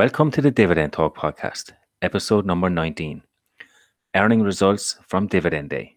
Welcome 0.00 0.30
to 0.30 0.40
the 0.40 0.50
Dividend 0.50 0.94
Talk 0.94 1.14
podcast, 1.14 1.72
episode 2.00 2.46
number 2.46 2.70
19 2.70 3.22
Earning 4.16 4.40
Results 4.40 4.98
from 5.06 5.26
Dividend 5.26 5.68
Day. 5.68 5.94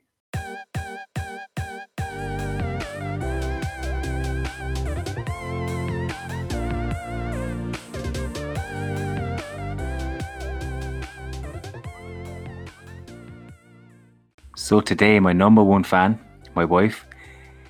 So, 14.57 14.81
today, 14.81 15.21
my 15.21 15.31
number 15.31 15.63
one 15.63 15.85
fan, 15.85 16.19
my 16.55 16.65
wife, 16.65 17.05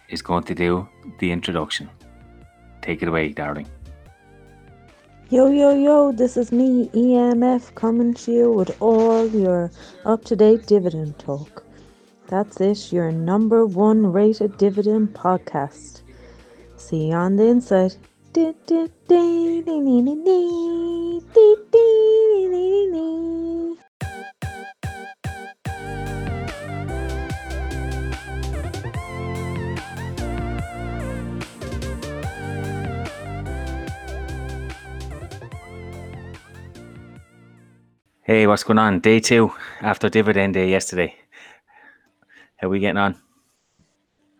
is 0.10 0.24
going 0.24 0.46
to 0.46 0.56
do 0.56 0.90
the 1.20 1.32
introduction. 1.32 1.92
Take 2.82 3.04
it 3.04 3.08
away, 3.08 3.34
darling. 3.34 3.68
Yo, 5.34 5.48
yo, 5.48 5.74
yo, 5.74 6.12
this 6.12 6.38
is 6.38 6.52
me, 6.52 6.90
EMF, 6.90 7.74
coming 7.74 8.14
to 8.14 8.32
you 8.32 8.52
with 8.52 8.80
all 8.80 9.28
your 9.30 9.72
up 10.06 10.24
to 10.26 10.36
date 10.36 10.68
dividend 10.68 11.18
talk. 11.18 11.64
That's 12.28 12.62
it, 12.62 12.94
your 12.94 13.12
number 13.12 13.66
one 13.66 14.14
rated 14.14 14.60
dividend 14.60 15.16
podcast. 15.16 16.02
See 16.78 17.08
you 17.08 17.14
on 17.14 17.38
the 17.38 17.48
inside. 17.48 17.96
Hey, 38.26 38.48
what's 38.48 38.64
going 38.64 38.80
on? 38.80 39.02
Day 39.02 39.20
two 39.20 39.52
after 39.82 40.08
dividend 40.08 40.54
day 40.54 40.70
yesterday. 40.70 41.14
How 42.56 42.68
are 42.68 42.70
we 42.70 42.80
getting 42.80 42.96
on? 42.96 43.18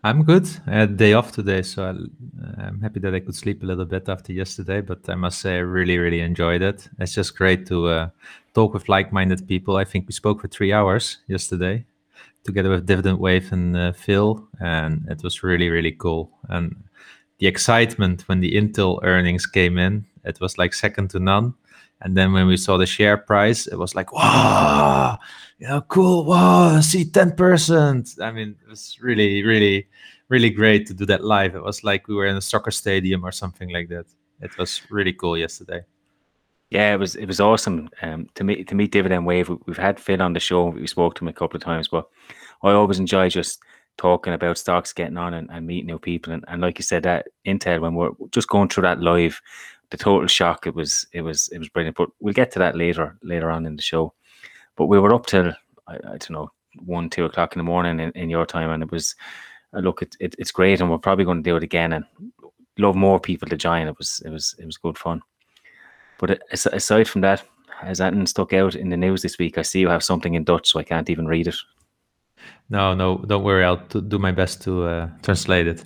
I'm 0.02 0.22
good. 0.22 0.48
I 0.66 0.70
had 0.70 0.90
a 0.92 0.94
day 0.94 1.12
off 1.12 1.32
today, 1.32 1.60
so 1.60 1.84
I, 1.84 2.66
am 2.66 2.80
happy 2.80 2.98
that 3.00 3.14
I 3.14 3.20
could 3.20 3.34
sleep 3.34 3.62
a 3.62 3.66
little 3.66 3.84
bit 3.84 4.08
after 4.08 4.32
yesterday. 4.32 4.80
But 4.80 5.06
I 5.10 5.16
must 5.16 5.38
say, 5.38 5.56
I 5.56 5.58
really, 5.58 5.98
really 5.98 6.20
enjoyed 6.20 6.62
it. 6.62 6.88
It's 6.98 7.12
just 7.12 7.36
great 7.36 7.66
to 7.66 7.88
uh, 7.88 8.08
talk 8.54 8.72
with 8.72 8.88
like-minded 8.88 9.46
people. 9.46 9.76
I 9.76 9.84
think 9.84 10.06
we 10.06 10.12
spoke 10.12 10.40
for 10.40 10.48
three 10.48 10.72
hours 10.72 11.18
yesterday, 11.26 11.84
together 12.42 12.70
with 12.70 12.86
Dividend 12.86 13.18
Wave 13.18 13.52
and 13.52 13.76
uh, 13.76 13.92
Phil, 13.92 14.48
and 14.60 15.06
it 15.10 15.22
was 15.22 15.42
really, 15.42 15.68
really 15.68 15.92
cool. 15.92 16.30
And 16.48 16.84
the 17.38 17.48
excitement 17.48 18.22
when 18.28 18.40
the 18.40 18.54
Intel 18.54 19.00
earnings 19.02 19.44
came 19.44 19.76
in, 19.76 20.06
it 20.24 20.40
was 20.40 20.56
like 20.56 20.72
second 20.72 21.10
to 21.10 21.18
none 21.18 21.52
and 22.00 22.16
then 22.16 22.32
when 22.32 22.46
we 22.46 22.56
saw 22.56 22.76
the 22.76 22.86
share 22.86 23.16
price, 23.16 23.66
it 23.66 23.76
was 23.76 23.94
like, 23.94 24.12
wow, 24.12 25.18
you 25.58 25.68
know, 25.68 25.80
cool. 25.82 26.24
Wow, 26.24 26.80
see 26.80 27.04
10%. 27.04 28.20
I 28.20 28.30
mean, 28.30 28.56
it 28.62 28.68
was 28.68 28.98
really, 29.00 29.42
really, 29.42 29.88
really 30.28 30.50
great 30.50 30.86
to 30.86 30.94
do 30.94 31.06
that 31.06 31.24
live. 31.24 31.54
It 31.54 31.62
was 31.62 31.84
like 31.84 32.08
we 32.08 32.14
were 32.14 32.26
in 32.26 32.36
a 32.36 32.42
soccer 32.42 32.70
stadium 32.70 33.24
or 33.24 33.32
something 33.32 33.70
like 33.70 33.88
that. 33.88 34.06
It 34.40 34.56
was 34.58 34.82
really 34.90 35.12
cool 35.12 35.38
yesterday. 35.38 35.82
Yeah, 36.70 36.92
it 36.94 36.98
was 36.98 37.14
it 37.14 37.26
was 37.26 37.40
awesome 37.40 37.88
um, 38.02 38.26
to 38.34 38.42
meet 38.42 38.66
to 38.68 38.74
meet 38.74 38.90
Dividend 38.90 39.26
Wave. 39.26 39.48
We've 39.66 39.76
had 39.76 40.00
Phil 40.00 40.20
on 40.20 40.32
the 40.32 40.40
show. 40.40 40.70
We 40.70 40.86
spoke 40.88 41.14
to 41.14 41.24
him 41.24 41.28
a 41.28 41.32
couple 41.32 41.56
of 41.56 41.62
times, 41.62 41.86
but 41.88 42.08
I 42.62 42.72
always 42.72 42.98
enjoy 42.98 43.28
just 43.28 43.60
talking 43.96 44.32
about 44.32 44.58
stocks, 44.58 44.92
getting 44.92 45.16
on 45.16 45.34
and, 45.34 45.48
and 45.52 45.66
meeting 45.66 45.86
new 45.86 45.98
people. 45.98 46.32
And, 46.32 46.44
and 46.48 46.60
like 46.60 46.78
you 46.78 46.82
said, 46.82 47.04
that 47.04 47.28
Intel 47.46 47.80
when 47.80 47.94
we're 47.94 48.10
just 48.30 48.48
going 48.48 48.68
through 48.68 48.82
that 48.82 49.00
live, 49.00 49.40
the 49.90 49.96
total 49.96 50.26
shock. 50.26 50.66
It 50.66 50.74
was 50.74 51.06
it 51.12 51.22
was 51.22 51.48
it 51.48 51.58
was 51.58 51.68
brilliant. 51.68 51.96
But 51.96 52.10
we'll 52.20 52.34
get 52.34 52.50
to 52.52 52.58
that 52.60 52.76
later 52.76 53.16
later 53.22 53.50
on 53.50 53.66
in 53.66 53.76
the 53.76 53.82
show. 53.82 54.12
But 54.76 54.86
we 54.86 54.98
were 54.98 55.14
up 55.14 55.26
till 55.26 55.52
I, 55.86 55.94
I 55.96 56.16
don't 56.18 56.30
know 56.30 56.50
one 56.84 57.10
two 57.10 57.24
o'clock 57.24 57.54
in 57.54 57.58
the 57.58 57.64
morning 57.64 58.00
in, 58.00 58.10
in 58.12 58.30
your 58.30 58.46
time, 58.46 58.70
and 58.70 58.82
it 58.82 58.90
was 58.90 59.14
uh, 59.74 59.80
look 59.80 60.02
it, 60.02 60.16
it, 60.20 60.34
it's 60.38 60.50
great, 60.50 60.80
and 60.80 60.90
we're 60.90 60.98
probably 60.98 61.24
going 61.24 61.42
to 61.42 61.50
do 61.50 61.56
it 61.56 61.62
again, 61.62 61.92
and 61.92 62.04
love 62.78 62.96
more 62.96 63.20
people 63.20 63.48
to 63.48 63.56
join. 63.56 63.86
It 63.86 63.98
was 63.98 64.22
it 64.24 64.30
was 64.30 64.54
it 64.58 64.66
was 64.66 64.76
good 64.76 64.98
fun. 64.98 65.20
But 66.18 66.42
aside 66.50 67.08
from 67.08 67.22
that, 67.22 67.42
has 67.80 68.00
anything 68.00 68.26
stuck 68.26 68.52
out 68.52 68.74
in 68.74 68.88
the 68.88 68.96
news 68.96 69.22
this 69.22 69.38
week? 69.38 69.58
I 69.58 69.62
see 69.62 69.80
you 69.80 69.88
have 69.88 70.04
something 70.04 70.34
in 70.34 70.44
Dutch, 70.44 70.70
so 70.70 70.78
I 70.78 70.84
can't 70.84 71.10
even 71.10 71.26
read 71.26 71.48
it. 71.48 71.56
No, 72.70 72.94
no, 72.94 73.18
don't 73.18 73.44
worry. 73.44 73.62
I'll 73.62 73.76
do 73.76 74.18
my 74.18 74.32
best 74.32 74.62
to 74.62 74.84
uh, 74.84 75.08
translate 75.22 75.66
it. 75.66 75.84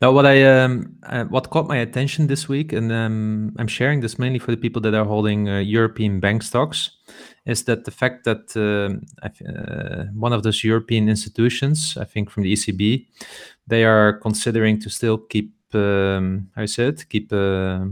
Now, 0.00 0.10
what 0.10 0.24
I 0.24 0.42
um, 0.42 0.96
uh, 1.02 1.24
what 1.24 1.50
caught 1.50 1.68
my 1.68 1.76
attention 1.76 2.28
this 2.28 2.48
week, 2.48 2.72
and 2.72 2.90
um, 2.90 3.54
I'm 3.58 3.68
sharing 3.68 4.00
this 4.00 4.18
mainly 4.18 4.38
for 4.38 4.50
the 4.50 4.56
people 4.56 4.80
that 4.82 4.94
are 4.94 5.04
holding 5.04 5.50
uh, 5.50 5.58
European 5.58 6.20
bank 6.20 6.42
stocks, 6.42 6.92
is 7.44 7.64
that 7.64 7.84
the 7.84 7.90
fact 7.90 8.24
that 8.24 8.56
uh, 8.56 8.94
uh, 9.22 10.04
one 10.14 10.32
of 10.32 10.42
those 10.42 10.64
European 10.64 11.10
institutions, 11.10 11.98
I 12.00 12.04
think 12.04 12.30
from 12.30 12.44
the 12.44 12.54
ECB, 12.54 13.06
they 13.66 13.84
are 13.84 14.14
considering 14.14 14.80
to 14.80 14.88
still 14.88 15.18
keep, 15.18 15.52
um, 15.74 16.48
you 16.56 16.66
say 16.66 16.90
keep 17.06 17.30
uh, 17.34 17.84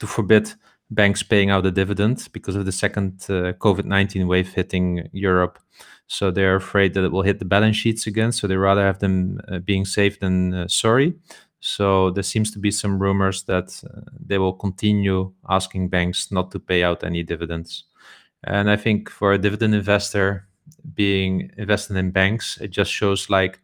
to 0.00 0.06
forbid 0.06 0.52
banks 0.90 1.22
paying 1.22 1.50
out 1.50 1.64
a 1.64 1.70
dividend 1.70 2.28
because 2.32 2.56
of 2.56 2.64
the 2.64 2.72
second 2.72 3.20
COVID 3.20 3.84
19 3.84 4.26
wave 4.26 4.52
hitting 4.52 5.08
Europe. 5.12 5.60
So 6.08 6.30
they're 6.30 6.56
afraid 6.56 6.94
that 6.94 7.04
it 7.04 7.12
will 7.12 7.22
hit 7.22 7.38
the 7.38 7.44
balance 7.44 7.76
sheets 7.76 8.06
again. 8.06 8.32
So 8.32 8.46
they 8.46 8.56
rather 8.56 8.82
have 8.82 8.98
them 8.98 9.40
uh, 9.48 9.58
being 9.58 9.84
safe 9.84 10.20
than 10.20 10.54
uh, 10.54 10.68
sorry. 10.68 11.14
So 11.60 12.10
there 12.10 12.22
seems 12.22 12.50
to 12.52 12.58
be 12.58 12.70
some 12.70 12.98
rumors 12.98 13.44
that 13.44 13.80
uh, 13.84 14.02
they 14.26 14.38
will 14.38 14.54
continue 14.54 15.32
asking 15.48 15.88
banks 15.90 16.32
not 16.32 16.50
to 16.52 16.60
pay 16.60 16.82
out 16.82 17.04
any 17.04 17.22
dividends. 17.22 17.84
And 18.44 18.70
I 18.70 18.76
think 18.76 19.10
for 19.10 19.32
a 19.32 19.38
dividend 19.38 19.74
investor 19.74 20.46
being 20.94 21.50
invested 21.58 21.96
in 21.96 22.10
banks, 22.12 22.58
it 22.60 22.68
just 22.70 22.92
shows 22.92 23.30
like 23.30 23.60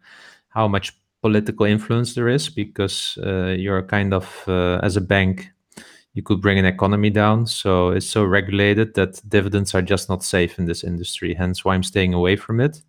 how 0.50 0.68
much 0.68 0.92
political 1.22 1.66
influence 1.66 2.14
there 2.14 2.28
is 2.28 2.48
because 2.50 3.18
uh, 3.24 3.54
you're 3.58 3.82
kind 3.82 4.14
of 4.14 4.44
uh, 4.48 4.80
as 4.82 4.96
a 4.96 5.00
bank 5.00 5.50
you 6.14 6.22
could 6.22 6.40
bring 6.40 6.58
an 6.58 6.64
economy 6.64 7.10
down. 7.10 7.46
So 7.46 7.90
it's 7.90 8.06
so 8.06 8.24
regulated 8.24 8.94
that 8.94 9.20
dividends 9.28 9.74
are 9.74 9.82
just 9.82 10.08
not 10.08 10.22
safe 10.22 10.58
in 10.58 10.66
this 10.66 10.84
industry. 10.84 11.34
Hence 11.34 11.64
why 11.64 11.74
I'm 11.74 11.82
staying 11.82 12.14
away 12.14 12.36
from 12.36 12.60
it. 12.60 12.82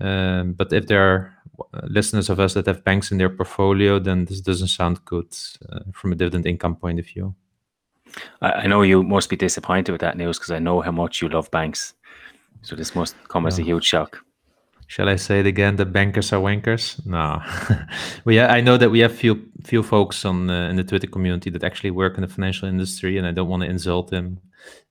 Um, 0.00 0.54
but 0.54 0.72
if 0.72 0.86
there 0.86 1.02
are 1.02 1.34
uh, 1.74 1.80
listeners 1.88 2.30
of 2.30 2.40
us 2.40 2.54
that 2.54 2.66
have 2.66 2.84
banks 2.84 3.10
in 3.10 3.18
their 3.18 3.28
portfolio, 3.28 3.98
then 3.98 4.24
this 4.24 4.40
doesn't 4.40 4.68
sound 4.68 5.04
good 5.04 5.36
uh, 5.68 5.80
from 5.92 6.12
a 6.12 6.14
dividend 6.14 6.46
income 6.46 6.76
point 6.76 7.00
of 7.00 7.06
view. 7.06 7.34
I, 8.40 8.66
know 8.66 8.82
you 8.82 9.04
must 9.04 9.28
be 9.28 9.36
disappointed 9.36 9.92
with 9.92 10.00
that 10.00 10.16
news 10.16 10.38
because 10.38 10.50
I 10.50 10.58
know 10.58 10.80
how 10.80 10.90
much 10.90 11.22
you 11.22 11.28
love 11.28 11.50
banks. 11.50 11.94
So 12.62 12.74
this 12.74 12.94
must 12.94 13.14
come 13.28 13.46
as 13.46 13.58
a 13.58 13.62
huge 13.62 13.84
shock 13.84 14.18
shall 14.90 15.08
I 15.08 15.16
say 15.16 15.38
it 15.38 15.46
again? 15.46 15.76
The 15.76 15.84
bankers 15.86 16.32
are 16.32 16.40
wankers. 16.40 16.98
No, 17.06 17.40
we 18.24 18.40
I 18.40 18.60
know 18.60 18.76
that 18.76 18.90
we 18.90 18.98
have 19.00 19.14
few 19.14 19.48
few 19.62 19.82
folks 19.84 20.24
on 20.24 20.50
uh, 20.50 20.68
in 20.68 20.76
the 20.76 20.84
Twitter 20.84 21.06
community 21.06 21.48
that 21.50 21.62
actually 21.62 21.92
work 21.92 22.16
in 22.16 22.22
the 22.22 22.28
financial 22.28 22.68
industry, 22.68 23.16
and 23.16 23.26
I 23.26 23.30
don't 23.30 23.48
want 23.48 23.62
to 23.62 23.70
insult 23.70 24.10
them. 24.10 24.40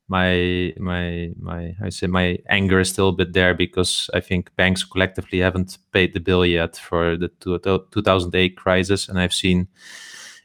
My 0.08 0.72
my 0.78 1.32
my 1.38 1.76
I 1.84 1.90
say 1.90 2.06
my 2.06 2.38
anger 2.48 2.80
is 2.80 2.88
still 2.88 3.08
a 3.08 3.12
bit 3.12 3.34
there 3.34 3.54
because 3.54 4.08
I 4.14 4.20
think 4.20 4.56
banks 4.56 4.84
collectively 4.84 5.40
haven't 5.40 5.76
paid 5.92 6.14
the 6.14 6.20
bill 6.20 6.46
yet 6.46 6.76
for 6.76 7.18
the 7.18 7.28
2008 7.38 8.56
crisis, 8.56 9.08
and 9.08 9.20
I've 9.20 9.34
seen 9.34 9.68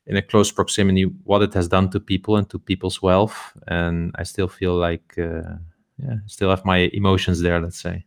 in 0.05 0.17
a 0.17 0.21
close 0.21 0.51
proximity 0.51 1.03
what 1.23 1.41
it 1.41 1.53
has 1.53 1.69
done 1.69 1.89
to 1.91 1.99
people 1.99 2.35
and 2.35 2.49
to 2.49 2.59
people's 2.59 3.01
wealth, 3.01 3.53
and 3.67 4.11
I 4.19 4.23
still 4.23 4.49
feel 4.49 4.75
like 4.75 5.17
uh, 5.17 5.55
yeah, 5.97 6.17
still 6.27 6.49
have 6.49 6.65
my 6.65 6.89
emotions 6.94 7.41
there. 7.41 7.61
Let's 7.61 7.79
say. 7.79 8.05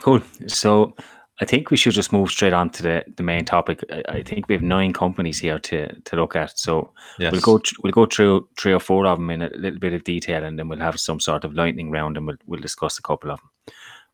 Cool. 0.00 0.20
So 0.46 0.94
I 1.40 1.44
think 1.44 1.70
we 1.70 1.76
should 1.76 1.94
just 1.94 2.12
move 2.12 2.30
straight 2.30 2.52
on 2.52 2.70
to 2.70 2.82
the, 2.82 3.04
the 3.16 3.22
main 3.22 3.44
topic. 3.44 3.84
I, 3.90 4.02
I 4.08 4.22
think 4.22 4.48
we 4.48 4.54
have 4.54 4.62
nine 4.62 4.92
companies 4.92 5.38
here 5.38 5.58
to, 5.60 6.00
to 6.00 6.16
look 6.16 6.36
at. 6.36 6.58
So 6.58 6.92
yes. 7.18 7.32
we'll 7.32 7.40
go 7.40 7.60
we'll 7.82 7.92
go 7.92 8.06
through 8.06 8.48
three 8.58 8.72
or 8.72 8.80
four 8.80 9.06
of 9.06 9.18
them 9.18 9.30
in 9.30 9.42
a 9.42 9.50
little 9.54 9.78
bit 9.78 9.94
of 9.94 10.04
detail, 10.04 10.44
and 10.44 10.58
then 10.58 10.68
we'll 10.68 10.80
have 10.80 11.00
some 11.00 11.20
sort 11.20 11.44
of 11.44 11.54
lightning 11.54 11.90
round, 11.90 12.16
and 12.16 12.26
we'll 12.26 12.36
we'll 12.46 12.60
discuss 12.60 12.98
a 12.98 13.02
couple 13.02 13.30
of 13.30 13.38
them. 13.38 13.50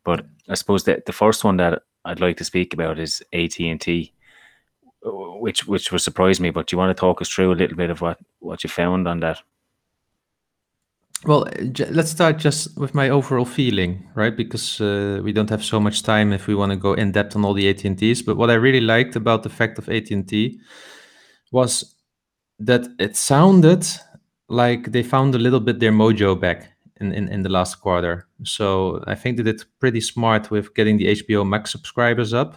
But 0.05 0.26
I 0.49 0.55
suppose 0.55 0.85
that 0.85 1.06
the 1.06 1.12
first 1.12 1.44
one 1.44 1.56
that 1.56 1.82
I'd 2.05 2.20
like 2.20 2.37
to 2.37 2.44
speak 2.44 2.75
about 2.75 2.99
is 2.99 3.23
AT 3.32 3.59
and 3.59 3.81
T, 3.81 4.12
which 5.03 5.67
which 5.67 5.91
will 5.91 5.99
surprise 5.99 6.41
me. 6.41 6.50
But 6.50 6.67
do 6.67 6.75
you 6.75 6.79
want 6.79 6.94
to 6.94 7.00
talk 7.00 7.23
us 7.23 7.29
through 7.29 7.53
a 7.53 7.56
little 7.56 7.77
bit 7.77 7.91
of 7.91 8.00
what 8.00 8.19
what 8.41 8.62
you 8.62 8.70
found 8.70 9.09
on 9.09 9.20
that? 9.20 9.41
Well, 11.26 11.47
let's 11.91 12.11
start 12.11 12.37
just 12.37 12.76
with 12.76 12.94
my 12.94 13.09
overall 13.09 13.47
feeling, 13.47 14.06
right? 14.15 14.37
Because 14.37 14.79
uh, 14.79 15.23
we 15.25 15.32
don't 15.32 15.49
have 15.49 15.65
so 15.65 15.81
much 15.81 16.03
time 16.03 16.35
if 16.35 16.47
we 16.47 16.55
want 16.55 16.73
to 16.73 16.76
go 16.76 16.93
in 16.93 17.12
depth 17.12 17.35
on 17.35 17.47
all 17.47 17.55
the 17.55 17.67
AT&Ts. 17.69 18.21
But 18.21 18.37
what 18.37 18.50
I 18.50 18.55
really 18.55 18.82
liked 18.82 19.17
about 19.17 19.43
the 19.43 19.49
fact 19.49 19.79
of 19.79 19.88
AT&T 19.88 20.61
was 21.50 21.94
that 22.59 22.87
it 22.99 23.17
sounded 23.17 23.87
like 24.50 24.93
they 24.93 25.03
found 25.03 25.35
a 25.35 25.38
little 25.38 25.61
bit 25.61 25.81
their 25.81 25.93
mojo 25.93 26.38
back 26.38 26.71
in, 27.00 27.12
in, 27.12 27.29
in 27.29 27.43
the 27.43 27.49
last 27.49 27.77
quarter. 27.77 28.27
So 28.43 29.03
I 29.06 29.15
think 29.15 29.38
they 29.38 29.44
did 29.44 29.65
pretty 29.81 30.03
smart 30.03 30.50
with 30.50 30.75
getting 30.75 30.99
the 30.99 31.06
HBO 31.06 31.49
Max 31.49 31.70
subscribers 31.73 32.35
up. 32.35 32.56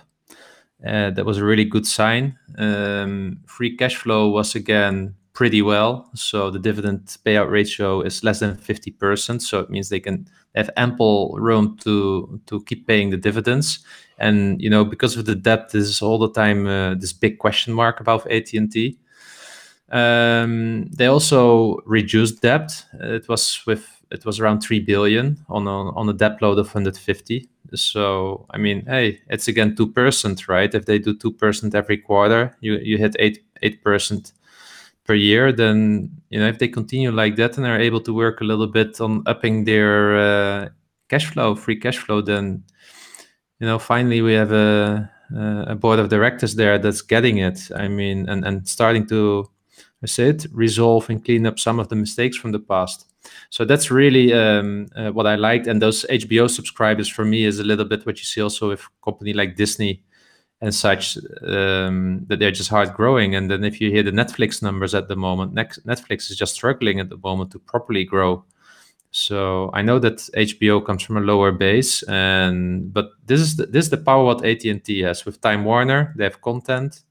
Uh, 0.85 1.09
that 1.11 1.25
was 1.25 1.37
a 1.37 1.45
really 1.45 1.65
good 1.65 1.87
sign. 1.87 2.37
Um, 2.57 3.39
free 3.47 3.77
cash 3.77 3.95
flow 3.95 4.29
was 4.29 4.55
again 4.55 5.15
pretty 5.37 5.61
well. 5.61 6.09
So 6.15 6.49
the 6.49 6.57
dividend 6.57 7.15
payout 7.23 7.51
ratio 7.51 8.01
is 8.01 8.23
less 8.23 8.39
than 8.39 8.55
50%. 8.55 9.39
So 9.39 9.59
it 9.59 9.69
means 9.69 9.89
they 9.89 9.99
can 9.99 10.27
have 10.55 10.71
ample 10.75 11.35
room 11.37 11.77
to 11.83 12.41
to 12.47 12.63
keep 12.63 12.87
paying 12.87 13.11
the 13.11 13.17
dividends. 13.17 13.85
And 14.17 14.59
you 14.59 14.67
know, 14.71 14.83
because 14.83 15.15
of 15.15 15.25
the 15.25 15.35
debt, 15.35 15.69
this 15.69 15.87
is 15.87 16.01
all 16.01 16.17
the 16.17 16.31
time 16.31 16.65
uh, 16.65 16.95
this 16.95 17.13
big 17.13 17.37
question 17.37 17.75
mark 17.75 17.99
about 17.99 18.25
AT 18.31 18.51
and 18.53 18.71
T. 18.71 18.97
Um, 19.91 20.89
they 20.97 21.05
also 21.05 21.81
reduced 21.85 22.41
debt. 22.41 22.85
It 22.99 23.27
was 23.29 23.61
with 23.67 23.85
it 24.09 24.25
was 24.25 24.39
around 24.39 24.61
three 24.61 24.79
billion 24.79 25.37
on 25.49 25.67
a, 25.67 25.91
on 25.95 26.09
a 26.09 26.13
debt 26.13 26.41
load 26.41 26.57
of 26.57 26.65
150. 26.65 27.47
So 27.75 28.47
I 28.49 28.57
mean, 28.57 28.87
hey, 28.87 29.19
it's 29.29 29.47
again 29.47 29.75
two 29.75 29.91
percent, 29.91 30.47
right? 30.47 30.73
If 30.73 30.85
they 30.85 30.97
do 30.97 31.13
two 31.15 31.31
percent 31.31 31.75
every 31.75 31.97
quarter, 31.97 32.57
you 32.59 32.79
you 32.81 32.97
hit 32.97 33.15
eight 33.19 33.43
eight 33.61 33.83
percent 33.83 34.33
per 35.07 35.15
year. 35.15 35.51
Then 35.51 36.11
you 36.29 36.39
know 36.39 36.47
if 36.47 36.59
they 36.59 36.67
continue 36.67 37.11
like 37.11 37.35
that 37.37 37.57
and 37.57 37.65
are 37.65 37.79
able 37.79 38.01
to 38.01 38.13
work 38.13 38.41
a 38.41 38.43
little 38.43 38.67
bit 38.67 39.01
on 39.01 39.23
upping 39.25 39.63
their 39.63 40.17
uh, 40.17 40.69
cash 41.09 41.25
flow, 41.25 41.55
free 41.55 41.79
cash 41.79 41.97
flow, 41.97 42.21
then 42.21 42.63
you 43.59 43.67
know 43.67 43.79
finally 43.79 44.21
we 44.21 44.33
have 44.33 44.51
a 44.51 45.11
a 45.31 45.75
board 45.75 45.99
of 45.99 46.09
directors 46.09 46.55
there 46.55 46.77
that's 46.77 47.01
getting 47.01 47.37
it. 47.37 47.59
I 47.75 47.87
mean, 47.87 48.29
and 48.29 48.45
and 48.45 48.67
starting 48.67 49.07
to 49.07 49.49
I 50.03 50.05
said 50.05 50.45
resolve 50.51 51.09
and 51.09 51.23
clean 51.23 51.45
up 51.47 51.57
some 51.57 51.79
of 51.79 51.89
the 51.89 51.95
mistakes 51.95 52.37
from 52.37 52.51
the 52.51 52.59
past. 52.59 53.05
So 53.49 53.65
that's 53.65 53.89
really 53.89 54.31
um, 54.33 54.87
uh, 54.95 55.09
what 55.11 55.25
I 55.25 55.35
liked. 55.35 55.67
And 55.67 55.81
those 55.81 56.05
HBO 56.09 56.49
subscribers 56.49 57.09
for 57.09 57.25
me 57.25 57.45
is 57.45 57.59
a 57.59 57.63
little 57.63 57.85
bit 57.85 58.05
what 58.05 58.19
you 58.19 58.23
see 58.23 58.41
also 58.41 58.69
with 58.69 58.87
company 59.03 59.33
like 59.33 59.55
Disney 59.55 60.03
and 60.61 60.73
such 60.73 61.17
um, 61.43 62.25
that 62.27 62.39
they're 62.39 62.51
just 62.51 62.69
hard 62.69 62.93
growing. 62.93 63.35
And 63.35 63.49
then 63.49 63.63
if 63.63 63.79
you 63.79 63.91
hear 63.91 64.03
the 64.03 64.11
Netflix 64.11 64.61
numbers 64.61 64.95
at 64.95 65.07
the 65.07 65.15
moment, 65.15 65.53
Netflix 65.53 66.31
is 66.31 66.37
just 66.37 66.55
struggling 66.55 66.99
at 66.99 67.09
the 67.09 67.17
moment 67.17 67.51
to 67.51 67.59
properly 67.59 68.03
grow. 68.03 68.43
So 69.11 69.69
I 69.73 69.81
know 69.81 69.99
that 69.99 70.17
HBO 70.35 70.85
comes 70.85 71.03
from 71.03 71.17
a 71.17 71.21
lower 71.21 71.51
base, 71.51 72.03
and 72.03 72.93
but 72.93 73.11
this 73.25 73.39
is 73.39 73.55
the, 73.55 73.65
this 73.65 73.85
is 73.85 73.89
the 73.89 73.97
power 73.97 74.25
what 74.25 74.45
AT 74.45 74.63
and 74.65 74.83
T 74.83 74.99
has 75.01 75.25
with 75.25 75.41
Time 75.41 75.63
Warner. 75.63 76.13
They 76.17 76.25
have 76.25 76.41
content 76.41 77.01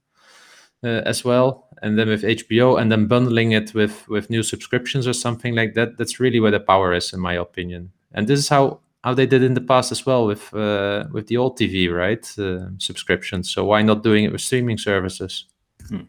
uh, 0.83 1.01
as 1.05 1.25
well, 1.25 1.67
and 1.81 1.97
then 1.97 2.07
with 2.07 2.21
HBO, 2.21 2.79
and 2.79 2.91
then 2.91 3.07
bundling 3.07 3.51
it 3.51 3.73
with 3.73 4.07
with 4.07 4.29
new 4.29 4.43
subscriptions 4.43 5.07
or 5.07 5.13
something 5.13 5.55
like 5.55 5.73
that. 5.73 5.97
That's 5.97 6.19
really 6.19 6.39
where 6.39 6.51
the 6.51 6.59
power 6.59 6.93
is, 6.93 7.13
in 7.13 7.19
my 7.19 7.33
opinion. 7.33 7.91
And 8.13 8.27
this 8.27 8.39
is 8.39 8.47
how 8.47 8.81
how 9.07 9.13
they 9.13 9.25
did 9.25 9.41
in 9.41 9.53
the 9.53 9.61
past 9.61 9.89
as 9.93 10.05
well 10.05 10.27
with 10.27 10.53
uh, 10.53 11.05
with 11.13 11.27
the 11.27 11.37
old 11.37 11.57
TV, 11.57 11.89
right? 11.89 12.25
Uh, 12.37 12.67
subscriptions. 12.77 13.49
So 13.49 13.63
why 13.63 13.81
not 13.81 14.03
doing 14.03 14.25
it 14.25 14.33
with 14.33 14.41
streaming 14.41 14.77
services? 14.77 15.45
Hmm. 15.87 16.07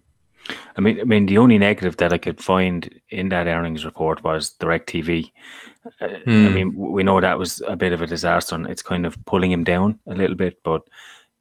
I 0.76 0.80
mean, 0.80 1.00
I 1.00 1.04
mean, 1.04 1.26
the 1.26 1.38
only 1.38 1.58
negative 1.58 1.96
that 1.98 2.12
I 2.12 2.18
could 2.18 2.42
find 2.42 3.00
in 3.10 3.28
that 3.28 3.46
earnings 3.46 3.84
report 3.84 4.24
was 4.24 4.56
DirecTV. 4.58 5.30
Uh, 6.00 6.08
hmm. 6.08 6.46
I 6.46 6.48
mean, 6.48 6.74
we 6.74 7.04
know 7.04 7.20
that 7.20 7.38
was 7.38 7.62
a 7.68 7.76
bit 7.76 7.92
of 7.92 8.02
a 8.02 8.06
disaster, 8.06 8.56
and 8.56 8.66
it's 8.66 8.82
kind 8.82 9.06
of 9.06 9.16
pulling 9.26 9.52
him 9.52 9.62
down 9.62 10.00
a 10.08 10.14
little 10.14 10.36
bit. 10.36 10.58
But 10.64 10.82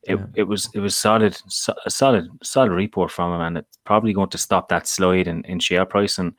it, 0.04 0.20
yeah. 0.20 0.26
it 0.36 0.44
was 0.44 0.70
it 0.76 0.80
was 0.80 0.96
solid, 0.96 1.42
so, 1.48 1.74
a 1.88 1.90
solid 1.90 2.30
solid 2.44 2.72
report 2.72 3.10
from 3.10 3.34
him, 3.34 3.42
and 3.42 3.58
it's 3.58 3.80
probably 3.84 4.14
going 4.14 4.30
to 4.30 4.38
stop 4.38 4.70
that 4.70 4.88
slide 4.88 5.28
in, 5.28 5.44
in 5.46 5.60
share 5.60 5.86
price, 5.86 6.20
and 6.20 6.34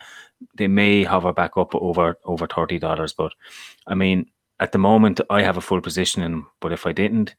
they 0.55 0.69
may 0.69 1.03
hover 1.03 1.33
back 1.33 1.57
up 1.57 1.75
over 1.75 2.19
over 2.25 2.47
thirty 2.47 2.79
dollars. 2.79 3.13
But 3.13 3.33
I 3.89 3.97
mean, 3.97 4.27
at 4.61 4.73
the 4.73 4.79
moment, 4.79 5.21
I 5.31 5.43
have 5.43 5.57
a 5.57 5.63
full 5.63 5.81
position 5.81 6.23
in, 6.23 6.45
but 6.61 6.73
if 6.73 6.87
I 6.87 6.93
didn't, 6.93 7.35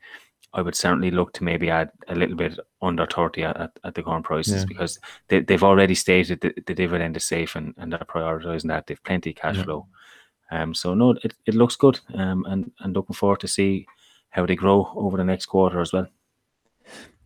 I 0.54 0.62
would 0.62 0.75
certainly 0.75 1.12
look 1.12 1.33
to 1.33 1.44
maybe 1.44 1.69
add 1.69 1.92
a 2.07 2.16
little 2.16 2.36
bit 2.36 2.57
under 2.81 3.06
30 3.06 3.44
at, 3.44 3.71
at 3.83 3.94
the 3.94 4.01
current 4.01 4.25
prices 4.25 4.62
yeah. 4.62 4.66
because 4.68 5.00
they, 5.27 5.42
they've 5.42 5.63
already 5.63 5.94
stated 5.95 6.42
that 6.42 6.66
the 6.66 6.74
dividend 6.74 7.16
is 7.18 7.24
safe 7.24 7.56
and, 7.56 7.74
and 7.77 7.92
they're 7.92 8.00
prioritizing 8.00 8.68
that. 8.69 8.88
They've 8.88 9.04
plenty 9.04 9.31
of 9.31 9.36
cash 9.36 9.57
yeah. 9.57 9.63
flow. 9.63 9.88
Um, 10.51 10.74
so 10.74 10.95
no, 10.95 11.12
it, 11.24 11.36
it 11.45 11.54
looks 11.54 11.75
good. 11.75 12.00
Um, 12.16 12.45
and, 12.45 12.71
and 12.80 12.95
looking 12.95 13.13
forward 13.13 13.42
to 13.42 13.48
see 13.48 13.86
how 14.31 14.45
they 14.45 14.56
grow 14.56 14.92
over 14.95 15.18
the 15.18 15.24
next 15.24 15.45
quarter 15.48 15.81
as 15.81 15.94
well. 15.94 16.07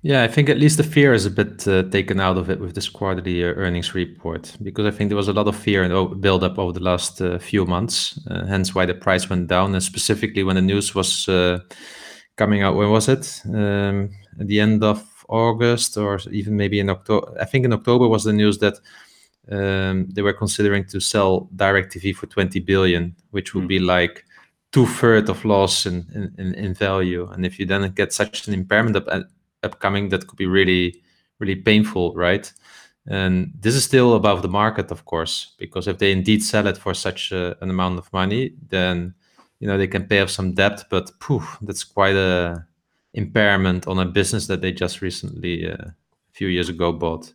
Yeah, 0.05 0.21
I 0.21 0.27
think 0.27 0.49
at 0.49 0.57
least 0.57 0.75
the 0.75 0.83
fear 0.83 1.13
is 1.13 1.25
a 1.25 1.31
bit 1.31 1.65
uh, 1.65 1.83
taken 1.83 2.19
out 2.19 2.37
of 2.37 2.49
it 2.49 2.59
with 2.59 2.75
this 2.75 2.89
quarterly 2.89 3.41
uh, 3.41 3.53
earnings 3.53 3.95
report 3.95 4.53
because 4.61 4.85
I 4.85 4.91
think 4.91 5.09
there 5.09 5.17
was 5.17 5.29
a 5.29 5.33
lot 5.33 5.47
of 5.47 5.55
fear 5.55 5.81
and 5.81 6.19
build 6.19 6.43
up 6.43 6.59
over 6.59 6.73
the 6.73 6.83
last 6.83 7.21
uh, 7.21 7.39
few 7.39 7.65
months, 7.65 8.19
uh, 8.29 8.45
hence 8.45 8.75
why 8.75 8.85
the 8.85 8.95
price 8.95 9.29
went 9.29 9.47
down. 9.47 9.73
And 9.73 9.81
specifically 9.81 10.43
when 10.43 10.57
the 10.57 10.61
news 10.61 10.93
was 10.93 11.29
uh, 11.29 11.59
coming 12.35 12.63
out, 12.63 12.75
when 12.75 12.89
was 12.89 13.07
it? 13.07 13.41
Um, 13.45 14.09
at 14.37 14.47
the 14.47 14.59
end 14.59 14.83
of 14.83 15.07
August 15.29 15.95
or 15.95 16.19
even 16.31 16.57
maybe 16.57 16.81
in 16.81 16.89
October. 16.89 17.37
I 17.39 17.45
think 17.45 17.63
in 17.63 17.71
October 17.71 18.09
was 18.09 18.25
the 18.25 18.33
news 18.33 18.57
that 18.57 18.75
um, 19.49 20.09
they 20.09 20.21
were 20.21 20.33
considering 20.33 20.83
to 20.87 20.99
sell 20.99 21.47
DirecTV 21.55 22.13
for 22.13 22.27
20 22.27 22.59
billion, 22.59 23.15
which 23.31 23.53
would 23.53 23.63
mm. 23.63 23.69
be 23.69 23.79
like 23.79 24.25
two 24.73 24.85
thirds 24.85 25.29
of 25.29 25.45
loss 25.45 25.85
in, 25.85 26.33
in, 26.37 26.53
in 26.55 26.73
value. 26.73 27.25
And 27.31 27.45
if 27.45 27.57
you 27.57 27.65
then 27.65 27.89
get 27.93 28.11
such 28.11 28.49
an 28.49 28.53
impairment 28.53 28.97
up, 28.97 29.07
upcoming 29.63 30.09
that 30.09 30.27
could 30.27 30.37
be 30.37 30.47
really 30.47 31.01
really 31.39 31.55
painful 31.55 32.13
right? 32.15 32.51
And 33.05 33.51
this 33.59 33.75
is 33.75 33.83
still 33.83 34.13
above 34.13 34.41
the 34.41 34.47
market 34.47 34.91
of 34.91 35.05
course 35.05 35.53
because 35.57 35.87
if 35.87 35.97
they 35.97 36.11
indeed 36.11 36.41
sell 36.41 36.67
it 36.67 36.77
for 36.77 36.93
such 36.93 37.31
a, 37.31 37.57
an 37.61 37.69
amount 37.69 37.97
of 37.97 38.11
money 38.13 38.53
then 38.69 39.13
you 39.59 39.67
know 39.67 39.77
they 39.77 39.87
can 39.87 40.07
pay 40.07 40.21
off 40.21 40.29
some 40.29 40.53
debt 40.53 40.85
but 40.89 41.11
poof, 41.19 41.57
that's 41.61 41.83
quite 41.83 42.15
a 42.15 42.65
impairment 43.13 43.87
on 43.87 43.99
a 43.99 44.05
business 44.05 44.47
that 44.47 44.61
they 44.61 44.71
just 44.71 45.01
recently 45.01 45.69
uh, 45.69 45.75
a 45.75 45.93
few 46.31 46.47
years 46.47 46.69
ago 46.69 46.91
bought. 46.91 47.33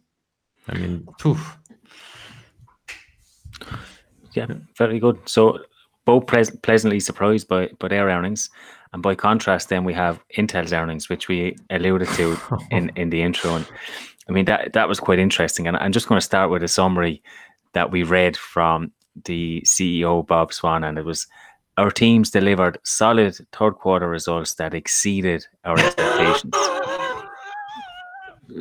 I 0.69 0.79
mean 0.79 1.09
poof. 1.19 1.57
yeah 4.33 4.47
very 4.77 4.99
good. 4.99 5.19
So 5.27 5.59
both 6.05 6.27
pleasantly 6.27 7.01
surprised 7.01 7.49
by 7.49 7.69
by 7.79 7.89
their 7.89 8.09
earnings 8.09 8.51
and 8.93 9.03
by 9.03 9.15
contrast, 9.15 9.69
then 9.69 9.85
we 9.85 9.95
have 9.95 10.21
Intel's 10.37 10.73
earnings, 10.73 11.09
which 11.09 11.29
we 11.29 11.57
alluded 11.71 12.09
to 12.11 12.37
in, 12.71 12.91
in 12.97 13.11
the 13.11 13.23
intro. 13.23 13.57
And 13.57 13.67
I 14.29 14.33
mean, 14.33 14.47
that, 14.47 14.73
that 14.73 14.89
was 14.89 15.01
quite 15.01 15.19
interesting. 15.19 15.67
And 15.67 15.77
I'm 15.77 15.93
just 15.93 16.09
going 16.09 16.19
to 16.19 16.25
start 16.25 16.51
with 16.51 16.63
a 16.63 16.69
summary 16.69 17.23
that 17.75 17.91
we 17.91 18.03
read 18.03 18.37
from 18.37 18.93
the 19.25 19.63
CEO, 19.67 20.27
Bob 20.27 20.53
Swan. 20.53 20.85
And 20.85 20.99
it 20.99 21.05
was 21.05 21.27
our 21.77 21.91
teams 21.91 22.31
delivered 22.31 22.79
solid 22.83 23.37
third 23.53 23.75
quarter 23.75 24.09
results 24.09 24.55
that 24.55 24.75
exceeded 24.75 25.47
our 25.65 25.79
expectations. 25.79 26.55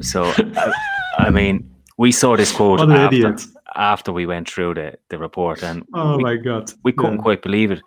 so, 0.07 0.31
I, 0.37 0.73
I, 1.17 1.29
mean, 1.31 1.69
we 1.97 2.11
saw 2.11 2.37
this 2.37 2.51
quote 2.51 2.79
after, 2.81 3.35
after 3.75 4.11
we 4.11 4.25
went 4.25 4.49
through 4.49 4.73
the, 4.75 4.97
the 5.09 5.17
report. 5.17 5.63
And 5.63 5.85
oh 5.93 6.17
we, 6.17 6.23
my 6.23 6.35
God, 6.37 6.71
we 6.83 6.91
couldn't 6.91 7.17
yeah. 7.17 7.21
quite 7.21 7.41
believe 7.41 7.71
it. 7.71 7.81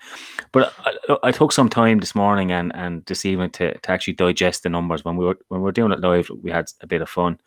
But 0.52 0.72
I, 0.84 1.16
I, 1.24 1.32
took 1.32 1.52
some 1.52 1.68
time 1.68 1.98
this 1.98 2.14
morning 2.14 2.52
and, 2.52 2.74
and 2.74 3.04
this 3.06 3.24
evening 3.24 3.50
to, 3.52 3.76
to 3.76 3.90
actually 3.90 4.14
digest 4.14 4.62
the 4.62 4.68
numbers. 4.68 5.04
When 5.04 5.16
we 5.16 5.24
were 5.24 5.38
when 5.48 5.60
we 5.60 5.64
were 5.64 5.72
doing 5.72 5.92
it 5.92 6.00
live, 6.00 6.30
we 6.42 6.50
had 6.50 6.70
a 6.80 6.86
bit 6.86 7.02
of 7.02 7.08
fun. 7.08 7.38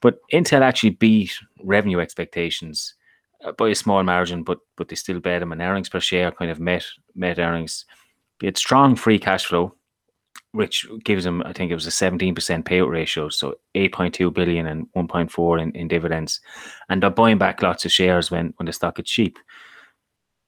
But 0.00 0.18
Intel 0.32 0.60
actually 0.60 0.90
beat 0.90 1.32
revenue 1.62 2.00
expectations 2.00 2.94
uh, 3.44 3.52
by 3.52 3.68
a 3.68 3.74
small 3.74 4.02
margin, 4.02 4.42
but 4.42 4.58
but 4.76 4.88
they 4.88 4.96
still 4.96 5.20
beat 5.20 5.38
them. 5.38 5.52
And 5.52 5.60
earnings 5.60 5.88
per 5.88 6.00
share 6.00 6.30
kind 6.30 6.50
of 6.50 6.60
met 6.60 6.84
met 7.14 7.38
earnings. 7.38 7.84
Had 8.42 8.58
strong 8.58 8.96
free 8.96 9.18
cash 9.18 9.46
flow, 9.46 9.74
which 10.52 10.86
gives 11.02 11.24
them, 11.24 11.42
I 11.44 11.52
think 11.52 11.70
it 11.70 11.74
was 11.74 11.86
a 11.86 11.90
17% 11.90 12.34
payout 12.62 12.88
ratio, 12.88 13.28
so 13.28 13.56
8.2 13.74 14.32
billion 14.32 14.66
and 14.66 14.86
1.4 14.94 15.60
in, 15.60 15.72
in 15.72 15.88
dividends. 15.88 16.40
And 16.88 17.02
they're 17.02 17.10
buying 17.10 17.38
back 17.38 17.60
lots 17.60 17.84
of 17.84 17.90
shares 17.90 18.30
when, 18.30 18.54
when 18.56 18.66
the 18.66 18.72
stock 18.72 19.00
is 19.00 19.06
cheap. 19.06 19.36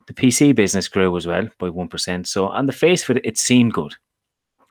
The 0.06 0.12
PC 0.14 0.54
business 0.54 0.86
grew 0.86 1.16
as 1.16 1.26
well 1.26 1.48
by 1.58 1.70
1%. 1.70 2.26
So 2.26 2.46
on 2.46 2.66
the 2.66 2.72
face 2.72 3.08
of 3.08 3.16
it, 3.16 3.26
it 3.26 3.36
seemed 3.36 3.72
good. 3.72 3.94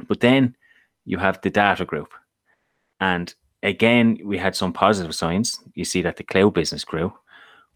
But 0.07 0.21
then 0.21 0.55
you 1.03 1.17
have 1.17 1.41
the 1.41 1.49
data 1.49 1.83
group. 1.83 2.13
And 3.01 3.33
again, 3.61 4.17
we 4.23 4.37
had 4.37 4.55
some 4.55 4.71
positive 4.71 5.13
signs. 5.13 5.59
You 5.73 5.83
see 5.83 6.01
that 6.03 6.15
the 6.15 6.23
cloud 6.23 6.53
business 6.53 6.85
grew. 6.85 7.13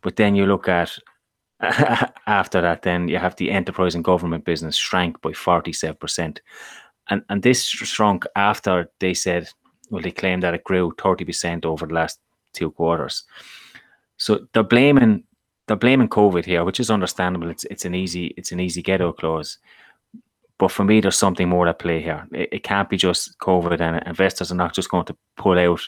But 0.02 0.16
then 0.16 0.34
you 0.34 0.46
look 0.46 0.70
at 0.70 0.98
after 2.26 2.62
that, 2.62 2.84
then 2.84 3.10
you 3.10 3.18
have 3.18 3.36
the 3.36 3.52
enterprise 3.52 3.96
and 3.96 4.04
government 4.04 4.46
business 4.46 4.78
shrank 4.78 5.22
by 5.22 5.32
47% 5.32 6.40
and 7.10 7.24
and 7.30 7.44
this 7.44 7.64
shrunk 7.66 8.26
after 8.36 8.90
they 9.00 9.14
said, 9.14 9.50
well, 9.90 10.02
they 10.02 10.12
claimed 10.12 10.44
that 10.44 10.54
it 10.54 10.64
grew 10.64 10.94
thirty 10.98 11.26
percent 11.26 11.66
over 11.66 11.88
the 11.88 11.94
last 11.94 12.20
two 12.54 12.72
quarters. 12.72 13.24
So 14.18 14.48
they're 14.54 14.64
blaming 14.64 15.24
they're 15.68 15.78
blaming 15.78 16.10
COVID 16.10 16.46
here, 16.46 16.64
which 16.64 16.80
is 16.80 16.90
understandable. 16.90 17.50
It's 17.50 17.64
it's 17.66 17.86
an 17.86 17.96
easy 17.96 18.34
it's 18.38 18.52
an 18.52 18.60
easy 18.60 18.82
ghetto 18.82 19.14
clause. 19.14 19.60
But 20.58 20.72
for 20.72 20.84
me, 20.84 21.00
there's 21.00 21.16
something 21.16 21.48
more 21.48 21.70
at 21.70 21.80
play 21.80 22.02
here. 22.02 22.28
It, 22.34 22.50
it 22.52 22.64
can't 22.64 22.90
be 22.90 22.98
just 22.98 23.38
COVID, 23.40 23.80
and 23.80 24.06
investors 24.06 24.52
are 24.52 24.56
not 24.56 24.76
just 24.76 24.90
going 24.90 25.06
to 25.06 25.16
pull 25.38 25.58
out 25.58 25.82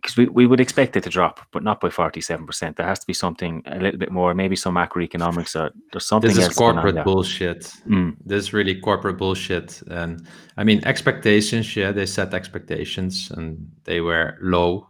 because 0.00 0.16
we, 0.16 0.26
we 0.26 0.46
would 0.46 0.60
expect 0.60 0.96
it 0.96 1.02
to 1.02 1.10
drop, 1.10 1.40
but 1.52 1.62
not 1.62 1.80
by 1.80 1.88
47%. 1.88 2.76
There 2.76 2.86
has 2.86 2.98
to 3.00 3.06
be 3.06 3.12
something 3.12 3.62
a 3.66 3.78
little 3.78 3.98
bit 3.98 4.10
more, 4.10 4.34
maybe 4.34 4.56
some 4.56 4.74
macroeconomics 4.74 5.54
or 5.58 5.70
there's 5.92 6.06
something 6.06 6.32
This 6.32 6.48
is 6.48 6.56
corporate 6.56 7.04
bullshit. 7.04 7.72
Mm. 7.86 8.16
This 8.24 8.44
is 8.44 8.52
really 8.52 8.80
corporate 8.80 9.18
bullshit. 9.18 9.82
And 9.88 10.26
I 10.56 10.64
mean, 10.64 10.82
expectations, 10.84 11.76
yeah, 11.76 11.92
they 11.92 12.06
set 12.06 12.32
expectations 12.32 13.30
and 13.30 13.70
they 13.84 14.00
were 14.00 14.38
low 14.40 14.88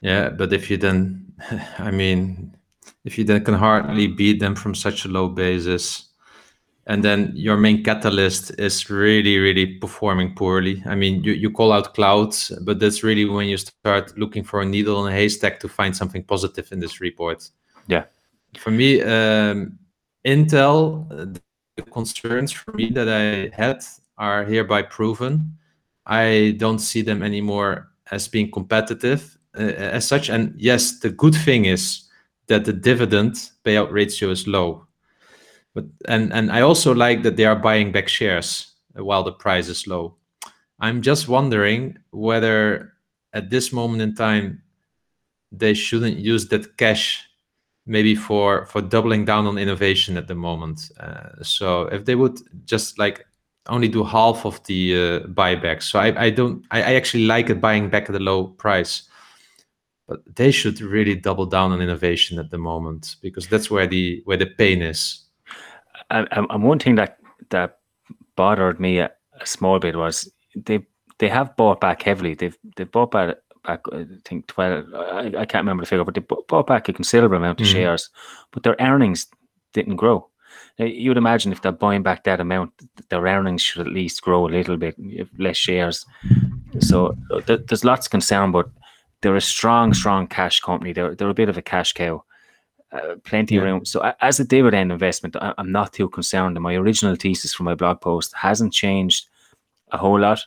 Yeah, 0.00 0.30
but 0.30 0.52
if 0.52 0.70
you 0.70 0.76
then, 0.76 1.32
I 1.78 1.90
mean, 1.90 2.56
if 3.04 3.18
you 3.18 3.24
then 3.24 3.44
can 3.44 3.54
hardly 3.54 4.06
beat 4.06 4.40
them 4.40 4.54
from 4.54 4.74
such 4.74 5.04
a 5.04 5.08
low 5.08 5.28
basis, 5.28 6.05
and 6.86 7.02
then 7.02 7.32
your 7.34 7.56
main 7.56 7.82
catalyst 7.82 8.52
is 8.60 8.88
really, 8.88 9.38
really 9.38 9.66
performing 9.66 10.34
poorly. 10.34 10.82
I 10.86 10.94
mean, 10.94 11.22
you, 11.24 11.32
you 11.32 11.50
call 11.50 11.72
out 11.72 11.94
clouds, 11.94 12.52
but 12.62 12.78
that's 12.78 13.02
really 13.02 13.24
when 13.24 13.48
you 13.48 13.56
start 13.56 14.16
looking 14.16 14.44
for 14.44 14.60
a 14.60 14.64
needle 14.64 15.04
in 15.04 15.12
a 15.12 15.16
haystack 15.16 15.58
to 15.60 15.68
find 15.68 15.96
something 15.96 16.22
positive 16.22 16.70
in 16.70 16.78
this 16.78 17.00
report. 17.00 17.50
Yeah. 17.88 18.04
For 18.56 18.70
me, 18.70 19.02
um, 19.02 19.78
Intel, 20.24 21.38
the 21.76 21.82
concerns 21.82 22.52
for 22.52 22.72
me 22.72 22.90
that 22.90 23.08
I 23.08 23.54
had 23.54 23.84
are 24.16 24.44
hereby 24.44 24.82
proven. 24.82 25.58
I 26.06 26.54
don't 26.58 26.78
see 26.78 27.02
them 27.02 27.22
anymore 27.22 27.90
as 28.12 28.28
being 28.28 28.50
competitive 28.50 29.36
uh, 29.58 29.62
as 29.62 30.06
such. 30.06 30.30
And 30.30 30.54
yes, 30.56 31.00
the 31.00 31.10
good 31.10 31.34
thing 31.34 31.64
is 31.64 32.04
that 32.46 32.64
the 32.64 32.72
dividend 32.72 33.50
payout 33.64 33.90
ratio 33.90 34.30
is 34.30 34.46
low. 34.46 34.85
But 35.76 35.84
and 36.08 36.32
and 36.32 36.50
I 36.50 36.62
also 36.62 36.94
like 36.94 37.22
that 37.22 37.36
they 37.36 37.44
are 37.44 37.54
buying 37.54 37.92
back 37.92 38.08
shares 38.08 38.72
while 38.94 39.22
the 39.22 39.32
price 39.32 39.68
is 39.68 39.86
low. 39.86 40.16
I'm 40.80 41.02
just 41.02 41.28
wondering 41.28 41.98
whether 42.12 42.94
at 43.34 43.50
this 43.50 43.74
moment 43.74 44.00
in 44.00 44.14
time 44.14 44.62
they 45.52 45.74
shouldn't 45.74 46.16
use 46.16 46.48
that 46.48 46.78
cash 46.78 47.22
maybe 47.84 48.14
for 48.14 48.64
for 48.64 48.80
doubling 48.80 49.26
down 49.26 49.46
on 49.46 49.58
innovation 49.58 50.16
at 50.16 50.28
the 50.28 50.34
moment. 50.34 50.90
Uh, 50.98 51.42
so 51.42 51.82
if 51.88 52.06
they 52.06 52.14
would 52.14 52.38
just 52.64 52.98
like 52.98 53.26
only 53.68 53.88
do 53.88 54.02
half 54.02 54.46
of 54.46 54.64
the 54.64 54.94
uh, 54.94 55.26
buyback, 55.28 55.82
so 55.82 55.98
I, 55.98 56.24
I 56.24 56.30
don't 56.30 56.64
I, 56.70 56.78
I 56.78 56.94
actually 56.94 57.26
like 57.26 57.50
it 57.50 57.60
buying 57.60 57.90
back 57.90 58.08
at 58.08 58.16
a 58.16 58.18
low 58.18 58.46
price, 58.46 59.10
but 60.08 60.20
they 60.36 60.50
should 60.52 60.80
really 60.80 61.16
double 61.16 61.44
down 61.44 61.72
on 61.72 61.82
innovation 61.82 62.38
at 62.38 62.50
the 62.50 62.58
moment 62.58 63.16
because 63.20 63.46
that's 63.46 63.70
where 63.70 63.86
the 63.86 64.22
where 64.24 64.38
the 64.38 64.46
pain 64.46 64.80
is. 64.80 65.25
And, 66.10 66.28
and 66.30 66.62
one 66.62 66.78
thing 66.78 66.94
that 66.96 67.18
that 67.50 67.78
bothered 68.36 68.80
me 68.80 68.98
a, 68.98 69.10
a 69.40 69.46
small 69.46 69.78
bit 69.78 69.96
was 69.96 70.30
they 70.54 70.86
they 71.18 71.28
have 71.28 71.56
bought 71.56 71.80
back 71.80 72.02
heavily. 72.02 72.34
They've 72.34 72.56
they 72.76 72.84
bought 72.84 73.10
back 73.10 73.36
back, 73.66 73.80
I 73.92 74.06
think 74.24 74.46
12, 74.46 74.94
I, 74.94 75.26
I 75.38 75.44
can't 75.44 75.62
remember 75.62 75.82
the 75.82 75.88
figure, 75.88 76.04
but 76.04 76.14
they 76.14 76.20
bought 76.20 76.66
back 76.66 76.88
a 76.88 76.92
considerable 76.92 77.36
amount 77.36 77.60
of 77.60 77.66
mm. 77.66 77.72
shares, 77.72 78.08
but 78.52 78.62
their 78.62 78.76
earnings 78.80 79.26
didn't 79.72 79.96
grow. 79.96 80.28
Now, 80.78 80.86
you'd 80.86 81.16
imagine 81.16 81.52
if 81.52 81.62
they're 81.62 81.72
buying 81.72 82.02
back 82.02 82.24
that 82.24 82.40
amount, 82.40 82.72
their 83.08 83.22
earnings 83.22 83.62
should 83.62 83.86
at 83.86 83.92
least 83.92 84.22
grow 84.22 84.46
a 84.46 84.48
little 84.48 84.76
bit, 84.76 84.94
less 85.38 85.56
shares. 85.56 86.04
So 86.80 87.16
uh, 87.30 87.40
th- 87.40 87.62
there's 87.66 87.84
lots 87.84 88.06
of 88.06 88.10
concern, 88.10 88.52
but 88.52 88.68
they're 89.22 89.36
a 89.36 89.40
strong, 89.40 89.94
strong 89.94 90.26
cash 90.26 90.60
company. 90.60 90.92
They're, 90.92 91.14
they're 91.14 91.30
a 91.30 91.34
bit 91.34 91.48
of 91.48 91.56
a 91.56 91.62
cash 91.62 91.94
cow. 91.94 92.22
Uh, 92.96 93.16
plenty 93.24 93.54
yeah. 93.54 93.60
of 93.60 93.66
room. 93.66 93.84
So 93.84 94.12
as 94.20 94.40
a 94.40 94.44
dividend 94.44 94.92
investment, 94.92 95.36
I, 95.36 95.54
I'm 95.58 95.72
not 95.72 95.92
too 95.92 96.08
concerned. 96.08 96.56
And 96.56 96.62
my 96.62 96.74
original 96.74 97.16
thesis 97.16 97.54
for 97.54 97.62
my 97.62 97.74
blog 97.74 98.00
post 98.00 98.34
hasn't 98.34 98.72
changed 98.72 99.28
a 99.92 99.98
whole 99.98 100.18
lot 100.18 100.40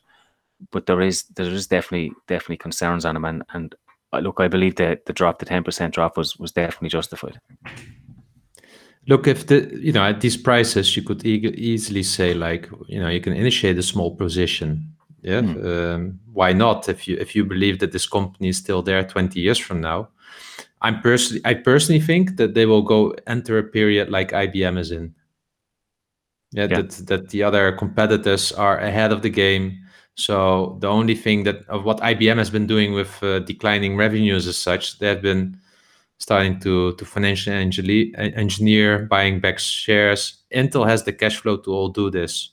but 0.72 0.86
there 0.86 1.02
is 1.02 1.24
there 1.36 1.46
is 1.46 1.68
definitely 1.68 2.14
definitely 2.28 2.58
concerns 2.58 3.06
on 3.06 3.16
him, 3.16 3.26
and 3.26 3.44
and 3.54 3.76
uh, 4.14 4.20
look, 4.20 4.40
I 4.40 4.48
believe 4.48 4.76
that 4.76 5.06
the 5.06 5.14
drop, 5.14 5.40
the 5.40 5.46
ten 5.46 5.64
percent 5.64 5.94
drop, 5.94 6.18
was 6.18 6.38
was 6.38 6.52
definitely 6.52 6.90
justified. 6.90 7.40
Look, 9.08 9.28
if 9.28 9.48
the 9.48 9.70
you 9.80 9.92
know 9.92 10.04
at 10.04 10.22
these 10.22 10.38
prices, 10.38 10.96
you 10.96 11.04
could 11.04 11.26
e- 11.26 11.54
easily 11.56 12.04
say 12.04 12.34
like 12.34 12.70
you 12.88 13.00
know 13.00 13.10
you 13.10 13.22
can 13.22 13.34
initiate 13.34 13.78
a 13.78 13.84
small 13.84 14.16
position. 14.16 14.94
Yeah, 15.22 15.42
mm. 15.42 15.96
um, 15.96 16.20
why 16.32 16.54
not? 16.54 16.90
If 16.90 17.08
you 17.08 17.18
if 17.18 17.36
you 17.36 17.46
believe 17.46 17.80
that 17.80 17.92
this 17.92 18.08
company 18.08 18.50
is 18.50 18.58
still 18.58 18.82
there 18.82 19.04
twenty 19.04 19.40
years 19.40 19.58
from 19.58 19.82
now, 19.82 20.10
I'm 20.82 21.02
personally 21.02 21.42
I 21.46 21.54
personally 21.54 22.02
think 22.02 22.38
that 22.38 22.54
they 22.54 22.66
will 22.66 22.82
go 22.82 23.16
enter 23.28 23.58
a 23.58 23.64
period 23.64 24.10
like 24.10 24.32
IBM 24.32 24.78
is 24.80 24.92
in. 24.92 25.14
Yeah, 26.52 26.68
yeah. 26.70 26.82
that 26.82 26.90
that 27.08 27.30
the 27.30 27.44
other 27.44 27.72
competitors 27.74 28.52
are 28.52 28.78
ahead 28.80 29.12
of 29.12 29.22
the 29.22 29.30
game 29.30 29.80
so 30.20 30.78
the 30.82 30.88
only 30.88 31.16
thing 31.16 31.44
that 31.44 31.66
of 31.70 31.86
what 31.86 32.02
IBM 32.02 32.38
has 32.38 32.50
been 32.50 32.68
doing 32.68 32.94
with 32.94 33.24
uh, 33.24 33.40
declining 33.40 33.96
revenues 33.96 34.48
as 34.48 34.58
such, 34.58 35.00
they 35.00 35.08
have 35.08 35.22
been 35.22 35.58
starting 36.18 36.60
to 36.60 36.94
to 36.96 37.06
financially 37.06 38.14
engineer, 38.18 39.06
buying 39.06 39.40
back 39.40 39.60
shares. 39.60 40.44
Intel 40.54 40.86
has 40.86 41.04
the 41.04 41.14
cash 41.14 41.38
flow 41.38 41.56
to 41.56 41.72
all 41.72 41.88
do 41.88 42.10
this. 42.10 42.52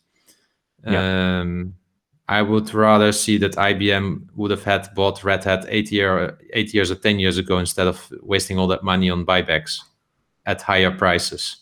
Yeah. 0.86 1.40
Um, 1.40 1.74
I 2.28 2.42
would 2.42 2.74
rather 2.74 3.12
see 3.12 3.38
that 3.38 3.52
IBM 3.52 4.26
would 4.34 4.50
have 4.50 4.64
had 4.64 4.88
bought 4.94 5.22
Red 5.22 5.44
Hat 5.44 5.64
eight 5.68 5.92
year 5.92 6.38
eight 6.52 6.74
years 6.74 6.90
or 6.90 6.96
ten 6.96 7.18
years 7.18 7.38
ago 7.38 7.58
instead 7.58 7.86
of 7.86 8.12
wasting 8.20 8.58
all 8.58 8.66
that 8.68 8.82
money 8.82 9.10
on 9.10 9.24
buybacks 9.24 9.80
at 10.44 10.62
higher 10.62 10.90
prices. 10.90 11.58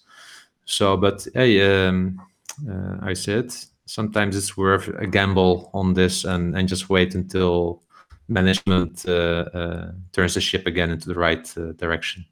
So, 0.65 0.97
but 0.97 1.27
hey, 1.35 1.87
um, 1.87 2.21
uh, 2.69 2.97
I 3.03 3.13
said 3.13 3.53
sometimes 3.87 4.37
it's 4.37 4.57
worth 4.57 4.89
a 4.89 5.07
gamble 5.07 5.71
on 5.75 5.95
this 5.95 6.25
and, 6.25 6.57
and 6.57 6.69
just 6.69 6.89
wait 6.89 7.15
until 7.15 7.83
management 8.29 9.05
uh, 9.07 9.45
uh, 9.53 9.93
turns 10.13 10.35
the 10.35 10.41
ship 10.41 10.67
again 10.67 10.91
into 10.91 11.09
the 11.09 11.15
right 11.15 11.53
uh, 11.59 11.73
direction. 11.73 12.25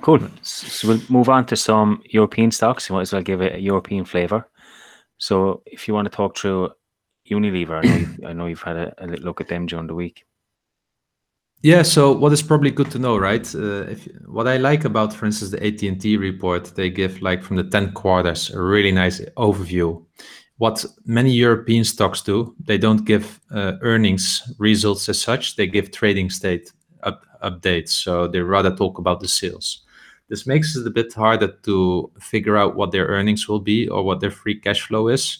Cool. 0.00 0.20
So 0.42 0.88
we'll 0.88 1.00
move 1.08 1.28
on 1.28 1.44
to 1.46 1.56
some 1.56 2.02
European 2.06 2.50
stocks. 2.50 2.88
You 2.88 2.94
might 2.94 3.02
as 3.02 3.12
well 3.12 3.22
give 3.22 3.42
it 3.42 3.56
a 3.56 3.60
European 3.60 4.04
flavor. 4.04 4.48
So 5.18 5.62
if 5.66 5.86
you 5.86 5.94
want 5.94 6.10
to 6.10 6.16
talk 6.16 6.36
through 6.36 6.70
Unilever, 7.28 7.84
I 7.84 7.88
know, 7.88 7.96
you've, 7.96 8.24
I 8.24 8.32
know 8.32 8.46
you've 8.46 8.62
had 8.62 8.76
a, 8.76 8.94
a 8.98 9.06
look 9.06 9.40
at 9.40 9.48
them 9.48 9.66
during 9.66 9.86
the 9.86 9.94
week. 9.94 10.24
Yeah. 11.62 11.82
So 11.82 12.12
what 12.12 12.32
is 12.32 12.40
probably 12.40 12.70
good 12.70 12.90
to 12.92 12.98
know, 12.98 13.18
right? 13.18 13.52
Uh, 13.54 13.82
if 13.90 14.08
what 14.26 14.46
I 14.46 14.58
like 14.58 14.84
about, 14.84 15.12
for 15.12 15.26
instance, 15.26 15.50
the 15.50 15.66
AT 15.66 15.82
and 15.82 16.00
T 16.00 16.16
report, 16.16 16.76
they 16.76 16.88
give 16.88 17.20
like 17.20 17.42
from 17.42 17.56
the 17.56 17.64
ten 17.64 17.92
quarters 17.92 18.50
a 18.50 18.60
really 18.60 18.92
nice 18.92 19.20
overview. 19.36 20.04
What 20.58 20.84
many 21.04 21.32
European 21.32 21.84
stocks 21.84 22.22
do, 22.22 22.54
they 22.64 22.78
don't 22.78 23.04
give 23.04 23.40
uh, 23.50 23.74
earnings 23.82 24.42
results 24.58 25.08
as 25.08 25.20
such. 25.20 25.56
They 25.56 25.66
give 25.66 25.92
trading 25.92 26.30
state 26.30 26.72
up, 27.02 27.24
updates. 27.42 27.90
So 27.90 28.28
they 28.28 28.40
rather 28.40 28.74
talk 28.74 28.98
about 28.98 29.20
the 29.20 29.28
sales. 29.28 29.84
This 30.28 30.46
makes 30.46 30.76
it 30.76 30.86
a 30.86 30.90
bit 30.90 31.12
harder 31.12 31.48
to 31.48 32.10
figure 32.20 32.56
out 32.56 32.76
what 32.76 32.92
their 32.92 33.06
earnings 33.06 33.48
will 33.48 33.60
be 33.60 33.88
or 33.88 34.02
what 34.02 34.20
their 34.20 34.30
free 34.30 34.60
cash 34.60 34.82
flow 34.82 35.08
is. 35.08 35.38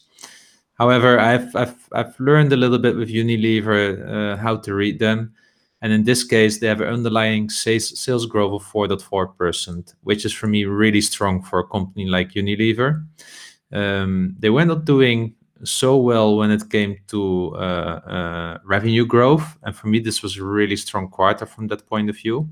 However, 0.74 1.18
I've 1.18 1.54
I've, 1.54 1.88
I've 1.92 2.18
learned 2.20 2.52
a 2.52 2.56
little 2.56 2.78
bit 2.78 2.96
with 2.96 3.08
Unilever 3.10 4.08
uh, 4.08 4.36
how 4.36 4.56
to 4.56 4.74
read 4.74 4.98
them 4.98 5.34
and 5.80 5.92
in 5.92 6.04
this 6.04 6.24
case, 6.24 6.58
they 6.58 6.66
have 6.66 6.80
an 6.80 6.88
underlying 6.88 7.50
sales 7.50 7.98
sales 7.98 8.26
growth 8.26 8.52
of 8.52 8.72
4.4%, 8.72 9.94
which 10.02 10.24
is 10.24 10.32
for 10.32 10.48
me 10.48 10.64
really 10.64 11.00
strong 11.00 11.42
for 11.42 11.60
a 11.60 11.66
company 11.66 12.06
like 12.06 12.32
Unilever. 12.32 13.06
Um, 13.72 14.34
they 14.38 14.50
were 14.50 14.64
not 14.64 14.84
doing 14.84 15.34
so 15.62 15.96
well 15.96 16.36
when 16.36 16.50
it 16.50 16.68
came 16.70 16.96
to 17.08 17.54
uh, 17.54 17.58
uh, 17.58 18.58
revenue 18.64 19.06
growth. 19.06 19.56
And 19.62 19.74
for 19.74 19.86
me, 19.86 20.00
this 20.00 20.22
was 20.22 20.36
a 20.36 20.44
really 20.44 20.76
strong 20.76 21.08
quarter 21.08 21.46
from 21.46 21.68
that 21.68 21.86
point 21.86 22.10
of 22.10 22.16
view. 22.16 22.48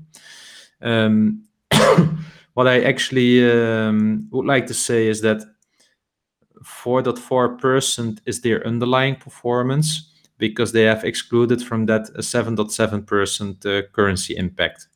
Um, 0.81 1.46
what 2.53 2.67
I 2.67 2.81
actually 2.81 3.49
um, 3.49 4.27
would 4.31 4.45
like 4.45 4.67
to 4.67 4.73
say 4.73 5.07
is 5.07 5.21
that 5.21 5.41
4.4% 6.63 8.19
is 8.25 8.41
their 8.41 8.65
underlying 8.65 9.15
performance 9.15 10.11
because 10.37 10.71
they 10.71 10.83
have 10.83 11.03
excluded 11.03 11.61
from 11.63 11.85
that 11.85 12.09
a 12.15 12.21
7.7% 12.21 13.65
uh, 13.65 13.87
currency 13.93 14.35
impact. 14.35 14.87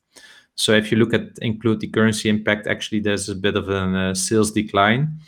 So 0.54 0.72
if 0.72 0.92
you 0.92 0.98
look 0.98 1.14
at 1.14 1.38
include 1.40 1.80
the 1.80 1.88
currency 1.88 2.28
impact, 2.28 2.66
actually 2.66 3.00
there's 3.00 3.28
a 3.28 3.34
bit 3.34 3.56
of 3.56 3.68
a 3.68 4.10
uh, 4.10 4.14
sales 4.14 4.50
decline. 4.50 5.18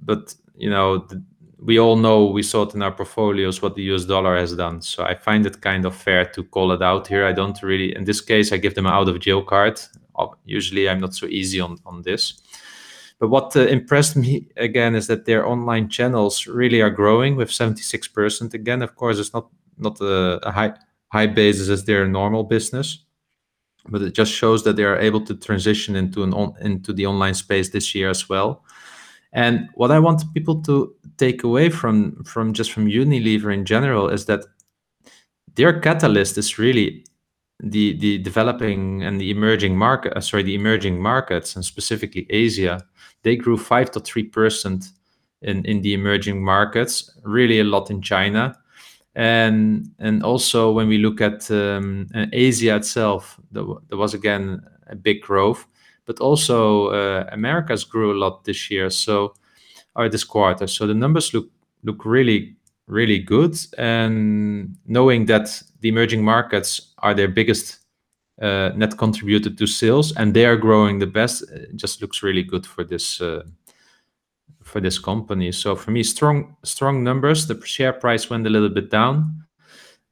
But 0.00 0.34
you 0.56 0.70
know, 0.70 0.98
the, 0.98 1.22
we 1.62 1.78
all 1.78 1.96
know 1.96 2.24
we 2.26 2.42
saw 2.42 2.62
it 2.62 2.74
in 2.74 2.82
our 2.82 2.90
portfolios 2.90 3.62
what 3.62 3.74
the 3.74 3.82
US 3.94 4.04
dollar 4.04 4.36
has 4.36 4.56
done. 4.56 4.82
So 4.82 5.04
I 5.04 5.14
find 5.14 5.46
it 5.46 5.60
kind 5.60 5.84
of 5.84 5.94
fair 5.94 6.24
to 6.24 6.42
call 6.42 6.72
it 6.72 6.82
out 6.82 7.06
here. 7.06 7.26
I 7.26 7.32
don't 7.32 7.62
really, 7.62 7.94
in 7.94 8.04
this 8.04 8.20
case, 8.20 8.52
I 8.52 8.56
give 8.56 8.74
them 8.74 8.86
an 8.86 8.92
out 8.92 9.08
of 9.08 9.20
jail 9.20 9.42
card. 9.42 9.80
Usually 10.44 10.88
I'm 10.88 11.00
not 11.00 11.14
so 11.14 11.26
easy 11.26 11.60
on, 11.60 11.78
on 11.84 12.02
this. 12.02 12.40
But 13.20 13.28
what 13.28 13.54
uh, 13.54 13.66
impressed 13.66 14.16
me 14.16 14.46
again 14.56 14.94
is 14.94 15.06
that 15.06 15.26
their 15.26 15.46
online 15.46 15.88
channels 15.88 16.46
really 16.46 16.80
are 16.80 16.90
growing 16.90 17.36
with 17.36 17.50
76%. 17.50 18.54
Again, 18.54 18.82
of 18.82 18.96
course, 18.96 19.18
it's 19.18 19.34
not 19.34 19.48
not 19.76 20.00
a, 20.00 20.40
a 20.46 20.50
high 20.50 20.74
high 21.08 21.26
basis 21.26 21.68
as 21.68 21.84
their 21.84 22.06
normal 22.06 22.44
business, 22.44 23.04
but 23.88 24.02
it 24.02 24.14
just 24.14 24.32
shows 24.32 24.64
that 24.64 24.76
they 24.76 24.84
are 24.84 24.98
able 24.98 25.20
to 25.22 25.34
transition 25.34 25.96
into 25.96 26.22
an 26.22 26.32
on, 26.32 26.54
into 26.60 26.92
the 26.92 27.06
online 27.06 27.34
space 27.34 27.70
this 27.70 27.94
year 27.94 28.10
as 28.10 28.28
well. 28.28 28.64
And 29.32 29.68
what 29.74 29.90
I 29.90 29.98
want 29.98 30.22
people 30.34 30.62
to 30.62 30.94
take 31.18 31.44
away 31.44 31.68
from 31.68 32.24
from 32.24 32.52
just 32.52 32.72
from 32.72 32.86
Unilever 32.86 33.52
in 33.52 33.64
general 33.64 34.08
is 34.08 34.24
that 34.26 34.44
their 35.56 35.78
catalyst 35.80 36.38
is 36.38 36.58
really 36.58 37.04
the 37.62 37.96
the 37.98 38.18
developing 38.18 39.02
and 39.02 39.20
the 39.20 39.30
emerging 39.30 39.76
market 39.76 40.16
uh, 40.16 40.20
sorry 40.20 40.42
the 40.42 40.54
emerging 40.54 41.00
markets 41.00 41.56
and 41.56 41.64
specifically 41.64 42.26
asia 42.30 42.84
they 43.22 43.36
grew 43.36 43.56
5 43.56 43.90
to 43.90 44.00
3 44.00 44.24
percent 44.24 44.92
in 45.42 45.64
in 45.64 45.82
the 45.82 45.94
emerging 45.94 46.42
markets 46.44 47.10
really 47.24 47.60
a 47.60 47.64
lot 47.64 47.90
in 47.90 48.02
china 48.02 48.54
And 49.14 49.90
and 49.98 50.22
also 50.22 50.72
when 50.72 50.88
we 50.88 50.98
look 50.98 51.20
at 51.20 51.50
um, 51.50 52.06
Asia 52.32 52.76
itself, 52.76 53.40
there, 53.52 53.64
there 53.88 53.98
was 53.98 54.14
again 54.14 54.62
a 54.86 54.94
big 54.96 55.20
growth, 55.22 55.66
but 56.06 56.20
also 56.20 56.88
uh, 56.88 57.26
Americas 57.32 57.84
grew 57.84 58.12
a 58.12 58.18
lot 58.18 58.44
this 58.44 58.70
year. 58.70 58.90
So 58.90 59.34
or 59.96 60.08
this 60.08 60.24
quarter. 60.24 60.66
So 60.66 60.86
the 60.86 60.94
numbers 60.94 61.34
look 61.34 61.48
look 61.84 62.04
really 62.04 62.56
really 62.86 63.18
good. 63.18 63.56
And 63.78 64.76
knowing 64.86 65.26
that 65.26 65.62
the 65.80 65.88
emerging 65.88 66.22
markets 66.22 66.92
are 66.98 67.14
their 67.14 67.28
biggest 67.28 67.78
uh, 68.40 68.70
net 68.74 68.96
contributor 68.96 69.50
to 69.50 69.66
sales 69.66 70.16
and 70.16 70.34
they 70.34 70.46
are 70.46 70.56
growing 70.56 70.98
the 70.98 71.06
best, 71.06 71.42
it 71.50 71.76
just 71.76 72.00
looks 72.00 72.22
really 72.22 72.42
good 72.42 72.66
for 72.66 72.84
this 72.84 73.20
uh, 73.20 73.42
for 74.62 74.80
this 74.80 74.98
company. 74.98 75.52
So 75.52 75.76
for 75.76 75.90
me, 75.90 76.02
strong 76.02 76.56
strong 76.62 77.04
numbers. 77.04 77.46
The 77.46 77.60
share 77.66 77.92
price 77.92 78.30
went 78.30 78.46
a 78.46 78.50
little 78.50 78.68
bit 78.68 78.90
down. 78.90 79.44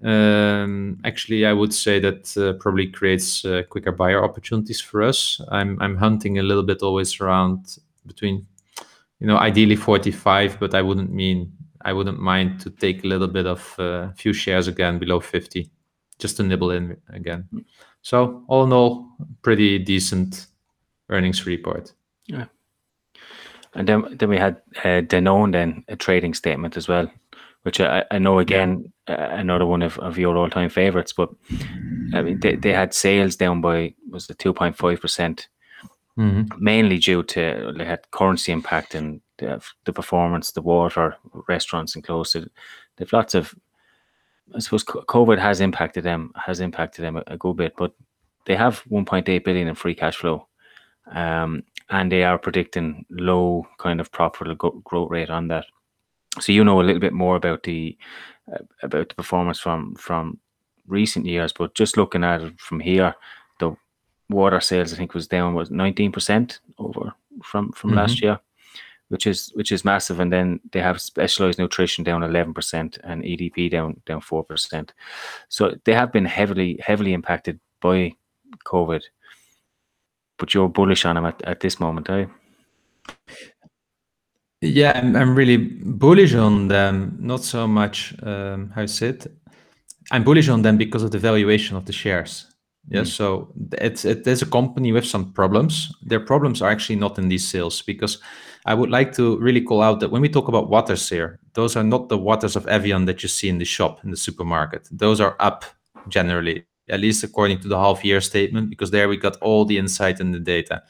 Um, 0.05 1.01
actually, 1.05 1.45
I 1.45 1.53
would 1.53 1.75
say 1.75 1.99
that 2.01 2.37
uh, 2.37 2.53
probably 2.61 2.87
creates 2.87 3.45
uh, 3.45 3.63
quicker 3.69 3.93
buyer 3.93 4.23
opportunities 4.23 4.81
for 4.81 5.03
us. 5.03 5.41
I'm 5.51 5.81
I'm 5.81 5.97
hunting 5.97 6.39
a 6.39 6.43
little 6.43 6.63
bit 6.63 6.83
always 6.83 7.21
around 7.21 7.79
between, 8.07 8.47
you 9.21 9.27
know, 9.27 9.37
ideally 9.37 9.77
45, 9.77 10.59
but 10.61 10.75
I 10.75 10.83
wouldn't 10.83 11.13
mean 11.13 11.53
I 11.89 11.95
wouldn't 11.95 12.21
mind 12.21 12.61
to 12.61 12.71
take 12.71 13.03
a 13.03 13.07
little 13.07 13.29
bit 13.29 13.47
of 13.47 13.75
a 13.79 13.83
uh, 13.83 14.13
few 14.13 14.35
shares 14.35 14.69
again 14.69 14.99
below 14.99 15.21
50, 15.21 15.71
just 16.19 16.37
to 16.37 16.43
nibble 16.43 16.71
in 16.71 16.99
again. 17.09 17.49
So 18.03 18.45
all 18.47 18.65
in 18.65 18.73
all, 18.75 19.09
pretty 19.41 19.79
decent 19.79 20.49
earnings 21.09 21.47
report. 21.47 21.95
Yeah. 22.27 22.45
And 23.75 23.89
then 23.89 24.17
then 24.19 24.29
we 24.29 24.37
had 24.37 24.57
uh, 24.85 25.01
Danone 25.01 25.53
then 25.53 25.85
a 25.89 25.97
trading 25.97 26.35
statement 26.35 26.77
as 26.77 26.89
well, 26.89 27.11
which 27.63 27.81
I, 27.81 28.05
I 28.11 28.19
know 28.19 28.39
again 28.39 28.93
uh, 29.09 29.29
another 29.31 29.65
one 29.65 29.81
of, 29.81 29.99
of 29.99 30.19
your 30.19 30.37
all 30.37 30.51
time 30.51 30.69
favorites. 30.69 31.15
But 31.15 31.31
I 32.13 32.21
mean 32.21 32.41
they, 32.41 32.57
they 32.57 32.73
had 32.75 32.93
sales 32.93 33.37
down 33.37 33.63
by 33.63 33.95
was 34.11 34.29
it 34.29 34.39
two 34.39 34.53
point 34.53 34.77
five 34.77 35.01
percent, 35.01 35.49
mm-hmm. 36.19 36.63
mainly 36.63 36.99
due 36.99 37.23
to 37.23 37.73
they 37.79 37.85
had 37.85 38.11
currency 38.11 38.53
impact 38.53 38.95
and 38.95 39.23
the, 39.39 39.65
the 39.85 39.93
performance, 39.93 40.53
the 40.53 40.63
water, 40.63 41.17
restaurants 41.49 41.95
and 41.95 42.05
close. 42.05 42.37
They've 42.97 43.13
lots 43.13 43.35
of 43.35 43.55
I 44.55 44.61
suppose 44.61 44.85
COVID 44.85 45.39
has 45.39 45.61
impacted 45.61 46.05
them 46.05 46.33
has 46.35 46.61
impacted 46.61 47.05
them 47.05 47.17
a, 47.17 47.23
a 47.27 47.37
good 47.37 47.57
bit, 47.57 47.75
but 47.77 47.93
they 48.47 48.57
have 48.57 48.83
1.8 48.91 49.45
billion 49.45 49.69
in 49.69 49.75
free 49.75 49.95
cash 49.95 50.17
flow, 50.17 50.47
um, 51.13 51.63
and 51.91 52.11
they 52.11 52.25
are 52.25 52.39
predicting 52.39 53.05
low 53.11 53.67
kind 53.79 54.01
of 54.01 54.11
profitable 54.11 54.81
growth 54.85 55.11
rate 55.11 55.31
on 55.31 55.49
that. 55.49 55.67
So 56.41 56.53
you 56.53 56.65
know 56.65 56.81
a 56.81 56.83
little 56.83 57.01
bit 57.01 57.13
more 57.13 57.37
about 57.37 57.63
the 57.65 57.97
uh, 58.53 58.65
about 58.83 59.11
the 59.11 59.15
performance 59.15 59.59
from 59.59 59.95
from 59.97 60.39
recent 60.87 61.27
years, 61.27 61.53
but 61.53 61.75
just 61.75 61.97
looking 61.97 62.25
at 62.25 62.41
it 62.41 62.59
from 62.59 62.81
here, 62.81 63.15
the 63.61 63.77
water 64.31 64.61
sales 64.61 64.93
I 64.93 64.97
think 64.97 65.13
was 65.13 65.29
down 65.29 65.55
was 65.55 65.69
19% 65.69 66.59
over 66.79 67.13
from 67.43 67.73
from 67.73 67.91
mm-hmm. 67.91 67.99
last 67.99 68.23
year 68.23 68.41
which 69.09 69.27
is 69.27 69.51
which 69.55 69.73
is 69.73 69.85
massive. 69.85 70.21
And 70.21 70.33
then 70.33 70.61
they 70.73 70.81
have 70.81 71.01
specialized 71.01 71.59
nutrition 71.59 72.05
down 72.05 72.23
eleven 72.23 72.55
percent 72.55 72.99
and 73.05 73.23
EDP 73.23 73.71
down 73.71 74.01
down 74.07 74.21
four 74.21 74.45
percent. 74.45 74.93
So 75.49 75.75
they 75.85 75.95
have 75.95 76.13
been 76.13 76.25
heavily 76.25 76.79
heavily 76.85 77.13
impacted 77.13 77.61
by 77.81 78.13
COVID. 78.65 79.03
But 80.39 80.55
you're 80.55 80.69
bullish 80.69 81.05
on 81.05 81.17
them 81.17 81.25
at, 81.25 81.43
at 81.43 81.61
this 81.61 81.81
moment, 81.81 82.09
are 82.09 82.21
you? 82.21 82.31
Yeah, 84.61 84.93
I'm, 84.95 85.17
I'm 85.17 85.35
really 85.35 85.57
bullish 85.57 86.35
on 86.35 86.69
them. 86.69 87.17
Not 87.21 87.43
so 87.45 87.67
much 87.67 88.15
um, 88.23 88.71
how 88.75 88.83
is 88.83 89.03
it. 89.03 89.27
I'm 90.11 90.25
bullish 90.25 90.49
on 90.49 90.63
them 90.63 90.77
because 90.77 91.03
of 91.03 91.11
the 91.11 91.19
valuation 91.19 91.77
of 91.77 91.85
the 91.85 91.93
shares. 91.93 92.47
Yeah, 92.89 93.03
mm. 93.03 93.07
so 93.07 93.53
it's 93.73 94.05
it 94.05 94.27
is 94.27 94.43
a 94.43 94.47
company 94.47 94.93
with 94.93 95.05
some 95.05 95.33
problems. 95.33 95.93
Their 96.03 96.21
problems 96.21 96.63
are 96.63 96.71
actually 96.71 96.97
not 96.97 97.19
in 97.19 97.29
these 97.29 97.47
sales 97.47 97.83
because 97.83 98.19
I 98.67 98.75
would 98.75 98.91
like 98.91 99.13
to 99.15 99.39
really 99.39 99.61
call 99.61 99.83
out 99.83 100.01
that 100.01 100.11
when 100.11 100.23
we 100.23 100.29
talk 100.29 100.49
about 100.49 100.69
waters 100.69 101.09
here, 101.09 101.39
those 101.55 101.77
are 101.77 101.85
not 101.85 102.09
the 102.09 102.19
waters 102.19 102.57
of 102.57 102.67
Evian 102.67 103.05
that 103.07 103.23
you 103.23 103.29
see 103.29 103.49
in 103.49 103.59
the 103.59 103.65
shop 103.65 104.05
in 104.05 104.11
the 104.11 104.17
supermarket. 104.17 104.89
Those 104.91 105.21
are 105.21 105.37
up 105.41 105.65
generally, 106.09 106.65
at 106.89 107.01
least 107.01 107.25
according 107.25 107.61
to 107.61 107.69
the 107.69 107.79
half 107.79 108.05
year 108.05 108.21
statement, 108.21 108.71
because 108.71 108.91
there 108.91 109.09
we 109.09 109.17
got 109.17 109.37
all 109.37 109.65
the 109.65 109.79
insight 109.79 110.21
and 110.21 110.35
the 110.35 110.41
data. 110.41 110.83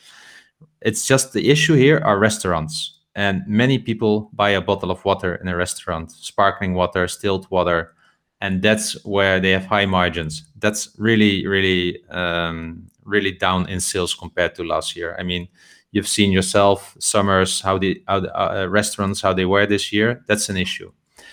It's 0.80 1.06
just 1.06 1.32
the 1.32 1.50
issue 1.50 1.74
here 1.74 1.98
are 2.04 2.18
restaurants. 2.18 2.98
And 3.14 3.42
many 3.48 3.78
people 3.78 4.30
buy 4.32 4.50
a 4.50 4.60
bottle 4.60 4.90
of 4.90 5.04
water 5.04 5.34
in 5.36 5.48
a 5.48 5.56
restaurant, 5.56 6.12
sparkling 6.12 6.74
water, 6.74 7.06
distilled 7.06 7.50
water, 7.50 7.94
and 8.40 8.62
that's 8.62 9.04
where 9.04 9.40
they 9.40 9.50
have 9.50 9.66
high 9.66 9.86
margins. 9.86 10.44
That's 10.58 10.94
really, 10.98 11.44
really, 11.46 12.06
um, 12.10 12.86
really 13.04 13.32
down 13.32 13.68
in 13.68 13.80
sales 13.80 14.14
compared 14.14 14.54
to 14.54 14.62
last 14.62 14.94
year. 14.94 15.16
I 15.18 15.24
mean, 15.24 15.48
you've 15.92 16.08
seen 16.08 16.32
yourself 16.32 16.96
summers 16.98 17.60
how 17.60 17.78
the, 17.78 18.02
how 18.06 18.20
the 18.20 18.40
uh, 18.40 18.66
restaurants 18.66 19.20
how 19.20 19.32
they 19.32 19.44
were 19.44 19.66
this 19.66 19.92
year. 19.92 20.24
That's 20.26 20.48
an 20.48 20.56
issue. 20.56 20.92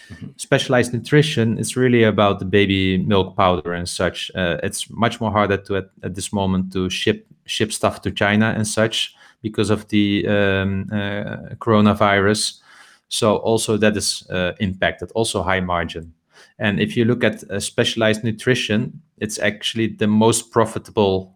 Mm-hmm. 0.09 0.27
specialized 0.37 0.93
nutrition 0.93 1.57
is 1.57 1.75
really 1.75 2.03
about 2.03 2.37
the 2.37 2.45
baby 2.45 2.99
milk 2.99 3.35
powder 3.35 3.73
and 3.73 3.89
such. 3.89 4.29
Uh, 4.35 4.57
it's 4.61 4.87
much 4.91 5.19
more 5.19 5.31
harder 5.31 5.57
to 5.57 5.77
at, 5.77 5.85
at, 6.03 6.13
this 6.13 6.31
moment 6.31 6.71
to 6.73 6.91
ship 6.91 7.25
ship 7.47 7.73
stuff 7.73 8.01
to 8.03 8.11
china 8.11 8.53
and 8.55 8.67
such 8.67 9.15
because 9.41 9.71
of 9.71 9.87
the 9.87 10.27
um, 10.27 10.87
uh, 10.91 11.55
coronavirus. 11.57 12.59
So 13.09 13.37
also 13.37 13.77
that 13.77 13.97
is 13.97 14.27
uh, 14.29 14.51
impacted 14.59 15.11
also 15.15 15.41
high 15.41 15.59
margin. 15.59 16.13
And 16.59 16.79
if 16.79 16.95
you 16.95 17.05
look 17.05 17.23
at 17.23 17.43
uh, 17.49 17.59
specialized 17.59 18.23
nutrition 18.23 19.01
it's 19.17 19.39
actually 19.39 19.87
the 19.87 20.07
most 20.07 20.51
profitable 20.51 21.34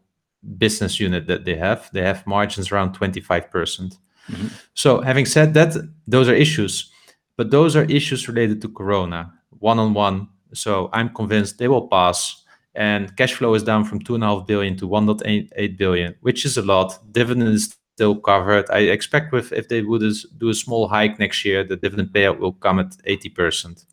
business 0.58 0.99
unit 0.99 1.28
that 1.28 1.45
they 1.45 1.56
have. 1.56 1.89
They 1.93 2.02
have 2.02 2.25
margins 2.25 2.71
around 2.71 2.97
25%. 2.97 3.52
percent 3.52 3.97
mm 4.30 4.36
hmm 4.36 4.47
So, 4.73 5.02
having 5.02 5.25
said 5.25 5.54
that, 5.54 5.75
those 6.08 6.30
are 6.32 6.36
issues, 6.36 6.91
but 7.38 7.52
those 7.52 7.75
are 7.75 7.86
issues 7.86 8.28
related 8.28 8.62
to 8.62 8.69
Corona, 8.69 9.34
one 9.60 9.80
on 9.80 9.93
one. 9.93 10.28
So, 10.54 10.89
I'm 10.93 11.10
convinced 11.10 11.58
they 11.58 11.67
will 11.67 11.88
pass. 11.88 12.43
And 12.75 13.15
cash 13.17 13.34
flow 13.34 13.56
is 13.56 13.63
down 13.63 13.84
from 13.84 13.99
2.5 13.99 14.47
billion 14.47 14.78
to 14.78 14.88
1.88 14.88 15.78
billion, 15.78 16.15
which 16.21 16.45
is 16.45 16.58
a 16.58 16.62
lot. 16.62 16.99
Dividend 17.12 17.49
is 17.49 17.75
still 17.99 18.15
covered. 18.15 18.65
I 18.71 18.80
expect 18.97 19.34
with 19.34 19.52
if 19.52 19.67
they 19.67 19.82
would 19.82 20.04
do 20.38 20.49
a 20.49 20.54
small 20.54 20.88
hike 20.88 21.19
next 21.19 21.43
year, 21.43 21.65
the 21.65 21.75
dividend 21.75 22.10
payout 22.13 22.39
will 22.39 22.54
come 22.54 22.80
at 22.80 22.91
80%. 23.06 23.84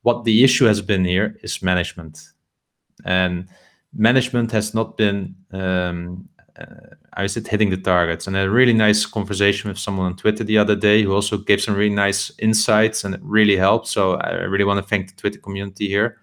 What 0.00 0.24
the 0.24 0.42
issue 0.44 0.64
has 0.64 0.80
been 0.80 1.04
here 1.04 1.36
is 1.42 1.60
management. 1.62 2.14
And 3.04 3.48
management 3.92 4.52
has 4.52 4.72
not 4.72 4.96
been 4.96 5.34
um, 5.52 6.28
uh, 6.58 6.94
I 7.14 7.26
said 7.26 7.46
hitting 7.46 7.70
the 7.70 7.76
targets. 7.76 8.26
And 8.26 8.36
a 8.36 8.50
really 8.50 8.72
nice 8.72 9.06
conversation 9.06 9.68
with 9.68 9.78
someone 9.78 10.06
on 10.06 10.16
Twitter 10.16 10.44
the 10.44 10.58
other 10.58 10.76
day 10.76 11.02
who 11.02 11.12
also 11.12 11.38
gave 11.38 11.60
some 11.60 11.74
really 11.74 11.94
nice 11.94 12.32
insights 12.38 13.04
and 13.04 13.14
it 13.14 13.20
really 13.22 13.56
helped. 13.56 13.88
So 13.88 14.14
I 14.14 14.30
really 14.44 14.64
want 14.64 14.82
to 14.82 14.88
thank 14.88 15.08
the 15.08 15.16
Twitter 15.20 15.38
community 15.38 15.88
here. 15.88 16.18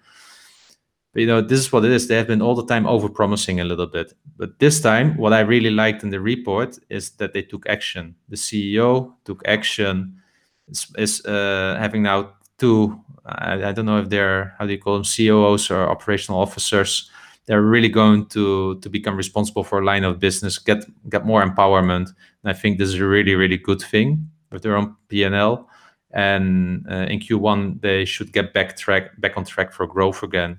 But 1.12 1.20
you 1.20 1.26
know, 1.26 1.40
this 1.40 1.60
is 1.60 1.72
what 1.72 1.84
it 1.84 1.92
is. 1.92 2.08
They 2.08 2.16
have 2.16 2.26
been 2.26 2.42
all 2.42 2.54
the 2.54 2.66
time 2.66 2.86
over 2.86 3.08
promising 3.08 3.60
a 3.60 3.64
little 3.64 3.86
bit. 3.86 4.12
But 4.36 4.58
this 4.58 4.80
time, 4.80 5.16
what 5.16 5.32
I 5.32 5.40
really 5.40 5.70
liked 5.70 6.02
in 6.02 6.10
the 6.10 6.20
report 6.20 6.78
is 6.90 7.10
that 7.12 7.32
they 7.32 7.42
took 7.42 7.66
action. 7.68 8.14
The 8.28 8.36
CEO 8.36 9.14
took 9.24 9.42
action, 9.46 10.20
is, 10.68 10.92
is 10.98 11.24
uh, 11.24 11.76
having 11.78 12.02
now 12.02 12.34
two, 12.58 13.00
I, 13.24 13.64
I, 13.64 13.72
don't 13.72 13.86
know 13.86 13.98
if 13.98 14.10
they're, 14.10 14.54
how 14.58 14.66
do 14.66 14.72
you 14.72 14.78
call 14.78 14.94
them, 14.94 15.04
COOs 15.04 15.70
or 15.70 15.88
operational 15.88 16.40
officers 16.40 17.10
they're 17.46 17.62
really 17.62 17.88
going 17.88 18.26
to 18.26 18.78
to 18.80 18.90
become 18.90 19.16
responsible 19.16 19.64
for 19.64 19.78
a 19.80 19.84
line 19.84 20.04
of 20.04 20.18
business, 20.18 20.58
get 20.58 20.84
get 21.08 21.24
more 21.24 21.42
empowerment. 21.44 22.08
And 22.42 22.50
I 22.50 22.52
think 22.52 22.78
this 22.78 22.88
is 22.88 23.00
a 23.00 23.06
really 23.06 23.34
really 23.34 23.56
good 23.56 23.80
thing 23.80 24.28
with 24.52 24.62
their 24.62 24.76
own 24.76 24.96
PNL. 25.08 25.64
And 26.12 26.86
uh, 26.90 27.06
in 27.10 27.20
Q1 27.20 27.80
they 27.80 28.04
should 28.04 28.32
get 28.32 28.52
back 28.52 28.76
track 28.76 29.20
back 29.20 29.36
on 29.36 29.44
track 29.44 29.72
for 29.72 29.86
growth 29.86 30.22
again. 30.22 30.58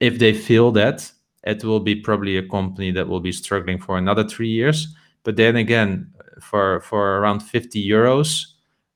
If 0.00 0.18
they 0.18 0.34
feel 0.34 0.72
that, 0.72 1.10
it 1.44 1.62
will 1.64 1.80
be 1.80 1.94
probably 1.94 2.36
a 2.36 2.48
company 2.48 2.90
that 2.92 3.08
will 3.08 3.20
be 3.20 3.32
struggling 3.32 3.78
for 3.78 3.96
another 3.96 4.24
three 4.24 4.48
years. 4.48 4.88
But 5.22 5.36
then 5.36 5.56
again, 5.56 6.12
for 6.40 6.80
for 6.80 7.18
around 7.18 7.40
50 7.40 7.86
euros, 7.86 8.46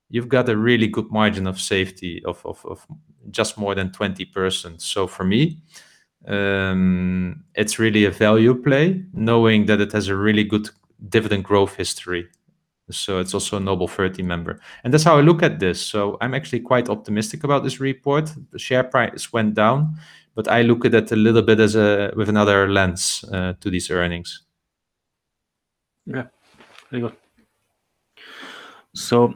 you've 0.09 0.29
got 0.29 0.49
a 0.49 0.57
really 0.57 0.87
good 0.87 1.11
margin 1.11 1.47
of 1.47 1.59
safety 1.59 2.21
of, 2.25 2.43
of, 2.45 2.65
of 2.65 2.85
just 3.29 3.57
more 3.57 3.75
than 3.75 3.89
20%. 3.89 4.81
So 4.81 5.07
for 5.07 5.23
me, 5.23 5.61
um, 6.27 7.43
it's 7.55 7.79
really 7.79 8.05
a 8.05 8.11
value 8.11 8.53
play, 8.55 9.03
knowing 9.13 9.65
that 9.67 9.81
it 9.81 9.91
has 9.91 10.07
a 10.07 10.15
really 10.15 10.43
good 10.43 10.69
dividend 11.07 11.43
growth 11.43 11.75
history. 11.75 12.27
So 12.91 13.19
it's 13.19 13.33
also 13.33 13.57
a 13.57 13.59
Noble 13.59 13.87
30 13.87 14.23
member. 14.23 14.59
And 14.83 14.93
that's 14.93 15.03
how 15.03 15.17
I 15.17 15.21
look 15.21 15.43
at 15.43 15.59
this. 15.59 15.79
So 15.79 16.17
I'm 16.21 16.33
actually 16.33 16.61
quite 16.61 16.89
optimistic 16.89 17.43
about 17.43 17.63
this 17.63 17.79
report. 17.79 18.31
The 18.51 18.59
share 18.59 18.83
price 18.83 19.31
went 19.31 19.53
down, 19.53 19.95
but 20.35 20.47
I 20.47 20.63
look 20.63 20.85
at 20.85 20.95
it 20.95 21.11
a 21.11 21.15
little 21.15 21.43
bit 21.43 21.59
as 21.59 21.75
a 21.75 22.11
with 22.15 22.29
another 22.29 22.67
lens 22.67 23.23
uh, 23.31 23.53
to 23.61 23.69
these 23.69 23.91
earnings. 23.91 24.41
Yeah, 26.05 26.25
very 26.89 27.03
good. 27.03 27.15
So 28.95 29.35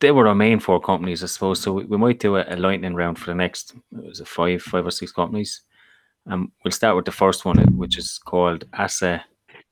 they 0.00 0.10
were 0.10 0.26
our 0.26 0.34
main 0.34 0.58
four 0.58 0.80
companies, 0.80 1.22
I 1.22 1.26
suppose. 1.26 1.60
So 1.60 1.72
we, 1.72 1.96
might 1.96 2.18
do 2.18 2.36
a, 2.36 2.44
a, 2.48 2.56
lightning 2.56 2.94
round 2.94 3.18
for 3.18 3.26
the 3.26 3.34
next 3.34 3.74
was 3.92 4.20
it 4.20 4.28
five, 4.28 4.62
five 4.62 4.86
or 4.86 4.90
six 4.90 5.12
companies. 5.12 5.62
Um, 6.28 6.52
we'll 6.64 6.72
start 6.72 6.96
with 6.96 7.04
the 7.04 7.12
first 7.12 7.44
one, 7.44 7.58
which 7.76 7.98
is 7.98 8.18
called 8.18 8.64
Assa 8.72 9.24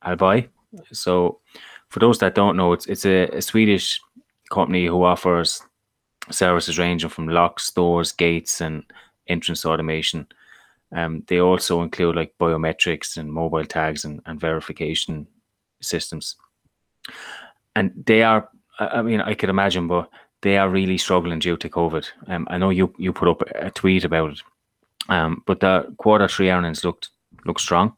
Abloy. 0.05 0.47
So, 0.91 1.39
for 1.89 1.99
those 1.99 2.19
that 2.19 2.35
don't 2.35 2.57
know, 2.57 2.73
it's 2.73 2.85
it's 2.85 3.05
a, 3.05 3.27
a 3.29 3.41
Swedish 3.41 3.99
company 4.49 4.85
who 4.85 5.03
offers 5.03 5.61
services 6.31 6.79
ranging 6.79 7.09
from 7.09 7.27
locks, 7.27 7.71
doors, 7.71 8.11
gates, 8.11 8.61
and 8.61 8.83
entrance 9.27 9.65
automation. 9.65 10.27
Um, 10.91 11.23
they 11.27 11.39
also 11.39 11.81
include 11.81 12.15
like 12.15 12.33
biometrics 12.39 13.17
and 13.17 13.31
mobile 13.31 13.65
tags 13.65 14.05
and, 14.05 14.21
and 14.25 14.39
verification 14.39 15.27
systems. 15.81 16.35
And 17.75 17.91
they 18.05 18.23
are, 18.23 18.49
I 18.79 19.01
mean, 19.01 19.21
I 19.21 19.33
could 19.33 19.49
imagine, 19.49 19.87
but 19.87 20.09
they 20.41 20.57
are 20.57 20.69
really 20.69 20.97
struggling 20.97 21.39
due 21.39 21.57
to 21.57 21.69
COVID. 21.69 22.07
Um, 22.27 22.47
I 22.49 22.57
know 22.57 22.69
you 22.69 22.93
you 22.97 23.11
put 23.13 23.27
up 23.27 23.41
a 23.55 23.71
tweet 23.71 24.05
about 24.05 24.31
it, 24.31 24.41
um, 25.09 25.43
but 25.45 25.59
the 25.59 25.93
quarter 25.97 26.27
three 26.27 26.49
earnings 26.49 26.83
looked 26.83 27.09
looked 27.45 27.61
strong. 27.61 27.93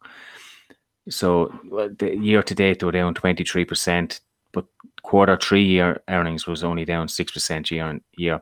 So 1.09 1.51
the 1.99 2.17
year 2.17 2.43
to 2.43 2.55
date 2.55 2.79
they 2.79 2.85
were 2.85 2.91
down 2.91 3.13
twenty 3.13 3.43
three 3.43 3.65
percent, 3.65 4.19
but 4.51 4.65
quarter 5.03 5.37
three 5.37 5.63
year 5.63 6.01
earnings 6.09 6.47
was 6.47 6.63
only 6.63 6.85
down 6.85 7.07
six 7.07 7.31
percent 7.31 7.71
year 7.71 7.85
on 7.85 8.01
year, 8.17 8.41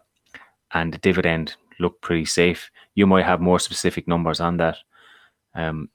and 0.74 0.94
the 0.94 0.98
dividend 0.98 1.56
looked 1.80 2.02
pretty 2.02 2.26
safe. 2.26 2.72
You 2.96 3.06
might 3.06 3.26
have 3.26 3.42
more 3.42 3.60
specific 3.60 4.08
numbers 4.08 4.40
on 4.40 4.58
that. 4.58 4.78
Um, 5.54 5.90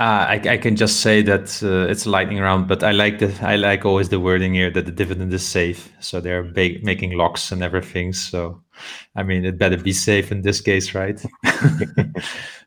uh, 0.00 0.26
I, 0.28 0.40
I, 0.48 0.56
can 0.56 0.74
just 0.74 1.00
say 1.00 1.22
that 1.22 1.62
uh, 1.62 1.88
it's 1.88 2.04
a 2.04 2.10
lightning 2.10 2.40
round, 2.40 2.66
but 2.66 2.82
I 2.82 2.90
like 2.90 3.20
the 3.20 3.32
I 3.40 3.54
like 3.54 3.84
always 3.84 4.08
the 4.08 4.18
wording 4.18 4.52
here 4.52 4.68
that 4.70 4.86
the 4.86 4.92
dividend 4.92 5.32
is 5.32 5.46
safe. 5.46 5.92
So 6.00 6.20
they're 6.20 6.42
ba- 6.42 6.80
making 6.82 7.12
locks 7.12 7.52
and 7.52 7.62
everything. 7.62 8.12
So, 8.12 8.60
I 9.16 9.22
mean, 9.22 9.44
it 9.44 9.58
better 9.58 9.76
be 9.76 9.92
safe 9.92 10.32
in 10.32 10.42
this 10.42 10.60
case, 10.60 10.94
right? 10.94 11.24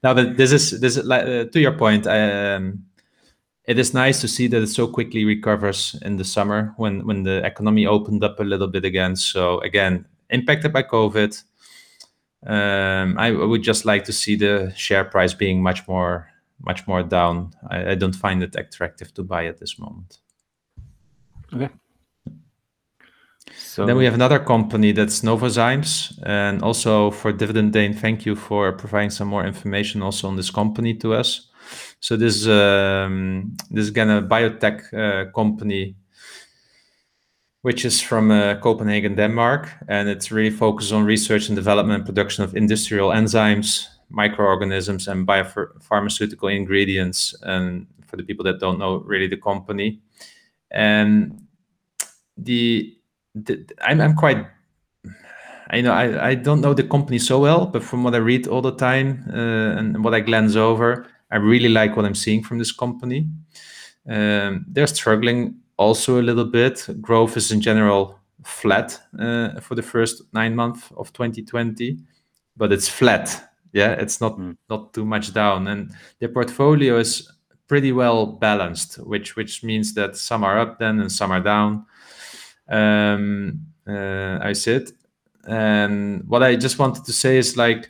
now, 0.04 0.14
but 0.14 0.38
this 0.38 0.52
is 0.52 0.80
this 0.80 0.98
is 0.98 1.10
uh, 1.10 1.46
to 1.52 1.60
your 1.60 1.78
point. 1.78 2.08
Um, 2.08 2.86
it 3.66 3.78
is 3.78 3.94
nice 3.94 4.22
to 4.22 4.28
see 4.28 4.48
that 4.48 4.62
it 4.62 4.68
so 4.68 4.88
quickly 4.88 5.26
recovers 5.26 6.00
in 6.02 6.16
the 6.16 6.24
summer 6.24 6.74
when 6.78 7.06
when 7.06 7.24
the 7.24 7.46
economy 7.46 7.86
opened 7.86 8.24
up 8.24 8.40
a 8.40 8.44
little 8.44 8.68
bit 8.68 8.86
again. 8.86 9.16
So 9.16 9.60
again, 9.60 10.06
impacted 10.30 10.74
by 10.74 10.84
COVID. 10.84 11.44
Um, 12.46 13.18
I 13.18 13.32
would 13.32 13.64
just 13.64 13.84
like 13.86 14.06
to 14.06 14.14
see 14.14 14.36
the 14.36 14.72
share 14.76 15.04
price 15.04 15.34
being 15.34 15.62
much 15.62 15.88
more 15.88 16.30
much 16.62 16.88
more 16.88 17.04
down. 17.04 17.54
I, 17.70 17.92
I 17.92 17.96
don't 17.96 18.16
find 18.16 18.42
it 18.42 18.56
attractive 18.56 19.14
to 19.16 19.24
buy 19.24 19.48
at 19.48 19.60
this 19.60 19.78
moment. 19.78 20.20
Okay. 21.54 21.70
So 23.78 23.86
then 23.86 23.96
we 23.96 24.06
have 24.06 24.16
another 24.16 24.40
company 24.40 24.92
that's 24.92 25.22
Novozymes, 25.22 26.18
and 26.24 26.64
also 26.64 27.12
for 27.12 27.32
Dividend 27.32 27.74
Dane, 27.74 27.94
thank 27.94 28.26
you 28.26 28.36
for 28.36 28.72
providing 28.72 29.12
some 29.12 29.28
more 29.28 29.46
information 29.46 30.02
also 30.02 30.28
on 30.28 30.36
this 30.36 30.50
company 30.50 30.96
to 30.96 31.14
us. 31.14 31.52
So 32.00 32.18
this 32.18 32.48
um, 32.48 33.56
this 33.70 33.84
is 33.84 33.90
again 33.90 34.10
a 34.10 34.24
biotech 34.24 34.92
uh, 34.92 35.32
company, 35.32 35.96
which 37.62 37.86
is 37.86 38.02
from 38.02 38.32
uh, 38.32 38.56
Copenhagen, 38.62 39.14
Denmark, 39.14 39.70
and 39.88 40.10
it's 40.10 40.32
really 40.32 40.50
focused 40.50 40.92
on 40.92 41.06
research 41.06 41.48
and 41.48 41.56
development 41.56 41.98
and 42.00 42.06
production 42.08 42.44
of 42.44 42.56
industrial 42.56 43.10
enzymes, 43.12 43.86
microorganisms 44.10 45.08
and 45.08 45.28
biopharmaceutical 45.28 46.52
ingredients. 46.52 47.36
And 47.44 47.86
for 48.08 48.18
the 48.18 48.24
people 48.24 48.44
that 48.46 48.60
don't 48.60 48.80
know 48.80 49.04
really 49.06 49.28
the 49.28 49.38
company, 49.38 50.02
and 50.72 51.44
the, 52.38 52.97
I'm, 53.82 54.02
I'm 54.02 54.16
quite 54.16 54.46
I 55.70 55.82
know 55.82 55.92
I, 55.92 56.30
I 56.30 56.36
don't 56.36 56.62
know 56.62 56.74
the 56.74 56.84
company 56.84 57.20
so 57.20 57.40
well, 57.40 57.66
but 57.66 57.84
from 57.84 58.04
what 58.04 58.16
I 58.16 58.20
read 58.20 58.48
all 58.48 58.62
the 58.62 58.76
time 58.76 59.26
uh, 59.34 59.78
and 59.78 60.02
what 60.02 60.14
I 60.14 60.22
glance 60.22 60.56
over, 60.56 61.08
I 61.30 61.38
really 61.38 61.68
like 61.68 61.98
what 61.98 62.06
I'm 62.06 62.16
seeing 62.16 62.42
from 62.42 62.58
this 62.58 62.72
company. 62.72 63.28
Um, 64.10 64.66
they're 64.70 64.88
struggling 64.88 65.56
also 65.76 66.22
a 66.22 66.24
little 66.24 66.46
bit. 66.46 66.88
Growth 67.02 67.36
is 67.36 67.52
in 67.52 67.60
general 67.60 68.18
flat 68.46 68.98
uh, 69.20 69.60
for 69.60 69.76
the 69.76 69.82
first 69.82 70.24
nine 70.32 70.56
months 70.56 70.90
of 70.96 71.12
2020, 71.12 71.98
but 72.56 72.72
it's 72.72 72.88
flat 72.88 73.48
yeah 73.74 73.92
it's 73.92 74.20
not 74.22 74.38
mm. 74.38 74.56
not 74.70 74.94
too 74.94 75.06
much 75.06 75.34
down 75.34 75.68
and 75.68 75.92
the 76.20 76.28
portfolio 76.28 76.98
is 76.98 77.32
pretty 77.68 77.92
well 77.92 78.26
balanced 78.26 78.96
which 79.06 79.36
which 79.36 79.64
means 79.64 79.94
that 79.94 80.16
some 80.16 80.44
are 80.44 80.60
up 80.60 80.80
then 80.80 81.00
and 81.00 81.12
some 81.12 81.32
are 81.32 81.42
down 81.42 81.86
um 82.70 83.60
uh, 83.88 84.40
i 84.42 84.54
said 84.54 84.92
and 85.48 86.24
what 86.28 86.44
i 86.44 86.56
just 86.56 86.80
wanted 86.80 87.04
to 87.06 87.14
say 87.14 87.38
is 87.38 87.58
like 87.58 87.90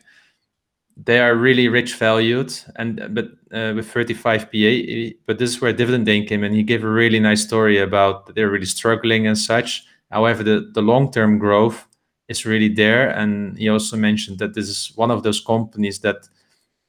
they 0.96 1.20
are 1.20 1.36
really 1.36 1.68
rich 1.68 1.96
valued 1.96 2.54
and 2.76 3.14
but 3.14 3.26
uh, 3.52 3.74
with 3.76 3.90
35 3.90 4.52
pa 4.52 5.16
but 5.26 5.38
this 5.40 5.52
is 5.52 5.62
where 5.62 5.74
dividend 5.74 6.06
Dane 6.06 6.26
came 6.26 6.44
in 6.44 6.54
he 6.54 6.64
gave 6.64 6.84
a 6.84 6.90
really 6.90 7.20
nice 7.20 7.44
story 7.44 7.80
about 7.80 8.34
they're 8.36 8.50
really 8.50 8.66
struggling 8.66 9.28
and 9.28 9.38
such 9.38 9.86
however 10.12 10.44
the, 10.44 10.72
the 10.74 10.82
long-term 10.82 11.38
growth 11.40 11.88
is 12.28 12.46
really 12.46 12.70
there. 12.70 13.10
And 13.10 13.58
he 13.58 13.70
also 13.70 13.98
mentioned 13.98 14.40
that 14.40 14.54
this 14.54 14.68
is 14.68 14.92
one 14.96 15.12
of 15.12 15.24
those 15.24 15.40
companies 15.40 16.00
that 16.00 16.28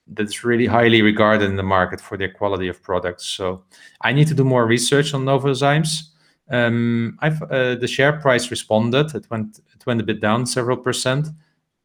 that's 0.06 0.42
really 0.42 0.66
highly 0.66 1.02
regarded 1.02 1.50
in 1.50 1.56
the 1.56 1.62
market 1.62 2.00
for 2.00 2.16
their 2.16 2.30
quality 2.30 2.68
of 2.68 2.82
products. 2.82 3.26
So 3.26 3.64
I 4.00 4.12
need 4.12 4.26
to 4.28 4.34
do 4.34 4.44
more 4.44 4.66
research 4.66 5.12
on 5.12 5.24
Novozymes. 5.24 6.07
Um, 6.50 7.18
I've, 7.20 7.42
uh, 7.42 7.74
the 7.74 7.86
share 7.86 8.14
price 8.20 8.50
responded. 8.50 9.14
It 9.14 9.26
went 9.30 9.58
it 9.58 9.86
went 9.86 10.00
a 10.00 10.04
bit 10.04 10.20
down 10.20 10.46
several 10.46 10.76
percent. 10.76 11.28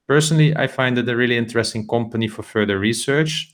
Personally, 0.08 0.56
I 0.56 0.68
find 0.68 0.98
it 0.98 1.10
a 1.10 1.16
really 1.16 1.38
interesting 1.38 1.88
company 1.88 2.28
for 2.28 2.44
further 2.44 2.80
research. 2.80 3.54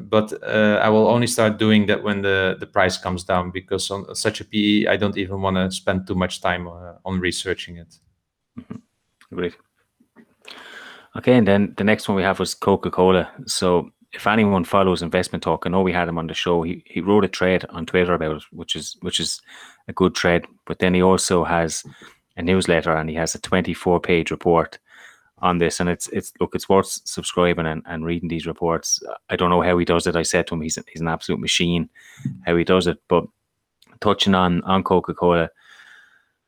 But 0.00 0.32
uh, 0.42 0.80
I 0.82 0.88
will 0.88 1.08
only 1.08 1.26
start 1.26 1.58
doing 1.58 1.86
that 1.86 2.02
when 2.02 2.22
the, 2.22 2.68
price 2.72 2.96
comes 2.96 3.24
down 3.24 3.50
because 3.50 3.90
on 3.90 4.14
such 4.14 4.40
a 4.40 4.44
PE, 4.44 4.86
I 4.86 4.96
don't 4.96 5.16
even 5.16 5.42
want 5.42 5.56
to 5.56 5.70
spend 5.70 6.06
too 6.06 6.14
much 6.14 6.40
time 6.40 6.68
uh, 6.68 6.94
on 7.04 7.20
researching 7.20 7.78
it. 7.78 7.98
Mm-hmm. 8.58 8.76
Great. 9.34 9.56
Okay, 11.16 11.34
and 11.34 11.48
then 11.48 11.74
the 11.76 11.84
next 11.84 12.08
one 12.08 12.16
we 12.16 12.22
have 12.22 12.38
was 12.38 12.54
Coca 12.54 12.90
Cola. 12.90 13.30
So 13.46 13.90
if 14.12 14.26
anyone 14.26 14.64
follows 14.64 15.02
investment 15.02 15.42
talk, 15.42 15.64
I 15.66 15.70
know 15.70 15.82
we 15.82 15.92
had 15.92 16.08
him 16.08 16.18
on 16.18 16.26
the 16.26 16.34
show. 16.34 16.62
He 16.62 16.82
he 16.86 17.00
wrote 17.00 17.24
a 17.24 17.28
thread 17.28 17.64
on 17.70 17.86
Twitter 17.86 18.14
about 18.14 18.36
it, 18.36 18.42
which 18.52 18.76
is 18.76 18.96
which 19.00 19.20
is 19.20 19.40
a 19.88 19.92
good 19.92 20.16
thread. 20.16 20.46
But 20.66 20.78
then 20.78 20.94
he 20.94 21.02
also 21.02 21.44
has 21.44 21.84
a 22.36 22.42
newsletter 22.42 22.96
and 22.96 23.08
he 23.08 23.16
has 23.16 23.34
a 23.34 23.40
24 23.40 24.00
page 24.00 24.30
report 24.30 24.78
on 25.38 25.58
this. 25.58 25.80
And 25.80 25.88
it's 25.88 26.08
it's 26.08 26.32
look, 26.40 26.54
it's 26.54 26.68
worth 26.68 26.86
subscribing 26.86 27.66
and, 27.66 27.82
and 27.86 28.04
reading 28.04 28.28
these 28.28 28.46
reports. 28.46 29.02
I 29.30 29.36
don't 29.36 29.50
know 29.50 29.62
how 29.62 29.78
he 29.78 29.84
does 29.84 30.06
it. 30.06 30.16
I 30.16 30.22
said 30.22 30.46
to 30.48 30.54
him 30.54 30.60
he's 30.60 30.78
he's 30.88 31.00
an 31.00 31.08
absolute 31.08 31.40
machine 31.40 31.88
how 32.46 32.56
he 32.56 32.64
does 32.64 32.86
it. 32.86 32.98
But 33.08 33.24
touching 34.00 34.34
on 34.34 34.62
on 34.62 34.84
Coca 34.84 35.14
Cola, 35.14 35.50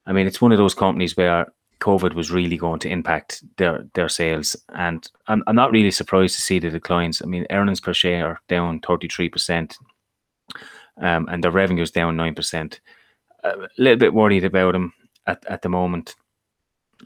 I 0.06 0.12
mean 0.12 0.26
it's 0.26 0.40
one 0.40 0.52
of 0.52 0.58
those 0.58 0.74
companies 0.74 1.16
where 1.16 1.46
COVID 1.80 2.14
was 2.14 2.30
really 2.30 2.56
going 2.56 2.78
to 2.80 2.90
impact 2.90 3.42
their 3.56 3.86
their 3.94 4.08
sales. 4.08 4.54
And 4.74 5.08
I'm, 5.26 5.42
I'm 5.46 5.56
not 5.56 5.72
really 5.72 5.90
surprised 5.90 6.34
to 6.36 6.42
see 6.42 6.58
the 6.58 6.70
declines. 6.70 7.22
I 7.22 7.26
mean, 7.26 7.46
earnings 7.50 7.80
per 7.80 7.94
share 7.94 8.26
are 8.26 8.40
down 8.48 8.80
33%, 8.80 9.76
um, 11.00 11.26
and 11.30 11.42
their 11.42 11.50
revenues 11.50 11.90
down 11.90 12.16
9%. 12.16 12.78
A 13.42 13.68
little 13.78 13.98
bit 13.98 14.14
worried 14.14 14.44
about 14.44 14.72
them 14.72 14.92
at, 15.26 15.44
at 15.46 15.62
the 15.62 15.68
moment. 15.68 16.14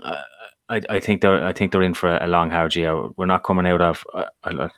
Uh, 0.02 0.22
I, 0.68 0.80
I 0.88 1.00
think 1.00 1.20
they're 1.20 1.44
I 1.44 1.52
think 1.52 1.72
they're 1.72 1.82
in 1.82 1.94
for 1.94 2.16
a 2.16 2.26
long 2.26 2.50
hard 2.50 2.74
year. 2.74 3.08
We're 3.16 3.26
not 3.26 3.44
coming 3.44 3.66
out 3.66 3.80
of 3.80 4.04
uh, 4.14 4.24
uh, 4.44 4.68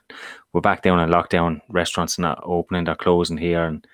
we're 0.53 0.61
back 0.61 0.83
down 0.83 1.01
in 1.01 1.09
lockdown. 1.09 1.61
Restaurants 1.69 2.19
not 2.19 2.40
opening, 2.42 2.85
they're 2.85 2.97
closing 2.97 3.38
here, 3.38 3.64
and 3.64 3.87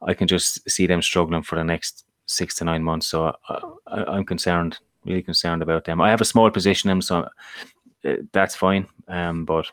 I 0.00 0.14
can 0.14 0.28
just 0.28 0.68
see 0.70 0.86
them 0.86 1.02
struggling 1.02 1.42
for 1.42 1.56
the 1.56 1.64
next 1.64 2.04
six 2.26 2.54
to 2.56 2.64
nine 2.64 2.82
months. 2.84 3.08
So 3.08 3.36
I, 3.48 3.60
I, 3.88 4.04
I'm 4.04 4.24
concerned 4.24 4.78
really 5.04 5.22
concerned 5.22 5.62
about 5.62 5.84
them. 5.84 6.00
I 6.00 6.10
have 6.10 6.20
a 6.20 6.26
small 6.26 6.50
position 6.50 6.90
in 6.90 6.98
them, 6.98 7.02
so 7.02 7.28
uh, 8.04 8.16
that's 8.32 8.54
fine. 8.54 8.86
Um, 9.08 9.44
but 9.44 9.66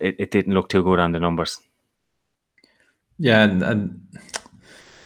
it, 0.00 0.16
it 0.18 0.30
didn't 0.30 0.54
look 0.54 0.68
too 0.68 0.82
good 0.82 0.98
on 0.98 1.12
the 1.12 1.20
numbers. 1.20 1.58
Yeah, 3.18 3.44
and, 3.44 3.62
and 3.62 4.00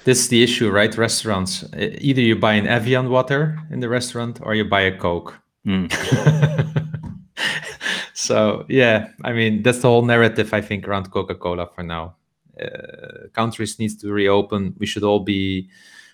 this 0.06 0.20
is 0.20 0.28
the 0.28 0.42
issue, 0.42 0.70
right? 0.70 0.96
Restaurants. 0.96 1.64
Either 1.74 2.20
you 2.20 2.36
buy 2.36 2.52
an 2.52 2.68
Evian 2.68 3.10
water 3.10 3.58
in 3.72 3.80
the 3.80 3.88
restaurant 3.88 4.38
or 4.40 4.54
you 4.54 4.64
buy 4.64 4.82
a 4.82 4.96
Coke. 4.96 5.36
Mm. 5.66 5.92
so 8.14 8.64
yeah, 8.68 9.08
I 9.24 9.32
mean 9.32 9.62
that's 9.62 9.80
the 9.80 9.88
whole 9.88 10.04
narrative 10.04 10.54
I 10.54 10.60
think 10.60 10.86
around 10.86 11.10
Coca-Cola 11.10 11.70
for 11.74 11.82
now. 11.82 12.14
Uh, 12.58 13.26
countries 13.32 13.80
needs 13.80 13.96
to 13.96 14.12
reopen. 14.12 14.74
We 14.78 14.86
should 14.86 15.02
all 15.02 15.20
be 15.20 15.68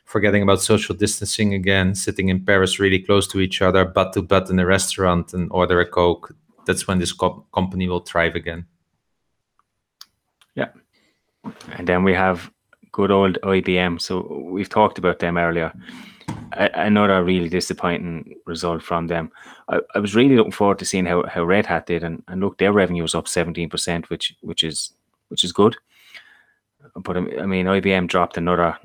forgetting 0.06 0.42
about 0.42 0.62
social 0.62 0.94
distancing 0.94 1.52
again, 1.52 1.94
sitting 1.94 2.30
in 2.30 2.46
Paris 2.46 2.78
really 2.78 2.98
close 2.98 3.28
to 3.28 3.40
each 3.40 3.60
other, 3.60 3.84
butt 3.84 4.14
to 4.14 4.22
butt 4.22 4.48
in 4.48 4.58
a 4.58 4.64
restaurant 4.64 5.34
and 5.34 5.50
order 5.52 5.80
a 5.80 5.86
Coke. 5.86 6.34
That's 6.66 6.88
when 6.88 6.98
this 6.98 7.12
co- 7.12 7.44
company 7.52 7.88
will 7.88 8.00
thrive 8.00 8.36
again. 8.36 8.64
Yeah. 10.54 10.68
And 11.72 11.86
then 11.86 12.04
we 12.04 12.14
have 12.14 12.51
good 12.92 13.10
old 13.10 13.38
IBM. 13.42 14.00
So 14.00 14.46
we've 14.50 14.68
talked 14.68 14.98
about 14.98 15.18
them 15.18 15.36
earlier. 15.36 15.72
another 16.52 17.24
really 17.24 17.48
disappointing 17.48 18.34
result 18.46 18.82
from 18.82 19.06
them. 19.06 19.32
I, 19.68 19.80
I, 19.94 19.98
was 19.98 20.14
really 20.14 20.36
looking 20.36 20.52
forward 20.52 20.78
to 20.78 20.84
seeing 20.84 21.06
how, 21.06 21.24
how 21.26 21.44
Red 21.44 21.66
Hat 21.66 21.86
did, 21.86 22.04
and, 22.04 22.22
and 22.28 22.40
look, 22.40 22.58
their 22.58 22.72
revenue 22.72 23.02
was 23.02 23.14
up 23.14 23.26
seventeen 23.26 23.68
percent, 23.68 24.10
which 24.10 24.36
which 24.42 24.62
is 24.62 24.92
which 25.28 25.44
is 25.44 25.52
good. 25.52 25.76
But 26.94 27.16
um, 27.16 27.30
I 27.40 27.46
mean, 27.46 27.66
IBM 27.66 28.08
dropped 28.08 28.36
another 28.36 28.76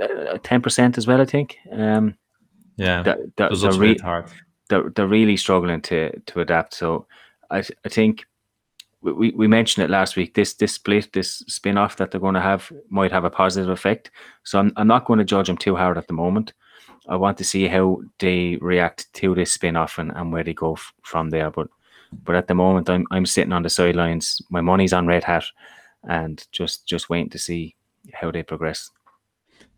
uh, 0.00 0.38
ten 0.42 0.60
percent 0.60 0.98
as 0.98 1.06
well. 1.06 1.20
I 1.20 1.24
think. 1.24 1.56
Um, 1.72 2.16
yeah, 2.76 3.02
that, 3.02 3.18
that, 3.36 3.58
they're, 3.60 3.72
re- 3.72 3.98
hard. 3.98 4.26
They're, 4.68 4.90
they're 4.90 5.08
really 5.08 5.36
struggling 5.36 5.80
to 5.82 6.18
to 6.20 6.40
adapt. 6.40 6.74
So 6.74 7.06
I 7.50 7.64
I 7.84 7.88
think 7.88 8.26
we, 9.00 9.30
we 9.30 9.46
mentioned 9.46 9.84
it 9.84 9.90
last 9.90 10.16
week. 10.16 10.34
This 10.34 10.54
this 10.54 10.72
split, 10.72 11.12
this 11.12 11.38
spin 11.46 11.78
off 11.78 11.96
that 11.96 12.10
they're 12.10 12.20
going 12.20 12.34
to 12.34 12.40
have 12.40 12.70
might 12.88 13.12
have 13.12 13.24
a 13.24 13.30
positive 13.30 13.70
effect. 13.70 14.10
So 14.42 14.58
I'm, 14.58 14.72
I'm 14.76 14.88
not 14.88 15.04
going 15.04 15.18
to 15.18 15.24
judge 15.24 15.46
them 15.46 15.56
too 15.56 15.76
hard 15.76 15.98
at 15.98 16.08
the 16.08 16.14
moment. 16.14 16.52
I 17.08 17.16
want 17.16 17.38
to 17.38 17.44
see 17.44 17.68
how 17.68 18.02
they 18.18 18.58
react 18.60 19.12
to 19.14 19.34
this 19.34 19.52
spin 19.52 19.76
off 19.76 19.98
and, 19.98 20.12
and 20.14 20.32
where 20.32 20.44
they 20.44 20.52
go 20.52 20.74
f- 20.74 20.92
from 21.02 21.30
there. 21.30 21.50
But 21.50 21.68
but 22.24 22.34
at 22.34 22.48
the 22.48 22.54
moment, 22.54 22.90
I'm 22.90 23.06
I'm 23.10 23.26
sitting 23.26 23.52
on 23.52 23.62
the 23.62 23.70
sidelines. 23.70 24.42
My 24.50 24.60
money's 24.60 24.92
on 24.92 25.06
Red 25.06 25.24
Hat, 25.24 25.44
and 26.08 26.44
just 26.52 26.86
just 26.86 27.08
waiting 27.08 27.30
to 27.30 27.38
see 27.38 27.76
how 28.12 28.30
they 28.30 28.42
progress. 28.42 28.90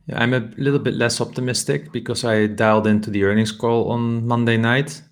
Yeah, 0.07 0.23
I'm 0.23 0.35
a 0.35 0.51
little 0.57 0.79
bit 0.79 0.95
less 0.95 1.21
optimistic 1.21 1.93
because 1.93 2.25
I 2.25 2.47
dialed 2.47 2.87
into 2.87 3.11
the 3.11 3.25
earnings 3.25 3.53
call 3.53 3.91
on 3.91 4.27
Monday 4.27 4.57
night 4.57 5.03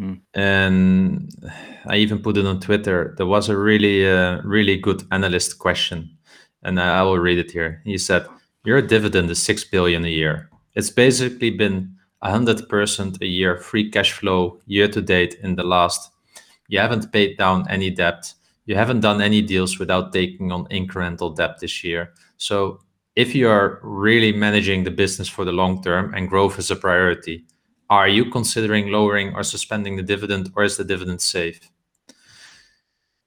Mm. 0.00 0.20
And 0.34 1.30
I 1.86 1.96
even 1.96 2.18
put 2.20 2.36
it 2.36 2.46
on 2.46 2.60
Twitter. 2.60 3.14
There 3.16 3.26
was 3.26 3.48
a 3.48 3.56
really, 3.56 4.08
uh, 4.10 4.40
really 4.42 4.76
good 4.76 5.04
analyst 5.12 5.58
question, 5.58 6.10
and 6.64 6.80
I, 6.80 6.98
I 6.98 7.02
will 7.02 7.18
read 7.18 7.38
it 7.38 7.52
here. 7.52 7.80
He 7.84 7.98
said, 7.98 8.26
"Your 8.64 8.82
dividend 8.82 9.30
is 9.30 9.40
six 9.42 9.62
billion 9.64 10.04
a 10.04 10.08
year. 10.08 10.50
It's 10.74 10.90
basically 10.90 11.50
been 11.50 11.94
hundred 12.22 12.68
percent 12.68 13.18
a 13.22 13.26
year 13.26 13.58
free 13.58 13.90
cash 13.90 14.12
flow 14.12 14.58
year 14.66 14.88
to 14.88 15.00
date 15.00 15.36
in 15.42 15.54
the 15.56 15.62
last. 15.62 16.10
You 16.68 16.80
haven't 16.80 17.12
paid 17.12 17.36
down 17.38 17.68
any 17.70 17.90
debt. 17.90 18.34
You 18.66 18.74
haven't 18.76 19.00
done 19.00 19.20
any 19.22 19.42
deals 19.42 19.78
without 19.78 20.12
taking 20.12 20.50
on 20.52 20.66
incremental 20.68 21.36
debt 21.36 21.60
this 21.60 21.84
year. 21.84 22.12
So." 22.36 22.80
If 23.16 23.32
you 23.32 23.48
are 23.48 23.78
really 23.84 24.32
managing 24.32 24.82
the 24.82 24.90
business 24.90 25.28
for 25.28 25.44
the 25.44 25.52
long 25.52 25.80
term 25.84 26.12
and 26.14 26.28
growth 26.28 26.58
is 26.58 26.72
a 26.72 26.74
priority, 26.74 27.44
are 27.90 28.08
you 28.08 28.30
considering 28.30 28.88
lowering 28.88 29.34
or 29.34 29.42
suspending 29.42 29.96
the 29.96 30.02
dividend 30.02 30.50
or 30.56 30.64
is 30.64 30.76
the 30.76 30.84
dividend 30.84 31.20
safe? 31.20 31.60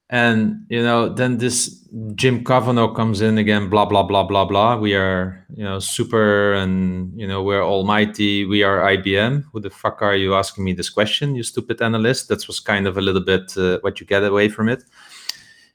And 0.10 0.66
you 0.70 0.82
know 0.82 1.10
then 1.10 1.38
this 1.38 1.86
jim 2.16 2.46
kavanaugh 2.46 2.94
comes 2.94 3.20
in 3.20 3.38
again 3.38 3.70
blah 3.70 3.84
blah 3.84 4.04
blah 4.04 4.24
blah 4.24 4.46
blah. 4.46 4.78
We 4.78 4.96
are 4.96 5.46
you 5.54 5.66
know 5.66 5.80
super 5.80 6.54
and 6.54 7.12
you 7.20 7.28
know 7.28 7.44
we're 7.44 7.64
almighty. 7.64 8.46
We 8.46 8.64
are 8.64 8.80
ibm 8.80 9.44
who 9.52 9.60
the 9.60 9.70
fuck 9.70 10.02
are 10.02 10.16
you 10.16 10.34
asking 10.34 10.64
me 10.64 10.72
this 10.72 10.90
question 10.90 11.36
you 11.36 11.44
stupid 11.44 11.82
analyst? 11.82 12.30
That 12.30 12.48
was 12.48 12.62
kind 12.62 12.88
of 12.88 12.98
a 12.98 13.02
little 13.02 13.24
bit 13.24 13.58
uh, 13.58 13.80
what 13.82 14.00
you 14.00 14.06
get 14.06 14.24
away 14.24 14.48
from 14.48 14.70
it. 14.70 14.84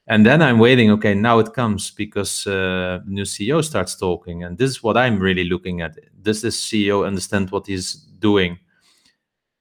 And 0.07 0.25
then 0.25 0.41
i'm 0.41 0.59
waiting 0.59 0.89
okay 0.91 1.13
now 1.13 1.39
it 1.39 1.53
comes 1.53 1.91
because 1.91 2.45
uh, 2.47 2.99
new 3.05 3.23
ceo 3.23 3.63
starts 3.63 3.95
talking. 3.95 4.43
And 4.43 4.57
this 4.57 4.71
is 4.71 4.81
what 4.81 4.97
i'm 4.97 5.19
really 5.19 5.43
looking 5.43 5.81
at. 5.81 5.95
Does 6.23 6.41
this 6.41 6.59
ceo 6.59 7.05
understand 7.05 7.51
what 7.51 7.67
he's 7.67 7.93
doing 8.17 8.57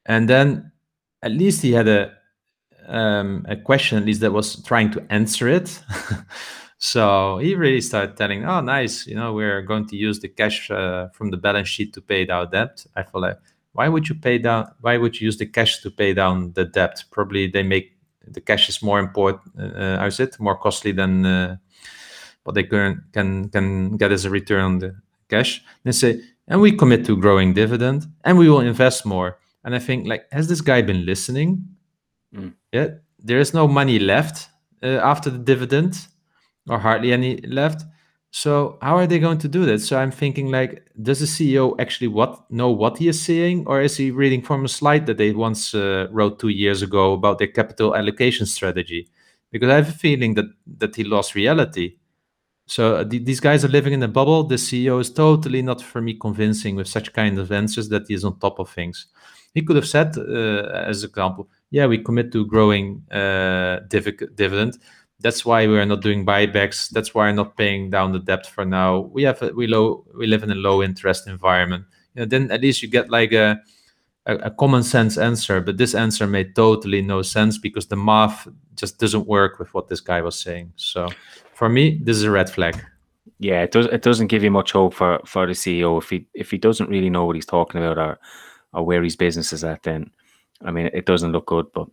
and 0.06 0.28
then 0.28 0.72
at 1.22 1.32
least 1.32 1.62
he 1.62 1.72
had 1.72 1.88
a 1.88 2.12
um, 2.88 3.46
a 3.48 3.56
question 3.56 3.98
at 3.98 4.04
least 4.04 4.20
that 4.20 4.32
was 4.32 4.62
trying 4.64 4.90
to 4.90 5.04
answer 5.10 5.48
it. 5.48 5.80
so 6.78 7.38
he 7.38 7.54
really 7.54 7.80
started 7.80 8.16
telling, 8.16 8.44
"Oh, 8.44 8.60
nice, 8.60 9.06
you 9.06 9.14
know, 9.14 9.32
we're 9.32 9.62
going 9.62 9.86
to 9.88 9.96
use 9.96 10.20
the 10.20 10.28
cash 10.28 10.70
uh, 10.70 11.08
from 11.08 11.30
the 11.30 11.36
balance 11.36 11.68
sheet 11.68 11.92
to 11.94 12.00
pay 12.00 12.24
down 12.24 12.50
debt." 12.50 12.84
I 12.96 13.02
feel 13.02 13.20
like, 13.20 13.38
why 13.72 13.88
would 13.88 14.08
you 14.08 14.14
pay 14.14 14.38
down? 14.38 14.72
Why 14.80 14.96
would 14.96 15.20
you 15.20 15.26
use 15.26 15.38
the 15.38 15.46
cash 15.46 15.80
to 15.82 15.90
pay 15.90 16.12
down 16.14 16.52
the 16.54 16.64
debt? 16.64 17.04
Probably 17.10 17.46
they 17.46 17.62
make 17.62 17.96
the 18.26 18.40
cash 18.40 18.68
is 18.68 18.82
more 18.82 18.98
important. 18.98 19.42
Uh, 19.58 19.98
how 19.98 20.06
is 20.06 20.20
it 20.20 20.38
more 20.38 20.56
costly 20.56 20.92
than 20.92 21.24
uh, 21.24 21.56
what 22.44 22.54
they 22.54 22.64
can 22.64 23.04
can 23.12 23.48
can 23.48 23.96
get 23.96 24.12
as 24.12 24.24
a 24.24 24.30
return 24.30 24.62
on 24.62 24.78
the 24.78 24.96
cash? 25.28 25.62
They 25.84 25.92
say, 25.92 26.20
and 26.48 26.60
we 26.60 26.72
commit 26.72 27.06
to 27.06 27.16
growing 27.16 27.54
dividend, 27.54 28.06
and 28.24 28.38
we 28.38 28.48
will 28.48 28.60
invest 28.60 29.06
more 29.06 29.38
and 29.64 29.75
I 29.75 29.79
think 29.79 30.07
like, 30.07 30.27
has 30.33 30.48
this 30.48 30.61
guy 30.61 30.83
been 30.83 31.07
listening? 31.07 31.64
Mm. 32.35 32.55
Yeah, 32.72 32.88
there 33.18 33.38
is 33.38 33.55
no 33.55 33.68
money 33.68 33.98
left 33.98 34.48
uh, 34.83 35.01
after 35.03 35.31
the 35.31 35.38
dividend, 35.38 36.07
or 36.68 36.79
hardly 36.79 37.12
any 37.12 37.37
left. 37.42 37.85
So 38.31 38.79
how 38.81 38.96
are 38.96 39.07
they 39.07 39.18
going 39.18 39.38
to 39.38 39.48
do 39.48 39.66
that? 39.66 39.81
So 39.81 39.98
I'm 39.98 40.11
thinking 40.11 40.51
like, 40.51 40.87
does 41.01 41.20
the 41.20 41.27
CEO 41.27 41.79
actually 41.79 42.09
what 42.09 42.51
know 42.51 42.70
what 42.70 42.96
he 42.98 43.09
is 43.09 43.20
saying, 43.20 43.64
or 43.66 43.83
is 43.83 43.96
he 43.98 44.11
reading 44.11 44.42
from 44.42 44.64
a 44.64 44.68
slide 44.68 45.07
that 45.07 45.18
they 45.18 45.33
once 45.33 45.75
uh, 45.75 46.09
wrote 46.11 46.38
two 46.38 46.48
years 46.48 46.81
ago 46.81 47.12
about 47.12 47.38
their 47.38 47.48
capital 47.48 47.94
allocation 47.94 48.46
strategy? 48.46 49.09
Because 49.51 49.68
I 49.68 49.77
have 49.77 49.90
a 49.90 49.92
feeling 49.92 50.35
that 50.35 50.46
that 50.79 50.96
he 50.96 51.05
lost 51.05 51.35
reality. 51.35 51.96
So 52.66 52.96
uh, 52.96 53.05
th- 53.05 53.25
these 53.25 53.40
guys 53.40 53.64
are 53.66 53.68
living 53.68 53.92
in 53.92 54.03
a 54.03 54.09
bubble. 54.09 54.44
The 54.44 54.55
CEO 54.55 54.98
is 54.98 55.11
totally 55.11 55.61
not 55.61 55.83
for 55.83 56.01
me 56.01 56.14
convincing 56.14 56.75
with 56.77 56.88
such 56.88 57.12
kind 57.12 57.38
of 57.38 57.53
answers 57.53 57.90
that 57.90 58.09
he 58.09 58.14
is 58.14 58.25
on 58.25 58.38
top 58.38 58.59
of 58.59 58.70
things. 58.70 59.09
He 59.54 59.62
could 59.62 59.76
have 59.76 59.86
said, 59.86 60.16
uh, 60.16 60.84
as 60.86 61.02
an 61.02 61.10
example, 61.10 61.48
yeah, 61.70 61.86
we 61.86 61.98
commit 61.98 62.32
to 62.32 62.46
growing 62.46 63.02
uh, 63.10 63.80
div- 63.88 64.34
dividend. 64.34 64.78
That's 65.20 65.44
why 65.44 65.66
we 65.66 65.78
are 65.78 65.86
not 65.86 66.00
doing 66.00 66.26
buybacks. 66.26 66.90
That's 66.90 67.14
why 67.14 67.28
we're 67.28 67.32
not 67.32 67.56
paying 67.56 67.90
down 67.90 68.12
the 68.12 68.18
debt 68.18 68.46
for 68.46 68.64
now. 68.64 69.00
We 69.00 69.22
have 69.22 69.40
a, 69.42 69.52
we 69.52 69.66
low 69.66 70.04
we 70.16 70.26
live 70.26 70.42
in 70.42 70.50
a 70.50 70.56
low 70.56 70.82
interest 70.82 71.28
environment. 71.28 71.84
You 72.14 72.20
know, 72.20 72.26
then 72.26 72.50
at 72.50 72.60
least 72.60 72.82
you 72.82 72.88
get 72.88 73.08
like 73.08 73.32
a, 73.32 73.60
a, 74.26 74.36
a 74.36 74.50
common 74.50 74.82
sense 74.82 75.16
answer. 75.16 75.60
But 75.60 75.76
this 75.76 75.94
answer 75.94 76.26
made 76.26 76.56
totally 76.56 77.02
no 77.02 77.22
sense 77.22 77.56
because 77.56 77.86
the 77.86 77.96
math 77.96 78.48
just 78.74 78.98
doesn't 78.98 79.26
work 79.26 79.58
with 79.58 79.72
what 79.74 79.88
this 79.88 80.00
guy 80.00 80.22
was 80.22 80.38
saying. 80.38 80.72
So 80.76 81.08
for 81.54 81.68
me, 81.68 82.00
this 82.02 82.16
is 82.16 82.24
a 82.24 82.30
red 82.30 82.50
flag. 82.50 82.84
Yeah, 83.38 83.62
it 83.62 83.70
does. 83.70 83.86
It 83.86 84.02
doesn't 84.02 84.26
give 84.26 84.42
you 84.42 84.50
much 84.50 84.72
hope 84.72 84.94
for 84.94 85.20
for 85.24 85.46
the 85.46 85.52
CEO 85.52 86.02
if 86.02 86.10
he 86.10 86.26
if 86.34 86.50
he 86.50 86.58
doesn't 86.58 86.90
really 86.90 87.10
know 87.10 87.24
what 87.24 87.36
he's 87.36 87.46
talking 87.46 87.80
about 87.80 87.98
or 87.98 88.18
or 88.72 88.85
where 88.85 89.02
his 89.02 89.16
business 89.16 89.52
is 89.52 89.64
at, 89.64 89.82
then 89.82 90.11
I 90.64 90.70
mean 90.70 90.90
it 90.92 91.06
doesn't 91.06 91.32
look 91.32 91.46
good. 91.46 91.66
But 91.72 91.88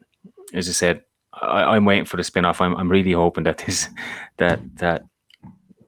as 0.54 0.70
I 0.70 0.74
said, 0.74 1.04
I, 1.34 1.76
am 1.76 1.86
waiting 1.86 2.06
for 2.06 2.18
the 2.18 2.24
spin 2.24 2.46
off. 2.46 2.62
I'm 2.62 2.76
I'm 2.76 2.90
really 2.90 3.14
hoping 3.14 3.44
that 3.44 3.60
this 3.60 3.90
that 4.38 4.60
that 4.78 5.04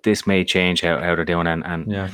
this 0.03 0.25
may 0.25 0.43
change 0.43 0.81
how, 0.81 0.99
how 0.99 1.15
they're 1.15 1.25
doing 1.25 1.47
and, 1.47 1.63
and 1.65 1.91
yeah. 1.91 2.09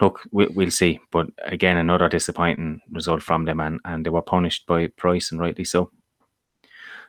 Look, 0.00 0.20
we, 0.30 0.46
we'll 0.46 0.70
see. 0.70 1.00
But 1.10 1.26
again, 1.44 1.76
another 1.76 2.08
disappointing 2.08 2.80
result 2.90 3.22
from 3.22 3.44
them, 3.44 3.60
and, 3.60 3.78
and 3.84 4.06
they 4.06 4.10
were 4.10 4.22
punished 4.22 4.66
by 4.66 4.86
Price, 4.86 5.30
and 5.30 5.38
rightly 5.38 5.64
so. 5.64 5.90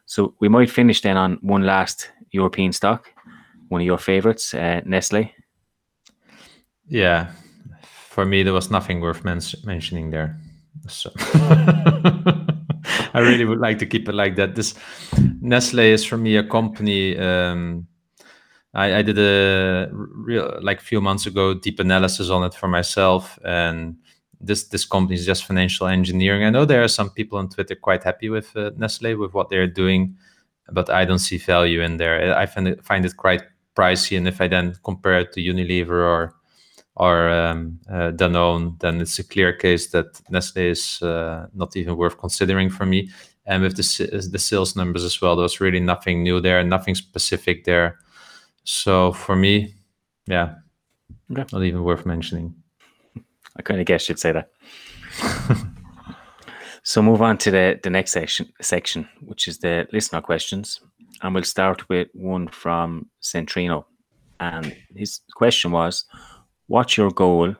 So 0.06 0.36
we 0.42 0.50
might 0.50 0.70
finish 0.70 1.02
then 1.02 1.16
on 1.16 1.38
one 1.42 1.66
last 1.66 2.12
European 2.32 2.74
stock, 2.74 3.10
one 3.70 3.80
of 3.80 3.86
your 3.86 3.98
favorites, 3.98 4.54
uh, 4.54 4.82
Nestle. 4.86 5.32
Yeah, 6.88 7.32
for 8.10 8.26
me, 8.26 8.44
there 8.44 8.54
was 8.54 8.70
nothing 8.70 9.00
worth 9.00 9.24
men- 9.24 9.40
mentioning 9.64 10.12
there. 10.12 10.38
So 10.88 11.12
I 13.14 13.20
really 13.20 13.46
would 13.46 13.60
like 13.60 13.80
to 13.80 13.86
keep 13.86 14.10
it 14.10 14.16
like 14.16 14.36
that. 14.36 14.56
This 14.56 14.76
Nestle 15.42 15.84
is 15.84 16.04
for 16.06 16.18
me 16.18 16.36
a 16.36 16.44
company. 16.44 17.18
Um, 17.18 17.88
I, 18.74 18.98
I, 18.98 19.02
did 19.04 19.20
a 19.20 19.90
real 19.94 20.60
like 20.62 20.80
a 20.80 20.84
few 20.84 21.00
months 21.00 21.28
ago 21.28 21.54
deep 21.54 21.80
analysis 21.80 22.30
on 22.30 22.44
it 22.44 22.56
for 22.56 22.68
myself, 22.68 23.38
and 23.46 23.98
this 24.42 24.64
this 24.66 24.86
company 24.86 25.16
is 25.16 25.26
just 25.26 25.46
financial 25.46 25.88
engineering. 25.88 26.44
I 26.44 26.50
know 26.50 26.66
there 26.66 26.84
are 26.84 26.88
some 26.88 27.12
people 27.12 27.38
on 27.38 27.50
Twitter 27.50 27.76
quite 27.76 28.04
happy 28.04 28.30
with 28.30 28.56
uh, 28.58 28.72
Nestle 28.76 29.16
with 29.16 29.34
what 29.34 29.50
they're 29.50 29.68
doing, 29.68 30.18
but 30.72 30.90
I 30.90 31.06
don't 31.06 31.20
see 31.20 31.38
value 31.38 31.82
in 31.82 31.98
there. 31.98 32.36
I 32.36 32.46
find 32.48 32.68
it 32.68 32.84
find 32.84 33.06
it 33.06 33.16
quite 33.16 33.44
pricey, 33.76 34.18
and 34.18 34.28
if 34.28 34.42
I 34.42 34.48
then 34.48 34.76
compare 34.84 35.20
it 35.20 35.34
to 35.34 35.42
Unilever 35.42 35.90
or 35.90 36.34
or 36.96 37.30
um, 37.30 37.80
uh, 37.90 38.12
Danone, 38.12 38.80
then 38.80 39.02
it's 39.02 39.18
a 39.20 39.24
clear 39.24 39.54
case 39.54 39.88
that 39.88 40.22
Nestle 40.30 40.70
is 40.70 41.02
uh, 41.02 41.48
not 41.54 41.76
even 41.76 41.98
worth 41.98 42.18
considering 42.18 42.70
for 42.70 42.86
me. 42.86 43.10
And 43.46 43.64
with 43.64 43.76
the 43.76 44.30
the 44.32 44.40
sales 44.40 44.76
numbers 44.76 45.04
as 45.04 45.22
well, 45.22 45.36
there's 45.36 45.60
really 45.60 45.80
nothing 45.80 46.24
new 46.24 46.40
there, 46.40 46.64
nothing 46.64 46.96
specific 46.96 47.66
there. 47.66 48.00
So 48.64 49.12
for 49.12 49.36
me, 49.36 49.74
yeah, 50.28 50.56
okay. 51.32 51.44
not 51.52 51.64
even 51.64 51.84
worth 51.84 52.06
mentioning. 52.06 52.56
I 53.58 53.62
kind 53.62 53.80
of 53.80 53.86
guess 53.86 54.08
you'd 54.08 54.20
say 54.20 54.32
that. 54.32 54.50
so 56.84 57.02
move 57.02 57.22
on 57.22 57.38
to 57.40 57.52
the 57.52 57.80
the 57.84 57.90
next 57.90 58.12
section 58.12 58.54
section, 58.62 59.10
which 59.22 59.48
is 59.48 59.58
the 59.58 59.88
listener 59.92 60.22
questions, 60.22 60.80
and 61.22 61.34
we'll 61.34 61.44
start 61.44 61.90
with 61.90 62.08
one 62.14 62.48
from 62.48 63.10
Centrino, 63.22 63.84
and 64.40 64.74
his 64.96 65.20
question 65.36 65.72
was 65.72 66.06
what's 66.74 66.98
your 66.98 67.12
goal 67.12 67.56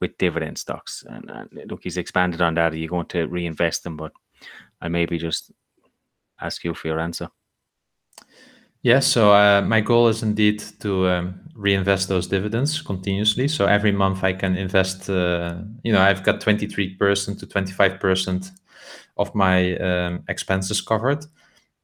with 0.00 0.18
dividend 0.18 0.58
stocks? 0.58 1.02
And, 1.08 1.30
and, 1.30 1.70
look, 1.70 1.80
he's 1.84 1.96
expanded 1.96 2.42
on 2.42 2.54
that. 2.54 2.72
Are 2.74 2.76
you 2.76 2.88
going 2.88 3.06
to 3.06 3.26
reinvest 3.26 3.82
them? 3.82 3.96
But 3.96 4.12
I 4.82 4.88
maybe 4.88 5.16
just 5.16 5.50
ask 6.38 6.62
you 6.64 6.74
for 6.74 6.88
your 6.88 7.00
answer. 7.00 7.30
Yes, 8.20 8.26
yeah, 8.82 9.00
so 9.00 9.32
uh, 9.32 9.62
my 9.62 9.80
goal 9.80 10.08
is 10.08 10.22
indeed 10.22 10.62
to 10.80 11.08
um, 11.08 11.40
reinvest 11.54 12.08
those 12.08 12.28
dividends 12.28 12.82
continuously. 12.82 13.48
So 13.48 13.64
every 13.66 13.90
month 13.90 14.22
I 14.22 14.34
can 14.34 14.56
invest. 14.56 15.08
Uh, 15.10 15.56
you 15.82 15.92
know, 15.92 16.00
I've 16.00 16.22
got 16.22 16.40
twenty 16.40 16.66
three 16.66 16.94
percent 16.94 17.40
to 17.40 17.46
twenty 17.46 17.72
five 17.72 17.98
percent 17.98 18.50
of 19.16 19.34
my 19.34 19.76
um, 19.78 20.24
expenses 20.28 20.80
covered, 20.80 21.24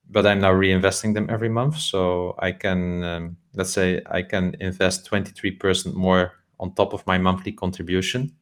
but 0.09 0.25
I'm 0.27 0.40
now 0.40 0.53
reinvesting 0.53 1.14
them 1.14 1.27
every 1.31 1.49
month. 1.49 1.79
So 1.79 2.37
I 2.38 2.53
can, 2.53 3.03
um, 3.03 3.37
let's 3.55 3.73
say, 3.73 4.03
I 4.07 4.23
can 4.23 4.55
invest 4.61 5.07
twenty 5.07 5.33
three 5.33 5.51
percent 5.51 5.97
more 5.97 6.43
on 6.64 6.74
top 6.74 6.94
of 6.94 7.07
my 7.07 7.18
monthly 7.18 7.53
contribution 7.53 8.33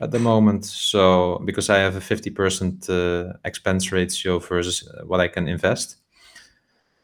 at 0.00 0.10
the 0.10 0.18
moment. 0.18 0.64
So 0.64 1.42
because 1.44 1.68
I 1.68 1.78
have 1.78 1.94
a 1.94 2.00
50% 2.00 2.88
uh, 2.88 3.34
expense 3.44 3.92
ratio 3.92 4.38
versus 4.38 4.88
what 5.06 5.20
I 5.20 5.28
can 5.28 5.46
invest. 5.46 5.96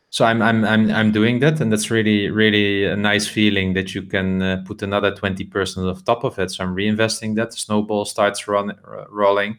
So 0.08 0.24
I'm, 0.24 0.40
I'm, 0.40 0.64
I'm, 0.64 0.90
I'm 0.90 1.12
doing 1.12 1.40
that. 1.40 1.60
And 1.60 1.70
that's 1.70 1.90
really, 1.90 2.30
really 2.30 2.86
a 2.86 2.96
nice 2.96 3.28
feeling 3.28 3.74
that 3.74 3.94
you 3.94 4.02
can 4.02 4.40
uh, 4.40 4.62
put 4.66 4.82
another 4.82 5.12
20% 5.12 5.90
of 5.90 6.04
top 6.04 6.24
of 6.24 6.38
it. 6.38 6.50
So 6.50 6.64
I'm 6.64 6.74
reinvesting 6.74 7.36
that. 7.36 7.50
The 7.50 7.58
snowball 7.58 8.06
starts 8.06 8.48
run, 8.48 8.72
rolling. 9.10 9.58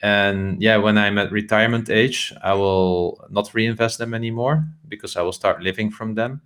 And 0.00 0.62
yeah, 0.62 0.76
when 0.76 0.96
I'm 0.96 1.18
at 1.18 1.32
retirement 1.32 1.90
age, 1.90 2.32
I 2.42 2.54
will 2.54 3.26
not 3.30 3.52
reinvest 3.52 3.98
them 3.98 4.14
anymore 4.14 4.64
because 4.86 5.16
I 5.16 5.22
will 5.22 5.32
start 5.32 5.62
living 5.62 5.90
from 5.90 6.14
them. 6.14 6.42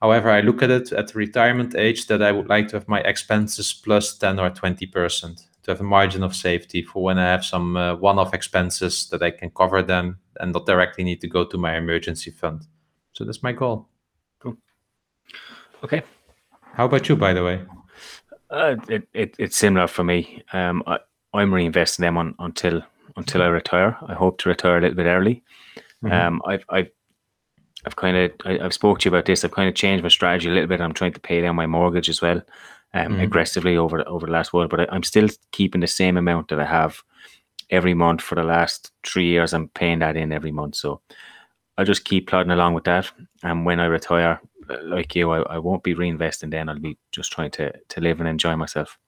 However, 0.00 0.30
I 0.30 0.40
look 0.40 0.62
at 0.62 0.70
it 0.70 0.92
at 0.92 1.08
the 1.08 1.18
retirement 1.18 1.74
age 1.74 2.06
that 2.06 2.22
I 2.22 2.32
would 2.32 2.48
like 2.48 2.68
to 2.68 2.76
have 2.76 2.88
my 2.88 3.00
expenses 3.00 3.72
plus 3.72 4.16
10 4.16 4.38
or 4.38 4.50
20% 4.50 5.46
to 5.62 5.70
have 5.70 5.80
a 5.80 5.84
margin 5.84 6.22
of 6.22 6.36
safety 6.36 6.82
for 6.82 7.02
when 7.02 7.18
I 7.18 7.26
have 7.26 7.44
some 7.44 7.76
uh, 7.76 7.96
one-off 7.96 8.32
expenses 8.32 9.08
that 9.10 9.22
I 9.22 9.30
can 9.30 9.50
cover 9.50 9.82
them 9.82 10.18
and 10.38 10.52
not 10.52 10.66
directly 10.66 11.04
need 11.04 11.20
to 11.22 11.28
go 11.28 11.44
to 11.44 11.58
my 11.58 11.76
emergency 11.76 12.30
fund. 12.30 12.66
So 13.12 13.24
that's 13.24 13.42
my 13.42 13.52
goal. 13.52 13.88
Cool. 14.38 14.56
Okay. 15.82 16.02
How 16.74 16.84
about 16.84 17.08
you, 17.08 17.16
by 17.16 17.32
the 17.32 17.44
way? 17.44 17.60
Uh, 18.50 18.76
it, 18.88 19.08
it, 19.12 19.34
it's 19.38 19.56
similar 19.56 19.88
for 19.88 20.04
me. 20.04 20.42
Um, 20.52 20.82
I, 20.86 21.00
I'm 21.34 21.50
reinvesting 21.50 21.98
them 21.98 22.16
on, 22.16 22.34
until 22.38 22.82
until 23.16 23.42
I 23.42 23.46
retire. 23.46 23.98
I 24.06 24.14
hope 24.14 24.38
to 24.38 24.48
retire 24.48 24.78
a 24.78 24.80
little 24.80 24.96
bit 24.96 25.06
early. 25.06 25.42
Mm-hmm. 26.04 26.12
Um, 26.12 26.42
I've 26.46 26.64
I've 26.68 26.90
I've 27.84 27.96
kind 27.96 28.16
of 28.16 28.32
I, 28.44 28.62
have 28.62 28.74
spoke 28.74 29.00
to 29.00 29.08
you 29.08 29.14
about 29.14 29.26
this. 29.26 29.44
I've 29.44 29.52
kind 29.52 29.68
of 29.68 29.74
changed 29.74 30.02
my 30.02 30.08
strategy 30.08 30.48
a 30.48 30.52
little 30.52 30.68
bit. 30.68 30.80
I'm 30.80 30.94
trying 30.94 31.12
to 31.12 31.20
pay 31.20 31.40
down 31.40 31.56
my 31.56 31.66
mortgage 31.66 32.08
as 32.08 32.20
well 32.20 32.42
um, 32.94 33.14
mm. 33.14 33.22
aggressively 33.22 33.76
over 33.76 34.06
over 34.08 34.26
the 34.26 34.32
last 34.32 34.52
while. 34.52 34.68
But 34.68 34.80
I, 34.92 34.96
am 34.96 35.02
still 35.02 35.28
keeping 35.52 35.80
the 35.80 35.86
same 35.86 36.16
amount 36.16 36.48
that 36.48 36.60
I 36.60 36.64
have 36.64 37.02
every 37.70 37.94
month 37.94 38.22
for 38.22 38.34
the 38.34 38.42
last 38.42 38.92
three 39.04 39.26
years. 39.26 39.52
I'm 39.52 39.68
paying 39.68 40.00
that 40.00 40.16
in 40.16 40.32
every 40.32 40.52
month, 40.52 40.76
so 40.76 41.00
I'll 41.76 41.84
just 41.84 42.04
keep 42.04 42.28
plodding 42.28 42.52
along 42.52 42.74
with 42.74 42.84
that. 42.84 43.10
And 43.42 43.64
when 43.64 43.80
I 43.80 43.86
retire, 43.86 44.40
like 44.82 45.14
you, 45.14 45.30
I, 45.30 45.42
I 45.42 45.58
won't 45.58 45.84
be 45.84 45.94
reinvesting. 45.94 46.50
Then 46.50 46.68
I'll 46.68 46.78
be 46.78 46.98
just 47.12 47.32
trying 47.32 47.52
to 47.52 47.72
to 47.72 48.00
live 48.00 48.20
and 48.20 48.28
enjoy 48.28 48.56
myself. 48.56 48.98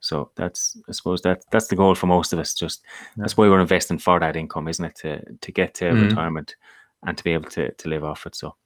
So 0.00 0.30
that's 0.36 0.76
I 0.88 0.92
suppose 0.92 1.22
that 1.22 1.42
that's 1.50 1.68
the 1.68 1.76
goal 1.76 1.94
for 1.94 2.06
most 2.06 2.32
of 2.32 2.38
us. 2.38 2.54
Just 2.54 2.82
yeah. 3.16 3.22
that's 3.22 3.36
why 3.36 3.48
we're 3.48 3.60
investing 3.60 3.98
for 3.98 4.20
that 4.20 4.36
income, 4.36 4.68
isn't 4.68 4.84
it? 4.84 4.94
To 4.96 5.36
to 5.40 5.52
get 5.52 5.74
to 5.74 5.86
mm 5.86 6.08
retirement 6.08 6.54
and 7.04 7.16
to 7.16 7.24
be 7.24 7.32
able 7.32 7.50
to 7.50 7.72
to 7.72 7.88
live 7.88 8.04
off 8.04 8.26
it. 8.26 8.34
So 8.34 8.56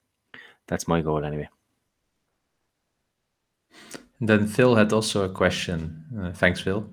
that's 0.66 0.88
my 0.88 1.01
goal 1.01 1.24
anyway. 1.24 1.48
And 4.20 4.29
Then 4.29 4.46
Phil 4.46 4.74
had 4.74 4.92
also 4.92 5.24
a 5.24 5.29
question. 5.29 6.05
Uh, 6.20 6.33
thanks, 6.33 6.61
Phil. 6.61 6.88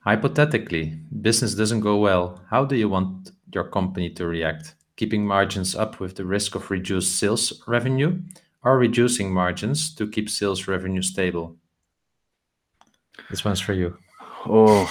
Hypothetically, 0.00 0.98
business 1.20 1.54
doesn't 1.54 1.80
go 1.80 1.98
well. 1.98 2.40
How 2.48 2.64
do 2.64 2.76
you 2.76 2.88
want 2.88 3.32
your 3.52 3.64
company 3.64 4.10
to 4.10 4.26
react? 4.26 4.74
Keeping 4.96 5.26
margins 5.26 5.76
up 5.76 6.00
with 6.00 6.16
the 6.16 6.24
risk 6.24 6.54
of 6.54 6.70
reduced 6.70 7.18
sales 7.18 7.62
revenue 7.66 8.18
or 8.62 8.78
reducing 8.78 9.32
margins 9.32 9.94
to 9.94 10.08
keep 10.08 10.30
sales 10.30 10.68
revenue 10.68 11.02
stable? 11.02 11.56
This 13.28 13.44
one's 13.44 13.60
for 13.60 13.74
you. 13.74 13.96
Oh, 14.46 14.90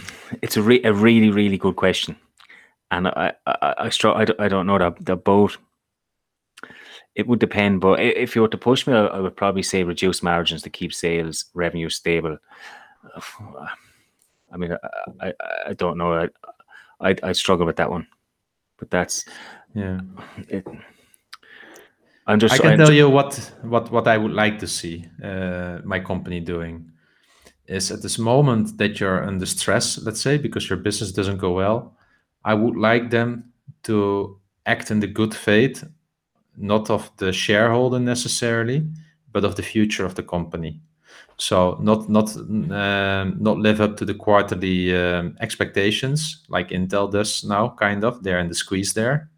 it's 0.42 0.56
a, 0.56 0.62
re- 0.62 0.82
a 0.84 0.92
really, 0.92 1.30
really 1.30 1.58
good 1.58 1.76
question. 1.76 2.16
And 2.90 3.08
I, 3.08 3.32
I, 3.46 3.56
I, 3.78 3.86
I, 3.86 4.24
don't, 4.24 4.40
I 4.40 4.48
don't 4.48 4.66
know 4.66 4.78
that 4.78 5.04
they're 5.04 5.16
both 5.16 5.58
it 7.16 7.26
would 7.26 7.38
depend, 7.38 7.80
but 7.80 7.98
if 7.98 8.36
you 8.36 8.42
were 8.42 8.48
to 8.48 8.58
push 8.58 8.86
me, 8.86 8.92
I 8.92 9.18
would 9.18 9.36
probably 9.36 9.62
say 9.62 9.82
reduce 9.82 10.22
margins 10.22 10.62
to 10.62 10.70
keep 10.70 10.92
sales 10.92 11.46
revenue 11.54 11.88
stable. 11.88 12.36
I 14.52 14.56
mean, 14.58 14.72
I, 14.72 15.26
I, 15.26 15.32
I 15.68 15.72
don't 15.72 15.96
know. 15.96 16.12
I, 16.12 16.28
I 17.00 17.16
I 17.22 17.32
struggle 17.32 17.66
with 17.66 17.76
that 17.76 17.90
one, 17.90 18.06
but 18.76 18.90
that's 18.90 19.24
yeah. 19.74 20.00
It, 20.48 20.66
I'm 22.26 22.38
just. 22.38 22.54
I 22.54 22.58
can 22.58 22.72
I'm 22.72 22.78
tell 22.78 22.92
you 22.92 23.08
what 23.08 23.34
what 23.62 23.90
what 23.90 24.06
I 24.06 24.18
would 24.18 24.32
like 24.32 24.58
to 24.58 24.66
see 24.66 25.06
uh, 25.24 25.78
my 25.84 26.00
company 26.00 26.40
doing 26.40 26.92
is 27.66 27.90
at 27.90 28.02
this 28.02 28.18
moment 28.18 28.76
that 28.78 29.00
you're 29.00 29.24
under 29.24 29.46
stress, 29.46 29.98
let's 30.02 30.20
say, 30.20 30.36
because 30.36 30.68
your 30.68 30.78
business 30.78 31.12
doesn't 31.12 31.38
go 31.38 31.52
well. 31.52 31.96
I 32.46 32.54
would 32.54 32.76
like 32.76 33.10
them 33.10 33.52
to 33.82 34.40
act 34.64 34.90
in 34.90 35.00
the 35.00 35.06
good 35.06 35.34
faith 35.34 35.84
not 36.56 36.90
of 36.90 37.10
the 37.18 37.32
shareholder 37.32 37.98
necessarily, 37.98 38.86
but 39.32 39.44
of 39.44 39.56
the 39.56 39.62
future 39.62 40.04
of 40.04 40.14
the 40.14 40.22
company. 40.22 40.80
So 41.38 41.78
not 41.82 42.08
not 42.08 42.34
um, 42.36 43.36
not 43.38 43.58
live 43.58 43.80
up 43.80 43.96
to 43.98 44.06
the 44.06 44.14
quarterly 44.14 44.96
um, 44.96 45.36
expectations 45.40 46.44
like 46.48 46.70
Intel 46.70 47.12
does 47.12 47.44
now. 47.44 47.68
Kind 47.68 48.04
of, 48.04 48.22
they're 48.22 48.38
in 48.40 48.48
the 48.48 48.54
squeeze 48.54 48.94
there. 48.94 49.28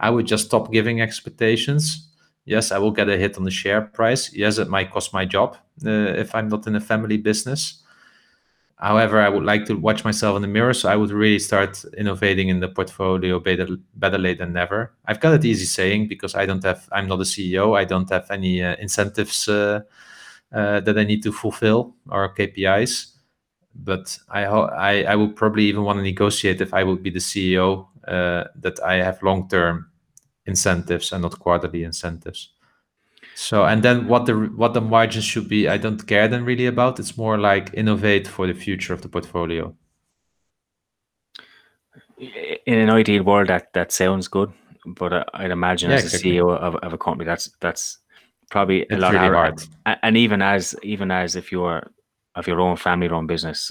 I 0.00 0.10
would 0.10 0.26
just 0.26 0.46
stop 0.46 0.72
giving 0.72 1.00
expectations. 1.00 2.08
Yes, 2.44 2.72
I 2.72 2.78
will 2.78 2.90
get 2.90 3.08
a 3.08 3.16
hit 3.16 3.38
on 3.38 3.44
the 3.44 3.50
share 3.50 3.82
price. 3.82 4.32
Yes, 4.32 4.58
it 4.58 4.68
might 4.68 4.90
cost 4.90 5.12
my 5.12 5.24
job 5.24 5.56
uh, 5.84 5.90
if 5.90 6.34
I'm 6.34 6.48
not 6.48 6.66
in 6.66 6.76
a 6.76 6.80
family 6.80 7.16
business. 7.16 7.82
However, 8.78 9.20
I 9.20 9.30
would 9.30 9.44
like 9.44 9.64
to 9.66 9.74
watch 9.74 10.04
myself 10.04 10.36
in 10.36 10.42
the 10.42 10.48
mirror, 10.48 10.74
so 10.74 10.90
I 10.90 10.96
would 10.96 11.10
really 11.10 11.38
start 11.38 11.82
innovating 11.96 12.48
in 12.48 12.60
the 12.60 12.68
portfolio 12.68 13.40
better, 13.40 13.66
better 13.94 14.18
late 14.18 14.38
than 14.38 14.52
never. 14.52 14.92
I've 15.06 15.20
got 15.20 15.32
it 15.32 15.44
easy 15.46 15.64
saying 15.64 16.08
because 16.08 16.34
I 16.34 16.44
don't 16.44 16.62
have, 16.62 16.86
I'm 16.92 17.08
not 17.08 17.20
a 17.20 17.24
CEO. 17.24 17.76
I 17.76 17.84
don't 17.84 18.10
have 18.10 18.30
any 18.30 18.62
uh, 18.62 18.76
incentives 18.78 19.48
uh, 19.48 19.80
uh, 20.52 20.80
that 20.80 20.98
I 20.98 21.04
need 21.04 21.22
to 21.22 21.32
fulfill 21.32 21.94
or 22.10 22.34
KPIs. 22.34 23.12
But 23.74 24.18
I, 24.28 24.44
I, 24.44 25.02
I 25.04 25.16
would 25.16 25.36
probably 25.36 25.64
even 25.64 25.82
want 25.82 25.98
to 25.98 26.02
negotiate 26.02 26.60
if 26.60 26.74
I 26.74 26.84
would 26.84 27.02
be 27.02 27.10
the 27.10 27.18
CEO 27.18 27.88
uh, 28.06 28.44
that 28.56 28.78
I 28.84 28.96
have 28.96 29.22
long 29.22 29.48
term 29.48 29.90
incentives 30.44 31.12
and 31.12 31.22
not 31.22 31.38
quarterly 31.38 31.82
incentives. 31.82 32.50
So 33.38 33.66
and 33.66 33.82
then 33.82 34.08
what 34.08 34.24
the 34.24 34.32
what 34.56 34.72
the 34.72 34.80
margins 34.80 35.26
should 35.26 35.46
be, 35.46 35.68
I 35.68 35.76
don't 35.76 36.06
care 36.06 36.26
then 36.26 36.46
really 36.46 36.64
about. 36.64 36.98
It's 36.98 37.18
more 37.18 37.36
like 37.36 37.70
innovate 37.74 38.26
for 38.26 38.46
the 38.46 38.54
future 38.54 38.94
of 38.94 39.02
the 39.02 39.10
portfolio. 39.10 39.74
In 42.18 42.78
an 42.78 42.88
ideal 42.88 43.24
world, 43.24 43.48
that 43.48 43.74
that 43.74 43.92
sounds 43.92 44.26
good, 44.26 44.50
but 44.86 45.28
I'd 45.34 45.50
imagine 45.50 45.90
yeah, 45.90 45.96
as 45.96 46.14
a 46.14 46.18
CEO 46.18 46.50
of, 46.56 46.76
of 46.76 46.94
a 46.94 46.98
company, 46.98 47.26
that's 47.26 47.50
that's 47.60 47.98
probably 48.50 48.84
a 48.84 48.86
it's 48.88 49.02
lot 49.02 49.12
really 49.12 49.28
hard. 49.28 49.62
And 49.84 50.16
even 50.16 50.40
as 50.40 50.74
even 50.82 51.10
as 51.10 51.36
if 51.36 51.52
you're 51.52 51.90
of 52.36 52.46
your 52.46 52.58
own 52.58 52.76
family 52.76 53.08
run 53.08 53.26
business, 53.26 53.70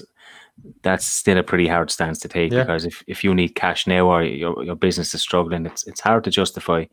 that's 0.82 1.04
still 1.04 1.38
a 1.38 1.42
pretty 1.42 1.66
hard 1.66 1.90
stance 1.90 2.20
to 2.20 2.28
take 2.28 2.52
yeah. 2.52 2.62
because 2.62 2.84
if, 2.84 3.02
if 3.08 3.24
you 3.24 3.34
need 3.34 3.56
cash 3.56 3.88
now 3.88 4.06
or 4.06 4.22
your, 4.22 4.62
your 4.62 4.76
business 4.76 5.12
is 5.12 5.22
struggling, 5.22 5.66
it's 5.66 5.84
it's 5.88 6.00
hard 6.00 6.22
to 6.22 6.30
justify 6.30 6.84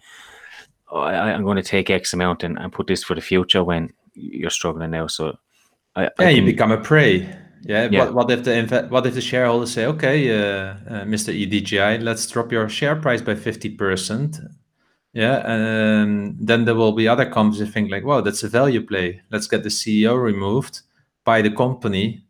oh, 0.94 1.02
I, 1.02 1.32
am 1.32 1.44
going 1.44 1.58
to 1.58 1.64
take 1.64 1.90
X 1.90 2.14
amount 2.14 2.44
and, 2.44 2.58
and 2.58 2.72
put 2.72 2.88
this 2.88 3.04
for 3.04 3.16
the 3.16 3.22
future 3.22 3.64
when 3.64 3.90
you're 4.14 4.50
struggling 4.50 4.92
now. 4.92 5.08
So, 5.08 5.38
I, 5.96 6.04
yeah, 6.04 6.10
I 6.20 6.30
you 6.30 6.46
become 6.46 6.72
a 6.72 6.78
prey. 6.78 7.36
Yeah. 7.64 7.88
yeah. 7.92 8.06
What, 8.06 8.14
what 8.14 8.32
if 8.32 8.44
the 8.44 8.88
what 8.90 9.06
if 9.06 9.14
the 9.14 9.22
shareholders 9.22 9.72
say, 9.72 9.86
okay, 9.86 10.30
uh, 10.30 10.74
uh, 10.88 11.04
Mr. 11.06 11.34
EDGI, 11.34 12.02
let's 12.02 12.28
drop 12.28 12.52
your 12.52 12.70
share 12.70 12.96
price 12.96 13.22
by 13.22 13.36
fifty 13.36 13.70
percent. 13.70 14.40
Yeah, 15.14 15.44
and 15.46 16.36
then 16.40 16.66
there 16.66 16.76
will 16.76 16.92
be 16.92 17.08
other 17.08 17.30
companies 17.30 17.60
that 17.60 17.68
think 17.68 17.92
like, 17.92 18.04
wow, 18.04 18.22
that's 18.22 18.44
a 18.44 18.50
value 18.50 18.82
play. 18.82 19.22
Let's 19.32 19.48
get 19.48 19.62
the 19.62 19.70
CEO 19.70 20.22
removed, 20.22 20.82
buy 21.24 21.44
the 21.44 21.52
company, 21.52 22.26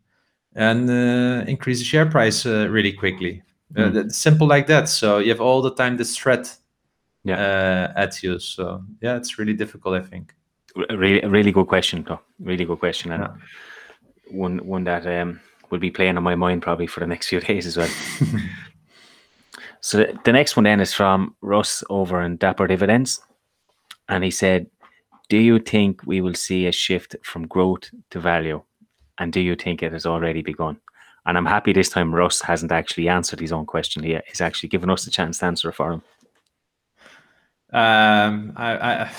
and 0.54 0.90
uh, 0.90 1.44
increase 1.48 1.78
the 1.78 1.84
share 1.84 2.06
price 2.06 2.44
uh, 2.44 2.68
really 2.70 2.92
quickly. 2.92 3.42
Mm. 3.74 4.12
simple 4.12 4.46
like 4.46 4.66
that. 4.68 4.88
So 4.88 5.18
you 5.18 5.30
have 5.30 5.40
all 5.40 5.62
the 5.62 5.74
time 5.74 5.96
this 5.96 6.16
threat 6.16 6.56
yeah. 7.24 7.90
uh, 7.96 8.00
at 8.00 8.22
you. 8.22 8.38
So 8.38 8.84
yeah, 9.00 9.16
it's 9.16 9.38
really 9.38 9.54
difficult. 9.54 9.94
I 9.94 10.02
think. 10.02 10.34
Really, 10.90 11.26
really 11.26 11.52
good 11.52 11.68
question, 11.68 12.04
though. 12.06 12.20
Really 12.40 12.64
good 12.64 12.80
question, 12.80 13.12
and 13.12 13.22
yeah. 13.22 13.34
one 14.30 14.58
one 14.58 14.84
that 14.84 15.06
um, 15.06 15.40
will 15.70 15.78
be 15.78 15.90
playing 15.90 16.16
on 16.16 16.22
my 16.22 16.34
mind 16.34 16.62
probably 16.62 16.86
for 16.86 17.00
the 17.00 17.06
next 17.06 17.28
few 17.28 17.40
days 17.48 17.66
as 17.66 17.76
well. 17.76 17.90
so 19.80 20.04
the 20.24 20.32
next 20.32 20.56
one 20.56 20.64
then 20.64 20.80
is 20.80 20.92
from 20.92 21.34
Russ 21.42 21.84
over 21.90 22.22
in 22.22 22.36
Dapper 22.36 22.66
Dividends, 22.66 23.20
and 24.08 24.24
he 24.24 24.30
said, 24.30 24.66
"Do 25.28 25.38
you 25.38 25.60
think 25.60 26.02
we 26.04 26.20
will 26.20 26.34
see 26.34 26.66
a 26.66 26.72
shift 26.72 27.16
from 27.22 27.46
growth 27.46 27.90
to 28.10 28.18
value, 28.20 28.62
and 29.18 29.32
do 29.32 29.40
you 29.40 29.54
think 29.54 29.82
it 29.82 29.92
has 29.92 30.06
already 30.06 30.42
begun?" 30.42 30.80
And 31.26 31.38
I'm 31.38 31.46
happy 31.46 31.72
this 31.72 31.88
time 31.88 32.14
Russ 32.14 32.42
hasn't 32.42 32.72
actually 32.72 33.08
answered 33.08 33.40
his 33.40 33.52
own 33.52 33.64
question 33.64 34.02
yet. 34.02 34.24
He's 34.26 34.42
actually 34.42 34.68
given 34.68 34.90
us 34.90 35.04
the 35.04 35.10
chance 35.10 35.38
to 35.38 35.46
answer 35.46 35.70
it 35.70 35.74
for 35.74 35.92
him. 35.92 36.02
Um, 37.74 38.52
I, 38.56 38.76
I, 38.78 39.10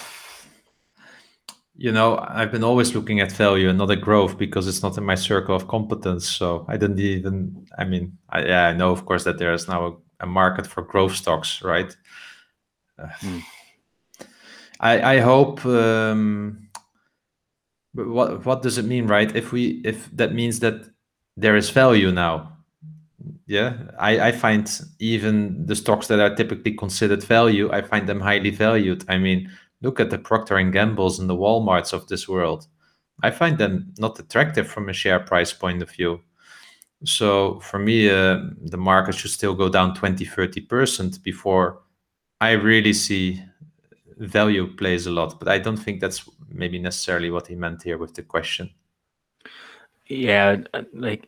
you 1.75 1.91
know, 1.91 2.17
I've 2.17 2.51
been 2.51 2.63
always 2.63 2.95
looking 2.95 3.19
at 3.19 3.31
value 3.33 3.67
and 3.67 3.77
not 3.77 3.91
at 3.91 3.99
growth 3.99 4.37
because 4.37 4.65
it's 4.67 4.81
not 4.81 4.97
in 4.97 5.03
my 5.03 5.15
circle 5.15 5.55
of 5.55 5.67
competence. 5.67 6.29
So 6.29 6.65
I 6.69 6.77
didn't 6.77 6.99
even. 6.99 7.67
I 7.77 7.83
mean, 7.83 8.17
I, 8.29 8.45
yeah, 8.45 8.67
I 8.67 8.73
know, 8.73 8.91
of 8.91 9.05
course, 9.05 9.25
that 9.25 9.37
there 9.37 9.53
is 9.53 9.67
now 9.67 9.85
a, 9.87 9.93
a 10.21 10.25
market 10.25 10.65
for 10.67 10.83
growth 10.83 11.15
stocks, 11.15 11.61
right? 11.61 11.95
Uh, 12.97 13.07
Mm. 13.21 13.41
I 14.79 15.15
I 15.15 15.19
hope. 15.19 15.65
Um, 15.65 16.69
but 17.93 18.07
what 18.07 18.45
what 18.45 18.61
does 18.61 18.77
it 18.77 18.85
mean, 18.85 19.07
right? 19.07 19.35
If 19.35 19.51
we 19.51 19.81
if 19.85 20.09
that 20.15 20.33
means 20.33 20.59
that 20.59 20.85
there 21.37 21.57
is 21.57 21.69
value 21.69 22.11
now, 22.11 22.54
yeah, 23.47 23.77
I 23.99 24.29
I 24.29 24.31
find 24.31 24.69
even 24.99 25.65
the 25.65 25.75
stocks 25.75 26.07
that 26.07 26.19
are 26.19 26.35
typically 26.35 26.73
considered 26.73 27.23
value, 27.23 27.71
I 27.71 27.81
find 27.81 28.07
them 28.09 28.19
highly 28.19 28.49
valued. 28.49 29.05
I 29.07 29.17
mean, 29.17 29.51
look 29.81 29.99
at 29.99 30.09
the 30.09 30.17
Procter 30.17 30.57
and 30.57 30.73
Gambles 30.73 31.19
and 31.19 31.29
the 31.29 31.35
WalMarts 31.35 31.93
of 31.93 32.07
this 32.07 32.27
world. 32.27 32.67
I 33.23 33.31
find 33.31 33.57
them 33.57 33.93
not 33.97 34.19
attractive 34.19 34.67
from 34.67 34.89
a 34.89 34.93
share 34.93 35.19
price 35.19 35.53
point 35.53 35.81
of 35.81 35.89
view. 35.89 36.21
So 37.03 37.59
for 37.59 37.79
me, 37.79 38.09
uh, 38.09 38.39
the 38.61 38.77
market 38.77 39.15
should 39.15 39.31
still 39.31 39.53
go 39.53 39.69
down 39.69 39.93
20, 39.93 40.25
30% 40.25 41.21
before 41.23 41.81
I 42.41 42.51
really 42.51 42.93
see 42.93 43.43
value 44.17 44.73
plays 44.75 45.05
a 45.07 45.11
lot. 45.11 45.39
But 45.39 45.49
I 45.49 45.59
don't 45.59 45.77
think 45.77 46.01
that's 46.01 46.29
maybe 46.49 46.79
necessarily 46.79 47.29
what 47.29 47.47
he 47.47 47.55
meant 47.55 47.83
here 47.83 47.97
with 47.97 48.15
the 48.15 48.23
question. 48.23 48.71
Yeah, 50.07 50.57
uh, 50.73 50.83
like 50.93 51.27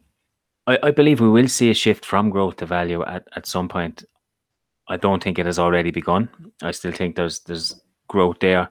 I, 0.68 0.80
I 0.84 0.92
believe 0.92 1.20
we 1.20 1.30
will 1.30 1.48
see 1.48 1.70
a 1.70 1.74
shift 1.74 2.06
from 2.06 2.30
growth 2.30 2.58
to 2.58 2.66
value 2.66 3.04
at, 3.04 3.28
at 3.36 3.46
some 3.46 3.68
point. 3.70 4.04
I 4.88 4.98
don't 4.98 5.24
think 5.24 5.40
it 5.40 5.46
has 5.46 5.60
already 5.60 5.92
begun. 5.92 6.30
I 6.62 6.72
still 6.72 6.92
think 6.92 7.16
there's 7.16 7.40
there's 7.42 7.82
growth 8.08 8.38
there. 8.40 8.70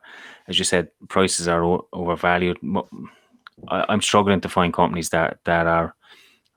As 0.48 0.58
you 0.58 0.64
said, 0.64 0.88
prices 1.08 1.48
are 1.48 1.64
o- 1.64 1.88
overvalued. 1.92 2.58
I, 3.68 3.84
I'm 3.88 4.00
struggling 4.02 4.40
to 4.42 4.48
find 4.48 4.72
companies 4.72 5.10
that 5.10 5.38
that 5.44 5.66
are 5.66 5.94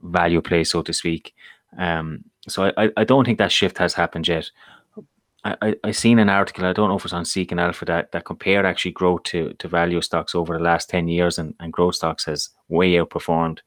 value 0.01 0.41
play, 0.41 0.63
so 0.63 0.81
to 0.81 0.93
speak. 0.93 1.33
Um, 1.77 2.23
so 2.47 2.65
I, 2.65 2.85
I- 2.85 2.91
I 2.97 3.03
don't 3.03 3.25
think 3.25 3.37
that 3.39 3.51
shift 3.51 3.77
has 3.79 3.93
happened 3.93 4.27
yet. 4.27 4.49
I, 5.43 5.55
I, 5.61 5.75
I 5.85 5.91
seen 5.91 6.19
an 6.19 6.29
article, 6.29 6.65
I 6.65 6.73
don't 6.73 6.89
know 6.89 6.97
if 6.97 7.05
it's 7.05 7.13
on 7.13 7.23
Seeking 7.23 7.59
Alpha, 7.59 7.85
that, 7.85 8.11
that 8.11 8.25
compared 8.25 8.65
actually 8.65 8.91
growth 8.91 9.23
to, 9.23 9.53
to 9.53 9.67
value 9.69 10.01
stocks 10.01 10.35
over 10.35 10.57
the 10.57 10.63
last 10.63 10.89
10 10.89 11.07
years, 11.07 11.37
and, 11.39 11.55
and 11.61 11.71
growth 11.71 11.95
stocks 11.95 12.25
has 12.25 12.49
way 12.67 12.91
outperformed. 12.93 13.59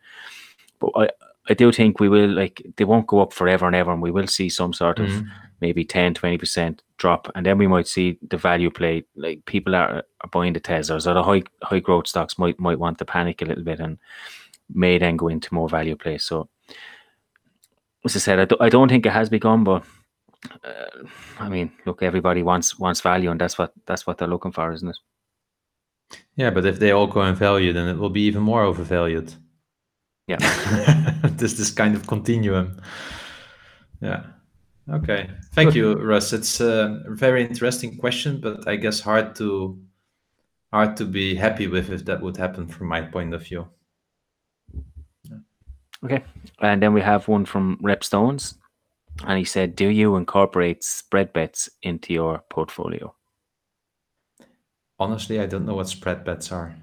But 0.81 0.91
I, 0.97 1.09
I 1.49 1.55
do 1.55 1.72
think 1.72 1.99
we 1.99 2.09
will, 2.09 2.28
like, 2.28 2.62
they 2.76 2.84
won't 2.84 3.09
go 3.09 3.20
up 3.20 3.32
forever 3.32 3.66
and 3.66 3.74
ever, 3.74 3.93
and 3.93 4.01
we 4.03 4.11
will 4.12 4.28
see 4.28 4.49
some 4.49 4.72
sort 4.72 5.01
of 5.01 5.09
Mhm. 5.09 5.26
maybe 5.61 5.84
10, 5.84 6.14
20% 6.14 6.82
drop. 6.99 7.28
And 7.34 7.45
then 7.45 7.59
we 7.59 7.66
might 7.66 7.88
see 7.88 8.18
the 8.30 8.36
value 8.36 8.70
play, 8.70 9.05
like, 9.16 9.45
people 9.45 9.74
are, 9.74 10.05
are 10.20 10.30
buying 10.30 10.53
the 10.53 10.61
Teslas 10.61 11.07
or 11.07 11.14
the 11.14 11.22
high, 11.22 11.43
high 11.62 11.80
growth 11.80 12.07
stocks 12.07 12.38
might, 12.38 12.59
might 12.61 12.78
want 12.78 12.99
to 12.99 13.05
panic 13.05 13.43
a 13.43 13.45
little 13.45 13.64
bit 13.64 13.80
and 13.80 13.99
may 14.72 14.99
then 14.99 15.16
go 15.16 15.28
into 15.28 15.53
more 15.53 15.68
value 15.68 15.97
play. 15.97 16.18
So, 16.18 16.49
as 18.05 18.14
I 18.16 18.20
said, 18.20 18.38
I, 18.38 18.45
do, 18.45 18.57
I 18.61 18.68
don't 18.68 18.88
think 18.88 19.05
it 19.07 19.12
has 19.12 19.28
begun, 19.28 19.64
but 19.64 19.84
uh, 20.64 21.07
I 21.38 21.49
mean, 21.49 21.72
look, 21.86 22.03
everybody 22.03 22.43
wants 22.43 22.76
wants 22.78 23.01
value, 23.01 23.30
and 23.30 23.40
that's 23.40 23.59
what 23.59 23.72
that's 23.86 24.07
what 24.07 24.18
they're 24.18 24.26
looking 24.26 24.51
for, 24.51 24.72
isn't 24.72 24.88
it? 24.88 24.99
Yeah, 26.34 26.51
but 26.51 26.66
if 26.66 26.78
they 26.80 26.90
all 26.90 27.07
go 27.07 27.22
in 27.22 27.36
value, 27.36 27.72
then 27.72 27.88
it 27.88 27.97
will 27.99 28.11
be 28.11 28.22
even 28.22 28.43
more 28.43 28.64
overvalued. 28.64 29.34
Yeah. 30.41 31.14
There's 31.37 31.57
this 31.57 31.70
kind 31.70 31.95
of 31.95 32.07
continuum. 32.07 32.80
Yeah. 34.01 34.24
Okay. 34.91 35.30
Thank 35.53 35.74
you, 35.74 35.95
Russ. 35.95 36.33
It's 36.33 36.61
a 36.61 37.03
very 37.07 37.45
interesting 37.45 37.97
question, 37.99 38.41
but 38.41 38.66
I 38.66 38.76
guess 38.76 39.01
hard 39.01 39.35
to 39.37 39.78
hard 40.72 40.97
to 40.97 41.05
be 41.05 41.35
happy 41.35 41.66
with 41.66 41.91
if 41.91 42.05
that 42.07 42.20
would 42.22 42.37
happen 42.37 42.66
from 42.66 42.89
my 42.89 43.03
point 43.03 43.35
of 43.35 43.43
view. 43.43 43.68
Okay, 46.05 46.24
and 46.61 46.83
then 46.83 46.95
we 46.95 47.01
have 47.01 47.28
one 47.28 47.45
from 47.45 47.78
Rep 47.80 48.03
Stones, 48.03 48.55
and 49.24 49.39
he 49.39 49.45
said, 49.45 49.76
"Do 49.76 49.87
you 49.87 50.16
incorporate 50.16 50.83
spread 50.83 51.33
bets 51.33 51.70
into 51.83 52.12
your 52.12 52.43
portfolio?" 52.51 53.14
Honestly, 54.99 55.39
I 55.39 55.47
don't 55.47 55.64
know 55.64 55.74
what 55.74 55.89
spread 55.89 56.24
bets 56.24 56.51
are. 56.51 56.74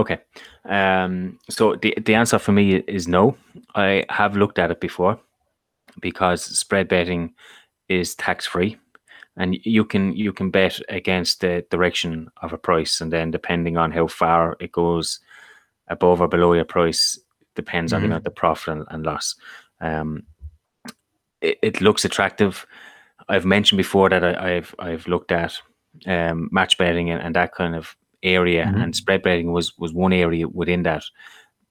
Okay, 0.00 0.18
um, 0.64 1.38
so 1.50 1.76
the 1.76 1.94
the 2.06 2.14
answer 2.14 2.38
for 2.38 2.52
me 2.52 2.76
is 2.86 3.06
no. 3.06 3.36
I 3.74 4.04
have 4.08 4.34
looked 4.34 4.58
at 4.58 4.70
it 4.70 4.80
before 4.80 5.20
because 6.00 6.42
spread 6.42 6.88
betting 6.88 7.34
is 7.88 8.14
tax 8.14 8.46
free, 8.46 8.78
and 9.36 9.58
you 9.66 9.84
can 9.84 10.16
you 10.16 10.32
can 10.32 10.50
bet 10.50 10.80
against 10.88 11.40
the 11.40 11.66
direction 11.70 12.30
of 12.40 12.52
a 12.54 12.58
price, 12.58 13.02
and 13.02 13.12
then 13.12 13.30
depending 13.30 13.76
on 13.76 13.92
how 13.92 14.06
far 14.06 14.56
it 14.58 14.72
goes 14.72 15.20
above 15.88 16.22
or 16.22 16.28
below 16.28 16.54
your 16.54 16.64
price 16.64 17.20
depends 17.54 17.92
on 17.92 18.00
the 18.02 18.08
Mhm. 18.08 18.26
of 18.26 18.34
profit 18.34 18.72
and, 18.72 18.86
and 18.88 19.04
loss. 19.04 19.36
Um, 19.80 20.22
it, 21.42 21.58
it 21.62 21.80
looks 21.80 22.04
attractive. 22.06 22.66
I've 23.28 23.44
mentioned 23.44 23.76
before 23.76 24.08
that 24.08 24.24
I, 24.24 24.56
I've 24.56 24.74
I've 24.78 25.06
looked 25.08 25.32
at 25.32 25.60
um, 26.06 26.48
match 26.52 26.78
betting 26.78 27.10
and, 27.10 27.20
and 27.20 27.34
that 27.34 27.52
kind 27.52 27.74
of 27.76 27.96
area, 28.22 28.64
Mhm. 28.66 28.82
and 28.82 28.96
spread 28.96 29.22
betting 29.22 29.52
was 29.52 29.76
was 29.78 29.92
one 29.92 30.12
area 30.12 30.46
within 30.48 30.82
that 30.82 31.04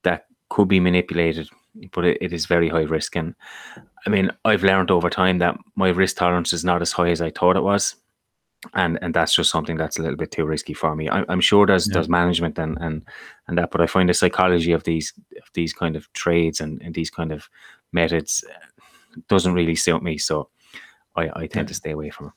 that 0.03 0.25
could 0.49 0.67
be 0.67 0.79
manipulated, 0.79 1.49
but 1.91 2.05
it, 2.05 2.17
it 2.21 2.33
is 2.33 2.45
very 2.47 2.69
high 2.69 2.83
risk. 2.83 3.15
And 3.15 3.35
I 4.07 4.09
mean, 4.09 4.31
I've 4.45 4.63
learned 4.63 4.91
over 4.91 5.09
time 5.09 5.37
that 5.39 5.57
my 5.75 5.89
risk 5.89 6.17
tolerance 6.17 6.53
is 6.53 6.63
not 6.63 6.81
as 6.81 6.91
high 6.91 7.11
as 7.11 7.21
I 7.21 7.29
thought 7.31 7.57
it 7.57 7.63
was, 7.63 7.95
and 8.73 8.97
and 9.01 9.13
that's 9.13 9.35
just 9.35 9.51
something 9.51 9.77
that's 9.77 9.99
a 9.99 10.01
little 10.01 10.17
bit 10.17 10.31
too 10.31 10.45
risky 10.45 10.73
for 10.73 10.95
me. 10.95 11.09
I'm, 11.09 11.25
I'm 11.29 11.41
sure 11.41 11.65
there's 11.67 11.87
Yeah. 11.87 11.93
there's 11.93 12.09
management 12.09 12.59
and 12.59 12.77
and 12.81 13.05
and 13.47 13.57
that, 13.57 13.71
but 13.71 13.81
I 13.81 13.87
find 13.87 14.09
the 14.09 14.13
psychology 14.13 14.71
of 14.73 14.83
these 14.83 15.13
of 15.41 15.49
these 15.53 15.73
kind 15.73 15.95
of 15.95 16.11
trades 16.13 16.61
and, 16.61 16.81
and 16.81 16.93
these 16.95 17.11
kind 17.11 17.31
of 17.31 17.49
methods 17.91 18.43
doesn't 19.27 19.53
really 19.53 19.75
suit 19.75 20.01
me. 20.03 20.17
So 20.17 20.49
I, 21.15 21.23
I 21.41 21.47
tend 21.47 21.67
Yeah. 21.67 21.73
to 21.73 21.73
stay 21.73 21.91
away 21.91 22.09
from 22.11 22.27
it. 22.27 22.33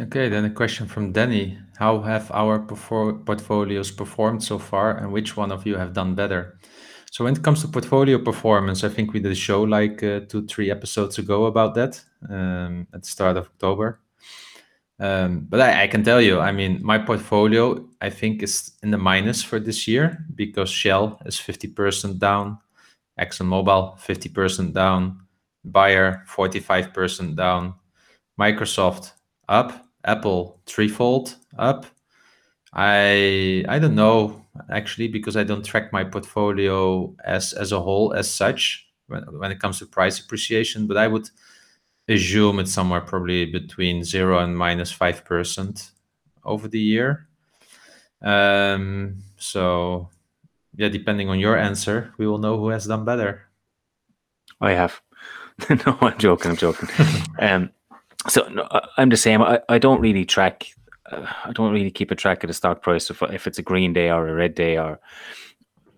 Okay, 0.00 0.28
then 0.28 0.44
a 0.44 0.50
question 0.50 0.86
from 0.86 1.10
Danny. 1.10 1.58
How 1.76 2.00
have 2.02 2.30
our 2.30 2.60
portfolios 2.60 3.90
performed 3.90 4.44
so 4.44 4.56
far, 4.56 4.96
and 4.96 5.12
which 5.12 5.36
one 5.36 5.50
of 5.50 5.66
you 5.66 5.76
have 5.76 5.92
done 5.92 6.14
better? 6.14 6.60
So, 7.10 7.24
when 7.24 7.34
it 7.34 7.42
comes 7.42 7.62
to 7.62 7.68
portfolio 7.68 8.18
performance, 8.18 8.84
I 8.84 8.90
think 8.90 9.12
we 9.12 9.18
did 9.18 9.32
a 9.32 9.34
show 9.34 9.62
like 9.62 10.00
uh, 10.04 10.20
two, 10.28 10.46
three 10.46 10.70
episodes 10.70 11.18
ago 11.18 11.46
about 11.46 11.74
that 11.74 12.00
um, 12.30 12.86
at 12.94 13.02
the 13.02 13.08
start 13.08 13.36
of 13.36 13.46
October. 13.46 14.00
Um, 15.00 15.46
but 15.48 15.60
I, 15.60 15.84
I 15.84 15.86
can 15.88 16.04
tell 16.04 16.20
you, 16.20 16.38
I 16.38 16.52
mean, 16.52 16.78
my 16.80 16.98
portfolio, 16.98 17.84
I 18.00 18.10
think, 18.10 18.42
is 18.44 18.72
in 18.84 18.92
the 18.92 18.98
minus 18.98 19.42
for 19.42 19.58
this 19.58 19.88
year 19.88 20.24
because 20.34 20.70
Shell 20.70 21.20
is 21.26 21.36
50% 21.36 22.20
down, 22.20 22.58
ExxonMobil 23.18 23.98
50% 23.98 24.74
down, 24.74 25.22
Bayer 25.64 26.24
45% 26.28 27.34
down, 27.34 27.74
Microsoft 28.38 29.12
up, 29.48 29.87
Apple 30.08 30.60
threefold 30.66 31.36
up. 31.58 31.86
I 32.72 33.64
I 33.68 33.78
don't 33.78 33.94
know 33.94 34.44
actually 34.70 35.08
because 35.08 35.36
I 35.36 35.44
don't 35.44 35.64
track 35.64 35.92
my 35.92 36.04
portfolio 36.04 37.14
as 37.24 37.52
as 37.52 37.72
a 37.72 37.80
whole 37.80 38.12
as 38.14 38.30
such 38.30 38.88
when, 39.06 39.22
when 39.38 39.52
it 39.52 39.60
comes 39.60 39.78
to 39.78 39.86
price 39.86 40.18
appreciation, 40.18 40.86
but 40.86 40.96
I 40.96 41.06
would 41.06 41.30
assume 42.08 42.58
it's 42.58 42.72
somewhere 42.72 43.00
probably 43.02 43.44
between 43.46 44.04
zero 44.04 44.38
and 44.38 44.56
minus 44.56 44.90
five 44.90 45.24
percent 45.24 45.92
over 46.44 46.68
the 46.68 46.80
year. 46.80 47.28
Um, 48.22 49.22
so 49.36 50.08
yeah, 50.74 50.88
depending 50.88 51.28
on 51.28 51.38
your 51.38 51.56
answer, 51.56 52.14
we 52.18 52.26
will 52.26 52.38
know 52.38 52.56
who 52.58 52.68
has 52.68 52.86
done 52.86 53.04
better. 53.04 53.48
I 54.60 54.72
have. 54.72 55.00
no, 55.70 55.98
I'm 56.00 56.18
joking. 56.18 56.52
I'm 56.52 56.56
joking. 56.56 56.88
um, 57.38 57.70
so 58.26 58.48
no, 58.48 58.66
I'm 58.96 59.08
the 59.08 59.16
same. 59.16 59.42
I, 59.42 59.60
I 59.68 59.78
don't 59.78 60.00
really 60.00 60.24
track. 60.24 60.66
Uh, 61.10 61.26
I 61.44 61.52
don't 61.52 61.72
really 61.72 61.90
keep 61.90 62.10
a 62.10 62.16
track 62.16 62.42
of 62.42 62.48
the 62.48 62.54
stock 62.54 62.82
price 62.82 63.10
if 63.10 63.22
if 63.22 63.46
it's 63.46 63.58
a 63.58 63.62
green 63.62 63.92
day 63.92 64.10
or 64.10 64.28
a 64.28 64.34
red 64.34 64.54
day 64.54 64.76
or 64.76 64.98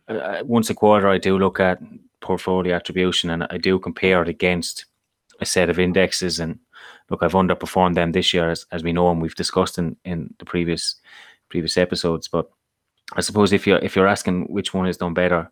uh, 0.09 0.43
once 0.45 0.71
a 0.71 0.75
quarter. 0.75 1.09
I 1.09 1.19
do 1.19 1.39
look 1.39 1.61
at 1.61 1.81
portfolio 2.21 2.77
attribution 2.77 3.31
and 3.31 3.47
I 3.51 3.57
do 3.57 3.79
compare 3.79 4.23
it 4.23 4.29
against 4.29 4.85
a 5.41 5.47
set 5.47 5.71
of 5.71 5.79
indexes. 5.79 6.39
And 6.39 6.59
look, 7.09 7.23
I've 7.23 7.33
underperformed 7.33 7.95
them 7.95 8.13
this 8.13 8.35
year, 8.35 8.51
as, 8.51 8.67
as 8.73 8.85
we 8.85 8.93
know, 8.93 9.11
and 9.11 9.23
we've 9.23 9.35
discussed 9.35 9.79
in 9.79 9.97
in 10.05 10.35
the 10.39 10.45
previous 10.45 10.97
previous 11.49 11.77
episodes. 11.77 12.29
But 12.29 12.51
I 13.15 13.23
suppose 13.23 13.53
if 13.53 13.67
you're 13.67 13.79
if 13.79 13.97
you're 13.97 14.07
asking 14.07 14.53
which 14.53 14.75
one 14.75 14.87
has 14.87 14.99
done 14.99 15.15
better, 15.15 15.51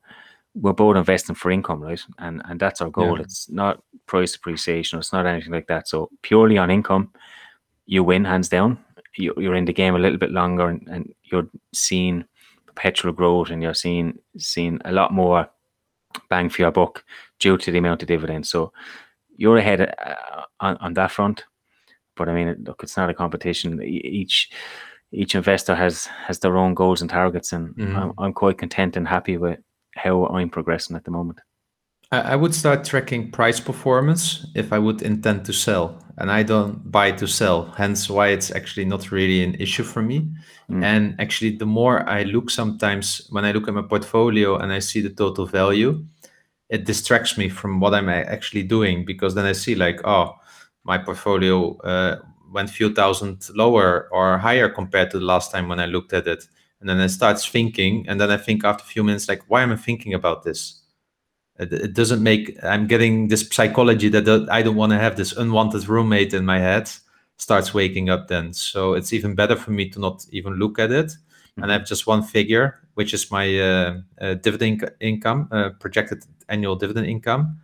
we're 0.60 0.72
both 0.72 0.96
investing 0.96 1.36
for 1.36 1.50
income, 1.50 1.82
right? 1.82 2.00
And 2.18 2.42
and 2.46 2.58
that's 2.60 2.80
our 2.80 2.90
goal. 2.90 3.16
Yeah. 3.16 3.22
It's 3.22 3.48
not 3.50 3.82
price 4.06 4.34
appreciation. 4.34 4.98
It's 4.98 5.12
not 5.12 5.26
anything 5.26 5.52
like 5.52 5.66
that. 5.68 5.88
So 5.88 6.10
purely 6.22 6.58
on 6.58 6.70
income, 6.70 7.12
you 7.86 8.04
win 8.04 8.24
hands 8.24 8.48
down. 8.48 8.78
You, 9.16 9.34
you're 9.36 9.56
in 9.56 9.64
the 9.64 9.72
game 9.72 9.96
a 9.96 9.98
little 9.98 10.18
bit 10.18 10.30
longer, 10.30 10.68
and, 10.68 10.88
and 10.88 11.14
you're 11.24 11.48
seeing 11.72 12.24
perpetual 12.66 13.12
growth, 13.12 13.50
and 13.50 13.62
you're 13.62 13.74
seeing 13.74 14.18
seeing 14.36 14.80
a 14.84 14.92
lot 14.92 15.12
more 15.12 15.48
bang 16.30 16.48
for 16.48 16.62
your 16.62 16.72
buck 16.72 17.04
due 17.38 17.58
to 17.58 17.70
the 17.70 17.78
amount 17.78 18.02
of 18.02 18.08
dividends. 18.08 18.48
So 18.48 18.72
you're 19.36 19.58
ahead 19.58 19.80
uh, 19.80 20.42
on 20.60 20.76
on 20.78 20.94
that 20.94 21.10
front. 21.10 21.44
but 22.18 22.28
I 22.28 22.34
mean, 22.34 22.64
look, 22.64 22.82
it's 22.82 22.96
not 22.96 23.08
a 23.08 23.14
competition. 23.14 23.80
Each 23.82 24.50
each 25.12 25.34
investor 25.34 25.74
has 25.74 26.06
has 26.26 26.40
their 26.40 26.58
own 26.58 26.74
goals 26.74 27.00
and 27.00 27.08
targets, 27.08 27.52
and 27.52 27.74
mm. 27.76 27.96
I'm, 27.96 28.12
I'm 28.18 28.32
quite 28.34 28.58
content 28.58 28.96
and 28.96 29.08
happy 29.08 29.38
with 29.38 29.58
how 29.98 30.26
I'm 30.26 30.48
progressing 30.48 30.96
at 30.96 31.04
the 31.04 31.10
moment. 31.10 31.40
I 32.10 32.36
would 32.36 32.54
start 32.54 32.84
tracking 32.84 33.30
price 33.30 33.60
performance 33.60 34.46
if 34.54 34.72
I 34.72 34.78
would 34.78 35.02
intend 35.02 35.44
to 35.44 35.52
sell, 35.52 36.02
and 36.16 36.30
I 36.30 36.42
don't 36.42 36.90
buy 36.90 37.12
to 37.12 37.26
sell. 37.26 37.66
Hence, 37.76 38.08
why 38.08 38.28
it's 38.28 38.50
actually 38.50 38.86
not 38.86 39.12
really 39.12 39.42
an 39.42 39.54
issue 39.56 39.82
for 39.82 40.00
me. 40.00 40.26
Mm. 40.70 40.82
And 40.82 41.20
actually, 41.20 41.56
the 41.56 41.66
more 41.66 42.08
I 42.08 42.22
look, 42.22 42.48
sometimes 42.48 43.26
when 43.28 43.44
I 43.44 43.52
look 43.52 43.68
at 43.68 43.74
my 43.74 43.82
portfolio 43.82 44.56
and 44.56 44.72
I 44.72 44.78
see 44.78 45.02
the 45.02 45.10
total 45.10 45.44
value, 45.44 46.02
it 46.70 46.86
distracts 46.86 47.36
me 47.36 47.50
from 47.50 47.78
what 47.78 47.92
I'm 47.92 48.08
actually 48.08 48.62
doing 48.62 49.04
because 49.04 49.34
then 49.34 49.44
I 49.44 49.52
see 49.52 49.74
like, 49.74 50.00
oh, 50.06 50.34
my 50.84 50.96
portfolio 50.96 51.76
uh, 51.78 52.22
went 52.50 52.70
few 52.70 52.94
thousand 52.94 53.46
lower 53.54 54.08
or 54.12 54.38
higher 54.38 54.70
compared 54.70 55.10
to 55.10 55.18
the 55.18 55.26
last 55.26 55.52
time 55.52 55.68
when 55.68 55.78
I 55.78 55.84
looked 55.84 56.14
at 56.14 56.26
it, 56.26 56.48
and 56.80 56.88
then 56.88 56.98
I 56.98 57.06
start 57.08 57.40
thinking, 57.40 58.06
and 58.08 58.20
then 58.20 58.30
I 58.30 58.36
think 58.36 58.64
after 58.64 58.82
a 58.82 58.86
few 58.86 59.02
minutes, 59.02 59.28
like, 59.28 59.42
why 59.48 59.62
am 59.62 59.72
I 59.72 59.76
thinking 59.76 60.14
about 60.14 60.42
this? 60.44 60.80
it, 61.58 61.92
doesn't 61.92 62.22
make 62.22 62.56
i'm 62.62 62.86
getting 62.86 63.26
this 63.26 63.48
psychology 63.48 64.08
that 64.08 64.46
i 64.48 64.62
don't 64.62 64.76
want 64.76 64.92
to 64.92 64.96
have 64.96 65.16
this 65.16 65.32
unwanted 65.32 65.88
roommate 65.88 66.32
in 66.32 66.44
my 66.44 66.60
head 66.60 66.88
starts 67.38 67.72
waking 67.72 68.10
up 68.10 68.28
then. 68.28 68.52
So 68.52 68.94
it's 68.94 69.12
even 69.12 69.34
better 69.34 69.56
for 69.56 69.70
me 69.70 69.88
to 69.90 70.00
not 70.00 70.26
even 70.30 70.54
look 70.54 70.78
at 70.78 70.90
it. 70.90 71.06
Mm-hmm. 71.06 71.62
and 71.62 71.72
i 71.72 71.74
have 71.74 71.86
just 71.86 72.06
one 72.06 72.22
figure 72.22 72.80
which 72.94 73.14
is 73.14 73.30
my 73.30 73.46
uh, 73.58 74.00
uh, 74.20 74.34
dividend 74.34 74.88
income 75.00 75.48
uh, 75.50 75.70
projected 75.80 76.24
annual 76.48 76.76
dividend 76.76 77.06
income. 77.06 77.60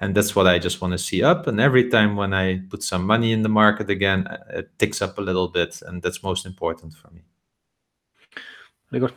And 0.00 0.14
that's 0.14 0.34
what 0.36 0.46
i 0.46 0.58
just 0.58 0.80
want 0.80 0.92
to 0.92 0.98
see 0.98 1.22
up. 1.22 1.46
And 1.46 1.60
every 1.60 1.88
time 1.88 2.16
when 2.16 2.32
i 2.34 2.60
put 2.70 2.82
some 2.82 3.04
money 3.06 3.32
in 3.32 3.42
the 3.42 3.48
market 3.48 3.88
again 3.90 4.26
uh, 4.26 4.58
it 4.58 4.78
ticks 4.78 5.00
up 5.02 5.18
a 5.18 5.22
little 5.22 5.48
bit. 5.48 5.82
And 5.86 6.02
that's 6.02 6.22
most 6.22 6.46
important 6.46 6.94
for 6.94 7.10
me 7.10 7.22
very 8.92 9.00
good 9.00 9.14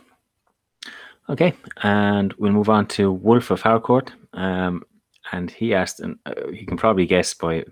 Okay, 1.28 1.54
and 1.82 2.32
we'll 2.34 2.52
move 2.52 2.68
on 2.68 2.86
to 2.86 3.10
Wolf 3.10 3.50
of 3.50 3.60
Harcourt. 3.60 4.12
Um, 4.32 4.84
and 5.32 5.50
he 5.50 5.74
asked, 5.74 5.98
and 5.98 6.18
uh, 6.24 6.34
he 6.52 6.64
can 6.64 6.76
probably 6.76 7.04
guess 7.04 7.34
by 7.34 7.64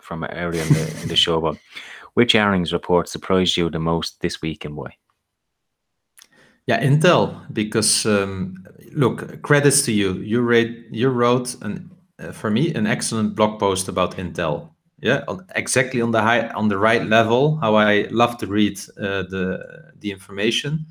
from 0.00 0.24
earlier 0.24 0.62
in 0.62 0.68
the, 0.72 1.00
in 1.02 1.08
the 1.08 1.16
show, 1.16 1.40
but 1.40 1.58
which 2.14 2.34
earnings 2.34 2.72
report 2.72 3.08
surprised 3.08 3.56
you 3.56 3.68
the 3.68 3.78
most 3.78 4.20
this 4.20 4.40
week 4.40 4.64
and 4.64 4.76
why? 4.76 4.96
Yeah, 6.66 6.82
Intel, 6.82 7.52
because 7.52 8.06
um, 8.06 8.64
look, 8.92 9.42
credits 9.42 9.82
to 9.82 9.92
you. 9.92 10.14
You 10.14 10.40
read, 10.40 10.86
you 10.90 11.10
wrote 11.10 11.54
an 11.62 11.90
uh, 12.18 12.32
for 12.32 12.50
me 12.50 12.72
an 12.72 12.86
excellent 12.86 13.34
blog 13.34 13.60
post 13.60 13.88
about 13.88 14.16
Intel. 14.16 14.70
Yeah, 15.00 15.22
exactly 15.54 16.00
on 16.00 16.12
the 16.12 16.22
high, 16.22 16.48
on 16.48 16.68
the 16.68 16.78
right 16.78 17.04
level. 17.04 17.58
How 17.58 17.74
I 17.74 18.06
love 18.10 18.38
to 18.38 18.46
read 18.46 18.80
uh, 18.98 19.24
the 19.28 19.92
the 20.00 20.10
information. 20.10 20.86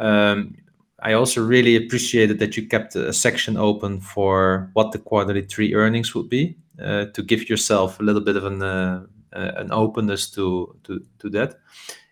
Um, 0.00 0.56
I 1.02 1.12
also 1.12 1.42
really 1.42 1.76
appreciated 1.76 2.38
that 2.40 2.56
you 2.56 2.66
kept 2.66 2.96
a 2.96 3.12
section 3.12 3.56
open 3.56 4.00
for 4.00 4.70
what 4.74 4.92
the 4.92 4.98
quarterly 4.98 5.42
three 5.42 5.74
earnings 5.74 6.14
would 6.14 6.28
be 6.28 6.56
uh, 6.82 7.06
to 7.06 7.22
give 7.22 7.48
yourself 7.48 8.00
a 8.00 8.02
little 8.02 8.20
bit 8.20 8.36
of 8.36 8.44
an 8.44 8.62
uh, 8.62 9.06
uh, 9.32 9.52
an 9.56 9.70
openness 9.72 10.30
to 10.30 10.76
to 10.84 11.04
to 11.18 11.30
that. 11.30 11.54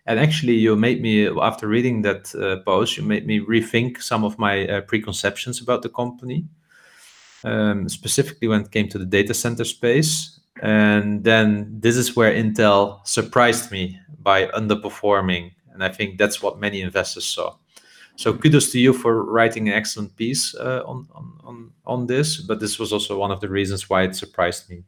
And 0.05 0.19
actually, 0.19 0.53
you 0.53 0.75
made 0.75 1.01
me 1.01 1.27
after 1.27 1.67
reading 1.67 2.01
that 2.03 2.33
uh, 2.35 2.63
post, 2.63 2.97
you 2.97 3.03
made 3.03 3.27
me 3.27 3.39
rethink 3.39 4.01
some 4.01 4.23
of 4.23 4.39
my 4.39 4.67
uh, 4.67 4.81
preconceptions 4.81 5.61
about 5.61 5.81
the 5.81 5.89
company, 5.89 6.45
um, 7.43 7.89
specifically 7.89 8.47
when 8.47 8.61
it 8.61 8.71
came 8.71 8.87
to 8.89 8.97
the 8.97 9.05
data 9.05 9.33
center 9.33 9.65
space. 9.65 10.39
And 10.61 11.23
then 11.23 11.79
this 11.79 11.95
is 11.95 12.15
where 12.15 12.33
Intel 12.33 13.05
surprised 13.05 13.71
me 13.71 13.99
by 14.21 14.47
underperforming, 14.47 15.51
and 15.73 15.83
I 15.83 15.89
think 15.89 16.17
that's 16.17 16.41
what 16.41 16.59
many 16.59 16.81
investors 16.81 17.25
saw. 17.25 17.55
So 18.19 18.33
kudos 18.33 18.69
to 18.73 18.79
you 18.81 18.91
for 18.91 19.23
writing 19.23 19.69
an 19.69 19.75
excellent 19.75 20.13
piece 20.17 20.53
uh, 20.53 20.83
on, 20.85 21.07
on 21.13 21.71
on 21.85 22.05
this. 22.05 22.41
But 22.41 22.59
this 22.59 22.77
was 22.77 22.91
also 22.91 23.17
one 23.17 23.31
of 23.31 23.39
the 23.39 23.47
reasons 23.47 23.89
why 23.89 24.03
it 24.03 24.13
surprised 24.13 24.69
me. 24.69 24.83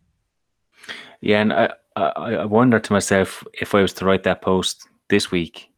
Yeah, 1.21 1.39
and 1.39 1.53
I 1.53 1.69
I, 1.95 2.43
wonder 2.43 2.77
to 2.77 2.93
myself 2.93 3.45
if 3.53 3.73
I 3.73 3.81
was 3.81 3.93
to 3.93 4.05
write 4.05 4.23
that 4.23 4.41
post 4.41 4.85
this 5.07 5.31
week, 5.31 5.69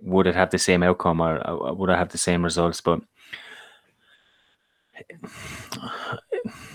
would 0.00 0.26
it 0.26 0.34
have 0.34 0.48
the 0.48 0.58
same 0.58 0.82
outcome 0.82 1.20
or 1.20 1.46
uh, 1.46 1.74
would 1.74 1.90
I 1.90 1.98
have 1.98 2.08
the 2.08 2.16
same 2.16 2.42
results? 2.42 2.80
But 2.80 3.02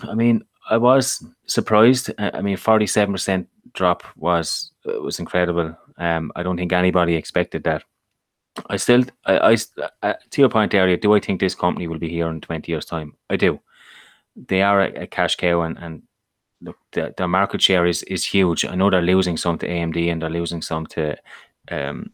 I 0.03 0.13
mean, 0.13 0.45
I 0.69 0.77
was 0.77 1.25
surprised. 1.47 2.11
I 2.19 2.41
mean, 2.41 2.57
forty-seven 2.57 3.15
percent 3.15 3.47
drop 3.73 4.03
was 4.15 4.71
was 4.85 5.19
incredible. 5.19 5.75
Um, 5.97 6.31
I 6.35 6.43
don't 6.43 6.57
think 6.57 6.71
anybody 6.71 7.15
expected 7.15 7.63
that. 7.63 7.83
I 8.69 8.77
still, 8.77 9.03
I, 9.25 9.57
I, 10.01 10.15
to 10.31 10.41
your 10.41 10.49
point 10.49 10.73
earlier, 10.73 10.97
do 10.97 11.13
I 11.13 11.19
think 11.19 11.39
this 11.39 11.55
company 11.55 11.87
will 11.87 11.99
be 11.99 12.09
here 12.09 12.27
in 12.27 12.41
20 12.41 12.71
years' 12.71 12.85
time? 12.85 13.15
I 13.29 13.35
do. 13.35 13.59
They 14.35 14.61
are 14.61 14.81
a, 14.81 15.03
a 15.03 15.07
cash 15.07 15.35
cow 15.35 15.61
and, 15.61 15.77
and 15.77 16.03
look, 16.61 16.77
the, 16.91 17.13
their 17.17 17.27
market 17.27 17.61
share 17.61 17.85
is, 17.85 18.03
is 18.03 18.25
huge. 18.25 18.65
I 18.65 18.75
know 18.75 18.89
they're 18.89 19.01
losing 19.01 19.37
some 19.37 19.57
to 19.59 19.67
AMD 19.67 20.11
and 20.11 20.21
they're 20.21 20.29
losing 20.29 20.61
some 20.61 20.85
to 20.87 21.15
um, 21.69 22.11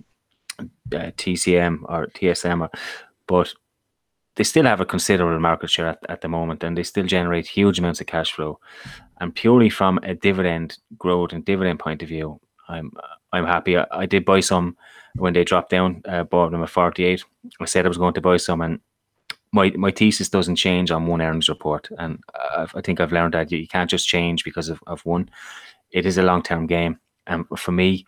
uh, 0.59 0.65
TCM 0.91 1.83
or 1.89 2.07
TSM, 2.07 2.61
or, 2.61 2.69
but 3.27 3.53
they 4.35 4.43
still 4.43 4.65
have 4.65 4.81
a 4.81 4.85
considerable 4.85 5.39
market 5.39 5.69
share 5.69 5.87
at, 5.87 5.99
at 6.09 6.21
the 6.21 6.27
moment 6.27 6.63
and 6.63 6.77
they 6.77 6.83
still 6.83 7.05
generate 7.05 7.47
huge 7.47 7.79
amounts 7.79 8.01
of 8.01 8.07
cash 8.07 8.31
flow. 8.31 8.59
And 9.19 9.33
purely 9.33 9.69
from 9.69 9.99
a 10.03 10.15
dividend 10.15 10.77
growth 10.97 11.33
and 11.33 11.45
dividend 11.45 11.79
point 11.79 12.01
of 12.01 12.09
view, 12.09 12.39
I'm 12.67 12.91
I'm 13.33 13.45
happy. 13.45 13.77
I, 13.77 13.85
I 13.91 14.05
did 14.05 14.23
buy 14.23 14.39
some 14.39 14.77
when 15.15 15.33
they 15.33 15.43
dropped 15.43 15.71
down, 15.71 16.01
uh, 16.05 16.23
bought 16.23 16.51
them 16.51 16.63
at 16.63 16.69
48. 16.69 17.23
I 17.59 17.65
said 17.65 17.85
I 17.85 17.89
was 17.89 17.97
going 17.97 18.13
to 18.13 18.21
buy 18.21 18.37
some, 18.37 18.61
and 18.61 18.79
my 19.51 19.71
my 19.71 19.91
thesis 19.91 20.29
doesn't 20.29 20.55
change 20.55 20.91
on 20.91 21.07
one 21.07 21.21
earnings 21.21 21.49
report. 21.49 21.89
And 21.97 22.19
I, 22.35 22.67
I 22.75 22.81
think 22.81 22.99
I've 22.99 23.11
learned 23.11 23.33
that 23.33 23.51
you, 23.51 23.67
can't 23.67 23.89
just 23.89 24.07
change 24.07 24.43
because 24.43 24.69
of, 24.69 24.81
of 24.87 25.05
one. 25.05 25.29
It 25.91 26.05
is 26.05 26.17
a 26.17 26.23
long 26.23 26.41
term 26.41 26.67
game. 26.67 26.99
And 27.27 27.45
for 27.57 27.71
me, 27.71 28.05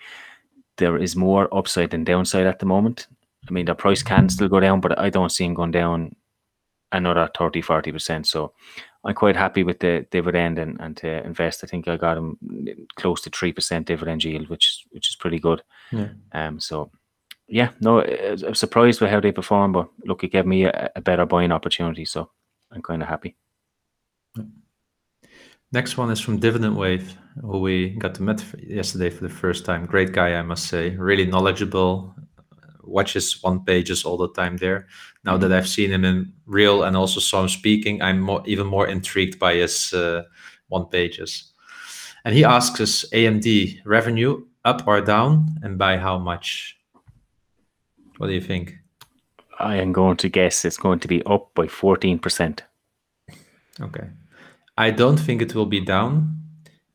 there 0.78 0.97
is 0.97 1.15
more 1.15 1.53
upside 1.55 1.91
than 1.91 2.03
downside 2.03 2.47
at 2.47 2.59
the 2.59 2.65
moment. 2.65 3.07
I 3.47 3.51
mean, 3.51 3.65
the 3.65 3.76
price 3.76 4.03
can 4.03 4.30
still 4.30 4.49
go 4.49 4.59
down, 4.59 4.82
but 4.82 4.97
I 4.97 5.09
don't 5.09 5.32
see 5.32 5.45
them 5.45 5.53
going 5.53 5.71
down 5.71 6.15
another 6.91 7.30
30, 7.38 7.61
40%. 7.61 8.26
So 8.26 8.53
I'm 9.06 9.16
quite 9.16 9.36
happy 9.36 9.64
with 9.64 9.80
the 9.80 10.06
dividend 10.12 10.60
and, 10.60 10.82
and 10.82 10.97
to 10.97 11.24
invest. 11.24 11.64
I 11.64 11.68
think 11.68 11.88
I 11.88 11.95
got 11.95 12.16
them 12.16 12.38
close 12.95 13.22
to 13.22 13.30
three 13.30 13.53
percent 13.53 13.88
dividend 13.88 14.24
yield, 14.24 14.49
which 14.49 14.86
which 14.91 15.10
is 15.10 15.16
pretty 15.16 15.39
good. 15.39 15.62
Yeah. 15.91 16.10
Um. 16.32 16.60
So 16.60 16.89
yeah, 17.47 17.70
no, 17.80 18.01
I'm 18.01 18.56
surprised 18.56 19.01
with 19.01 19.12
how 19.12 19.20
they 19.20 19.32
perform, 19.32 19.72
but 19.72 19.88
look, 20.06 20.24
it 20.24 20.32
gave 20.32 20.47
me 20.47 20.66
a, 20.66 20.89
a 20.95 21.01
better 21.01 21.26
buying 21.26 21.51
opportunity, 21.51 22.06
so 22.06 22.32
I'm 22.72 22.82
kind 22.82 23.03
of 23.03 23.08
happy. 23.08 23.36
Next 25.72 25.97
one 25.97 26.10
is 26.12 26.20
from 26.20 26.39
Dividend 26.39 26.76
Wave, 26.76 27.18
who 27.41 27.60
we 27.60 27.89
got 27.89 28.16
to 28.16 28.24
meet 28.24 28.43
yesterday 28.60 29.10
for 29.10 29.24
the 29.24 29.34
first 29.34 29.66
time. 29.66 29.86
Great 29.86 30.12
guy, 30.14 30.34
I 30.34 30.41
must 30.41 30.68
say. 30.68 30.95
Really 30.95 31.26
knowledgeable, 31.26 32.16
watches 32.88 33.41
one 33.43 33.63
pages 33.63 34.05
all 34.05 34.17
the 34.17 34.31
time 34.31 34.57
there. 34.57 34.88
Now 35.23 35.38
that 35.38 35.47
mm-hmm. 35.47 35.55
I've 35.55 35.67
seen 35.67 35.91
him 35.91 36.05
in 36.05 36.33
real 36.45 36.83
and 36.83 36.95
also 36.95 37.19
saw 37.19 37.41
him 37.41 37.49
speaking, 37.49 38.01
I'm 38.01 38.19
more, 38.19 38.43
even 38.45 38.67
more 38.67 38.88
intrigued 38.88 39.39
by 39.39 39.55
his 39.55 39.93
uh, 39.93 40.23
one 40.67 40.86
pages. 40.86 41.51
And 42.23 42.33
he 42.33 42.43
asks 42.43 42.81
us 42.81 43.05
AMD 43.13 43.81
revenue 43.86 44.45
up 44.63 44.88
or 44.88 44.99
down 45.01 45.59
and 45.61 45.77
by 45.77 45.97
how 45.97 46.17
much? 46.17 46.77
What 48.17 48.27
do 48.27 48.33
you 48.33 48.41
think? 48.41 48.75
I 49.59 49.77
am 49.77 49.93
going 49.93 50.17
to 50.17 50.29
guess 50.29 50.65
it's 50.65 50.77
going 50.77 50.99
to 50.99 51.07
be 51.07 51.23
up 51.25 51.53
by 51.53 51.67
14%. 51.67 52.59
Okay. 53.81 54.07
I 54.77 54.91
don't 54.91 55.17
think 55.17 55.41
it 55.41 55.55
will 55.55 55.65
be 55.65 55.79
down, 55.79 56.36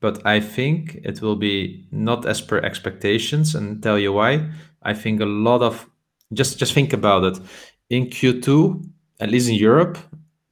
but 0.00 0.24
I 0.26 0.40
think 0.40 1.00
it 1.04 1.22
will 1.22 1.36
be 1.36 1.86
not 1.90 2.26
as 2.26 2.40
per 2.40 2.58
expectations 2.58 3.54
and 3.54 3.82
tell 3.82 3.98
you 3.98 4.12
why. 4.12 4.50
I 4.82 4.94
think 4.94 5.20
a 5.20 5.26
lot 5.26 5.62
of 5.62 5.88
just 6.32 6.58
just 6.58 6.72
think 6.72 6.92
about 6.92 7.24
it. 7.24 7.40
In 7.90 8.06
Q2, 8.06 8.88
at 9.20 9.30
least 9.30 9.48
in 9.48 9.56
Europe, 9.56 9.98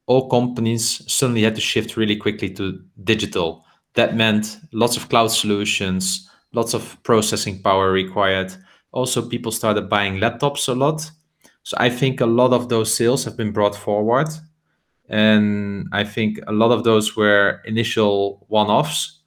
all 0.07 0.29
companies 0.29 1.03
suddenly 1.11 1.43
had 1.43 1.55
to 1.55 1.61
shift 1.61 1.97
really 1.97 2.17
quickly 2.17 2.51
to 2.55 2.83
digital. 3.05 3.65
That 3.95 4.17
meant 4.17 4.59
lots 4.73 4.97
of 4.97 5.09
cloud 5.09 5.29
solutions, 5.29 6.29
lots 6.53 6.75
of 6.75 7.01
processing 7.03 7.63
power 7.63 7.93
required. 7.93 8.53
Also, 8.93 9.29
people 9.29 9.53
started 9.53 9.89
buying 9.89 10.17
laptops 10.17 10.69
a 10.69 10.73
lot. 10.73 11.11
So 11.63 11.77
I 11.79 11.91
think 11.91 12.21
a 12.21 12.27
lot 12.27 12.53
of 12.53 12.69
those 12.69 12.95
sales 12.95 13.25
have 13.25 13.37
been 13.37 13.53
brought 13.53 13.77
forward. 13.77 14.29
And 15.09 15.87
I 15.93 16.05
think 16.05 16.39
a 16.47 16.53
lot 16.53 16.71
of 16.71 16.85
those 16.85 17.17
were 17.17 17.61
initial 17.65 18.47
one 18.49 18.69
offs 18.69 19.18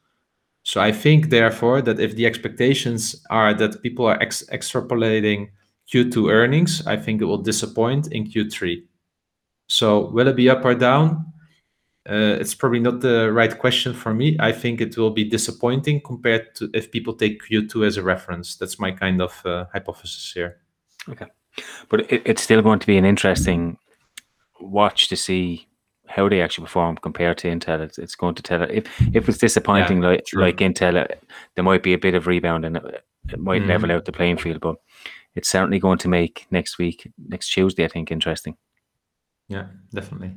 so 0.63 0.81
I 0.81 0.91
think, 0.91 1.29
therefore, 1.29 1.81
that 1.81 1.99
if 1.99 2.15
the 2.15 2.25
expectations 2.25 3.23
are 3.29 3.53
that 3.55 3.81
people 3.81 4.05
are 4.05 4.21
ex- 4.21 4.43
extrapolating 4.51 5.49
Q2 5.91 6.31
earnings, 6.31 6.85
I 6.85 6.97
think 6.97 7.21
it 7.21 7.25
will 7.25 7.41
disappoint 7.41 8.11
in 8.11 8.25
Q3. 8.25 8.83
So 9.67 10.09
will 10.11 10.27
it 10.27 10.35
be 10.35 10.49
up 10.49 10.63
or 10.63 10.75
down? 10.75 11.31
uh, 12.09 12.37
it's 12.39 12.55
probably 12.55 12.79
not 12.79 13.01
the 13.01 13.31
right 13.31 13.57
question 13.59 13.93
for 13.93 14.13
me. 14.13 14.35
I 14.39 14.51
think 14.51 14.81
it 14.81 14.97
will 14.97 15.11
be 15.11 15.23
disappointing 15.23 16.01
compared 16.01 16.55
to 16.55 16.69
if 16.73 16.91
people 16.91 17.13
take 17.13 17.43
Q2 17.43 17.85
as 17.85 17.97
a 17.97 18.03
reference. 18.03 18.55
That's 18.55 18.79
my 18.79 18.91
kind 18.91 19.21
of 19.21 19.39
uh, 19.45 19.65
hypothesis 19.71 20.31
here. 20.33 20.57
Okay, 21.09 21.27
but 21.89 22.11
it, 22.11 22.23
it's 22.25 22.41
still 22.41 22.61
going 22.63 22.79
to 22.79 22.87
be 22.87 22.97
an 22.97 23.05
interesting 23.05 23.77
watch 24.59 25.09
to 25.09 25.15
see 25.15 25.67
how 26.11 26.29
they 26.29 26.41
actually 26.41 26.65
perform 26.65 26.97
compared 26.97 27.37
to 27.39 27.47
Intel. 27.49 27.79
It's, 27.81 27.97
it's 27.97 28.15
going 28.15 28.35
to 28.35 28.43
tell 28.43 28.61
it 28.63 28.71
if 28.71 28.85
if 29.15 29.27
it's 29.29 29.37
disappointing 29.37 30.01
Yeah, 30.01 30.09
like 30.09 30.25
true. 30.25 30.41
like 30.41 30.57
Intel, 30.57 30.95
uh, 31.03 31.07
there 31.55 31.63
might 31.63 31.83
be 31.83 31.93
a 31.93 31.97
bit 31.97 32.15
of 32.15 32.27
rebound 32.27 32.65
and 32.65 32.77
it, 32.77 33.03
it 33.29 33.39
might 33.39 33.61
Mhm. 33.63 33.67
level 33.67 33.91
out 33.91 34.05
the 34.05 34.11
playing 34.11 34.37
field. 34.37 34.59
But 34.61 34.75
it's 35.35 35.49
certainly 35.49 35.79
going 35.79 35.97
to 35.99 36.09
make 36.09 36.45
next 36.51 36.77
week, 36.77 37.09
next 37.29 37.49
Tuesday, 37.49 37.85
I 37.85 37.87
think, 37.87 38.11
interesting. 38.11 38.55
Yeah, 39.47 39.65
definitely. 39.93 40.31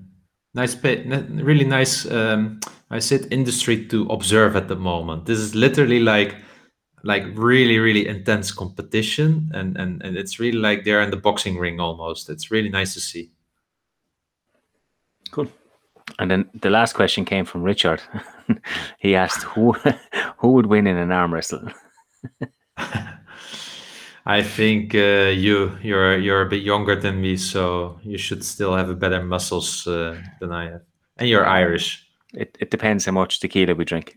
Nice, 0.55 0.75
bit, 0.77 1.05
really 1.31 1.65
nice. 1.65 2.09
Um, 2.11 2.61
I 2.91 3.01
said 3.01 3.27
industry 3.33 3.87
to 3.87 4.07
observe 4.11 4.55
at 4.57 4.69
the 4.69 4.77
moment. 4.77 5.27
This 5.27 5.39
is 5.39 5.55
literally 5.55 5.99
like, 5.99 6.37
like 7.03 7.25
really, 7.35 7.79
really 7.79 8.07
intense 8.07 8.53
competition, 8.53 9.51
and 9.53 9.77
and 9.77 10.03
and 10.03 10.17
it's 10.17 10.39
really 10.39 10.59
like 10.59 10.85
they're 10.85 11.03
in 11.03 11.11
the 11.11 11.17
boxing 11.21 11.59
ring 11.59 11.81
almost. 11.81 12.31
It's 12.31 12.51
really 12.51 12.71
nice 12.71 12.95
to 12.95 13.01
see. 13.01 13.31
And 16.19 16.31
then 16.31 16.49
the 16.55 16.71
last 16.71 16.95
question 16.95 17.25
came 17.25 17.45
from 17.45 17.63
Richard. 17.63 18.03
he 18.99 19.15
asked 19.17 19.43
who 19.43 19.73
who 20.39 20.53
would 20.53 20.67
win 20.67 20.87
in 20.87 20.97
an 20.97 21.13
arm 21.13 21.35
wrestle. 21.35 21.69
I 24.27 24.43
think 24.43 24.95
uh, 24.95 25.33
you 25.35 25.77
you're 25.83 26.19
you're 26.19 26.43
a 26.43 26.49
bit 26.49 26.63
younger 26.63 26.97
than 26.97 27.21
me, 27.21 27.37
so 27.37 27.99
you 28.03 28.19
should 28.19 28.45
still 28.45 28.75
have 28.75 28.89
a 28.89 28.95
better 28.95 29.23
muscles 29.23 29.87
uh, 29.87 30.17
than 30.41 30.53
I 30.53 30.71
have, 30.71 30.83
and 31.19 31.29
you're 31.29 31.47
Irish. 31.47 32.07
It, 32.33 32.57
it 32.59 32.71
depends 32.71 33.05
how 33.05 33.13
much 33.13 33.41
tequila 33.41 33.75
we 33.75 33.85
drink. 33.85 34.17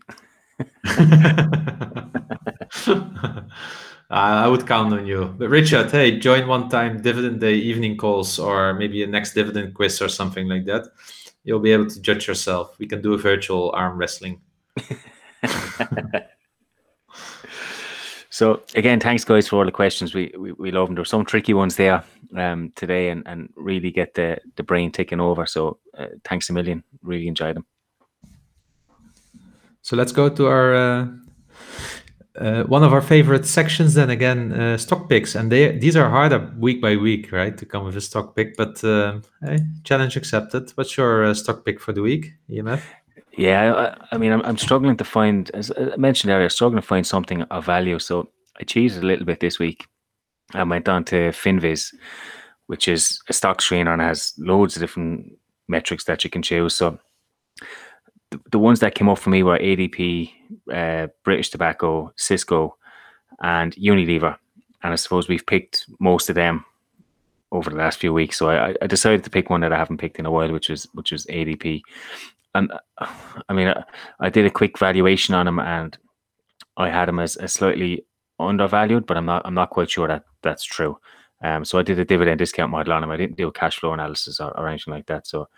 I 4.10 4.48
would 4.48 4.66
count 4.66 4.92
on 4.92 5.06
you. 5.06 5.34
But 5.38 5.50
Richard, 5.50 5.90
hey, 5.90 6.18
join 6.18 6.48
one 6.48 6.68
time 6.68 7.02
dividend 7.02 7.40
day 7.40 7.54
evening 7.54 7.96
calls 7.96 8.38
or 8.38 8.74
maybe 8.74 9.02
a 9.02 9.06
next 9.06 9.34
dividend 9.34 9.74
quiz 9.74 10.00
or 10.00 10.08
something 10.08 10.48
like 10.48 10.64
that. 10.64 10.88
You'll 11.48 11.60
be 11.60 11.72
able 11.72 11.88
to 11.88 12.00
judge 12.02 12.28
yourself. 12.28 12.78
We 12.78 12.86
can 12.86 13.00
do 13.00 13.14
a 13.14 13.18
virtual 13.18 13.72
arm 13.74 13.96
wrestling. 13.96 14.42
So 18.28 18.62
again, 18.74 19.00
thanks 19.00 19.24
guys 19.24 19.48
for 19.48 19.56
all 19.56 19.64
the 19.64 19.72
questions. 19.72 20.14
We 20.14 20.32
we, 20.38 20.52
we 20.52 20.70
love 20.70 20.88
them. 20.88 20.94
There's 20.94 21.08
some 21.08 21.24
tricky 21.24 21.54
ones 21.54 21.76
there 21.76 22.04
um, 22.36 22.70
today, 22.76 23.08
and, 23.08 23.26
and 23.26 23.48
really 23.56 23.90
get 23.90 24.12
the 24.12 24.36
the 24.56 24.62
brain 24.62 24.92
ticking 24.92 25.20
over. 25.20 25.46
So 25.46 25.78
uh, 25.96 26.08
thanks 26.22 26.50
a 26.50 26.52
million. 26.52 26.84
Really 27.02 27.26
enjoyed 27.26 27.56
them. 27.56 27.66
So 29.80 29.96
let's 29.96 30.12
go 30.12 30.28
to 30.28 30.46
our 30.46 30.74
uh, 30.74 31.06
uh, 32.40 32.62
one 32.64 32.84
of 32.84 32.92
our 32.92 33.00
favorite 33.00 33.46
sections. 33.46 33.94
Then 33.94 34.10
again, 34.10 34.52
uh, 34.52 34.76
stock 34.76 35.08
picks, 35.08 35.34
and 35.34 35.50
they 35.50 35.76
these 35.78 35.96
are 35.96 36.08
harder 36.08 36.52
week 36.58 36.80
by 36.80 36.96
week, 36.96 37.32
right, 37.32 37.56
to 37.56 37.66
come 37.66 37.84
with 37.84 37.96
a 37.96 38.00
stock 38.00 38.36
pick. 38.36 38.56
But 38.56 38.82
uh, 38.84 39.20
hey, 39.42 39.58
challenge 39.84 40.16
accepted. 40.16 40.70
What's 40.76 40.96
your 40.96 41.24
uh, 41.24 41.34
stock 41.34 41.64
pick 41.64 41.80
for 41.80 41.92
the 41.92 42.02
week, 42.02 42.32
EMF? 42.50 42.82
Yeah, 43.36 43.74
I, 43.74 44.14
I 44.14 44.18
mean, 44.18 44.32
I'm, 44.32 44.42
I'm 44.42 44.58
struggling 44.58 44.96
to 44.96 45.04
find, 45.04 45.50
as 45.54 45.70
I 45.70 45.96
mentioned 45.96 46.32
earlier, 46.32 46.48
struggling 46.48 46.82
to 46.82 46.86
find 46.86 47.06
something 47.06 47.42
of 47.42 47.64
value. 47.66 47.98
So 48.00 48.30
I 48.60 48.64
cheated 48.64 49.02
a 49.02 49.06
little 49.06 49.24
bit 49.24 49.40
this 49.40 49.58
week. 49.58 49.86
I 50.54 50.64
went 50.64 50.88
on 50.88 51.04
to 51.04 51.30
Finviz, 51.30 51.94
which 52.66 52.88
is 52.88 53.20
a 53.28 53.32
stock 53.32 53.60
screener 53.60 53.92
and 53.92 54.02
has 54.02 54.34
loads 54.38 54.76
of 54.76 54.80
different 54.80 55.38
metrics 55.68 56.04
that 56.04 56.24
you 56.24 56.30
can 56.30 56.42
choose. 56.42 56.74
So 56.74 56.98
the, 58.30 58.40
the 58.50 58.58
ones 58.58 58.80
that 58.80 58.94
came 58.94 59.08
up 59.08 59.18
for 59.18 59.30
me 59.30 59.42
were 59.42 59.58
ADP, 59.58 60.32
uh, 60.72 61.08
British 61.24 61.50
Tobacco, 61.50 62.12
Cisco, 62.16 62.76
and 63.42 63.74
Unilever. 63.76 64.36
And 64.82 64.92
I 64.92 64.96
suppose 64.96 65.28
we've 65.28 65.46
picked 65.46 65.86
most 65.98 66.28
of 66.28 66.34
them 66.34 66.64
over 67.50 67.70
the 67.70 67.76
last 67.76 67.98
few 67.98 68.12
weeks. 68.12 68.38
So 68.38 68.50
I, 68.50 68.74
I 68.82 68.86
decided 68.86 69.24
to 69.24 69.30
pick 69.30 69.50
one 69.50 69.62
that 69.62 69.72
I 69.72 69.78
haven't 69.78 69.98
picked 69.98 70.18
in 70.18 70.26
a 70.26 70.30
while, 70.30 70.52
which 70.52 70.70
is 70.70 70.86
which 70.94 71.12
is 71.12 71.26
ADP. 71.26 71.82
And 72.54 72.72
I 73.48 73.52
mean, 73.52 73.68
I, 73.68 73.84
I 74.20 74.30
did 74.30 74.46
a 74.46 74.50
quick 74.50 74.78
valuation 74.78 75.34
on 75.34 75.48
him, 75.48 75.58
and 75.58 75.96
I 76.76 76.90
had 76.90 77.08
him 77.08 77.18
as, 77.18 77.36
as 77.36 77.52
slightly 77.52 78.04
undervalued, 78.38 79.06
but 79.06 79.16
I'm 79.16 79.26
not 79.26 79.42
I'm 79.44 79.54
not 79.54 79.70
quite 79.70 79.90
sure 79.90 80.08
that 80.08 80.24
that's 80.42 80.64
true. 80.64 80.98
Um, 81.42 81.64
so 81.64 81.78
I 81.78 81.82
did 81.82 81.98
a 81.98 82.04
dividend 82.04 82.38
discount 82.38 82.70
model 82.70 82.92
on 82.92 83.04
him. 83.04 83.10
I 83.10 83.16
didn't 83.16 83.36
do 83.36 83.48
a 83.48 83.52
cash 83.52 83.78
flow 83.78 83.92
analysis 83.92 84.40
or, 84.40 84.50
or 84.58 84.68
anything 84.68 84.92
like 84.92 85.06
that. 85.06 85.26
So 85.26 85.48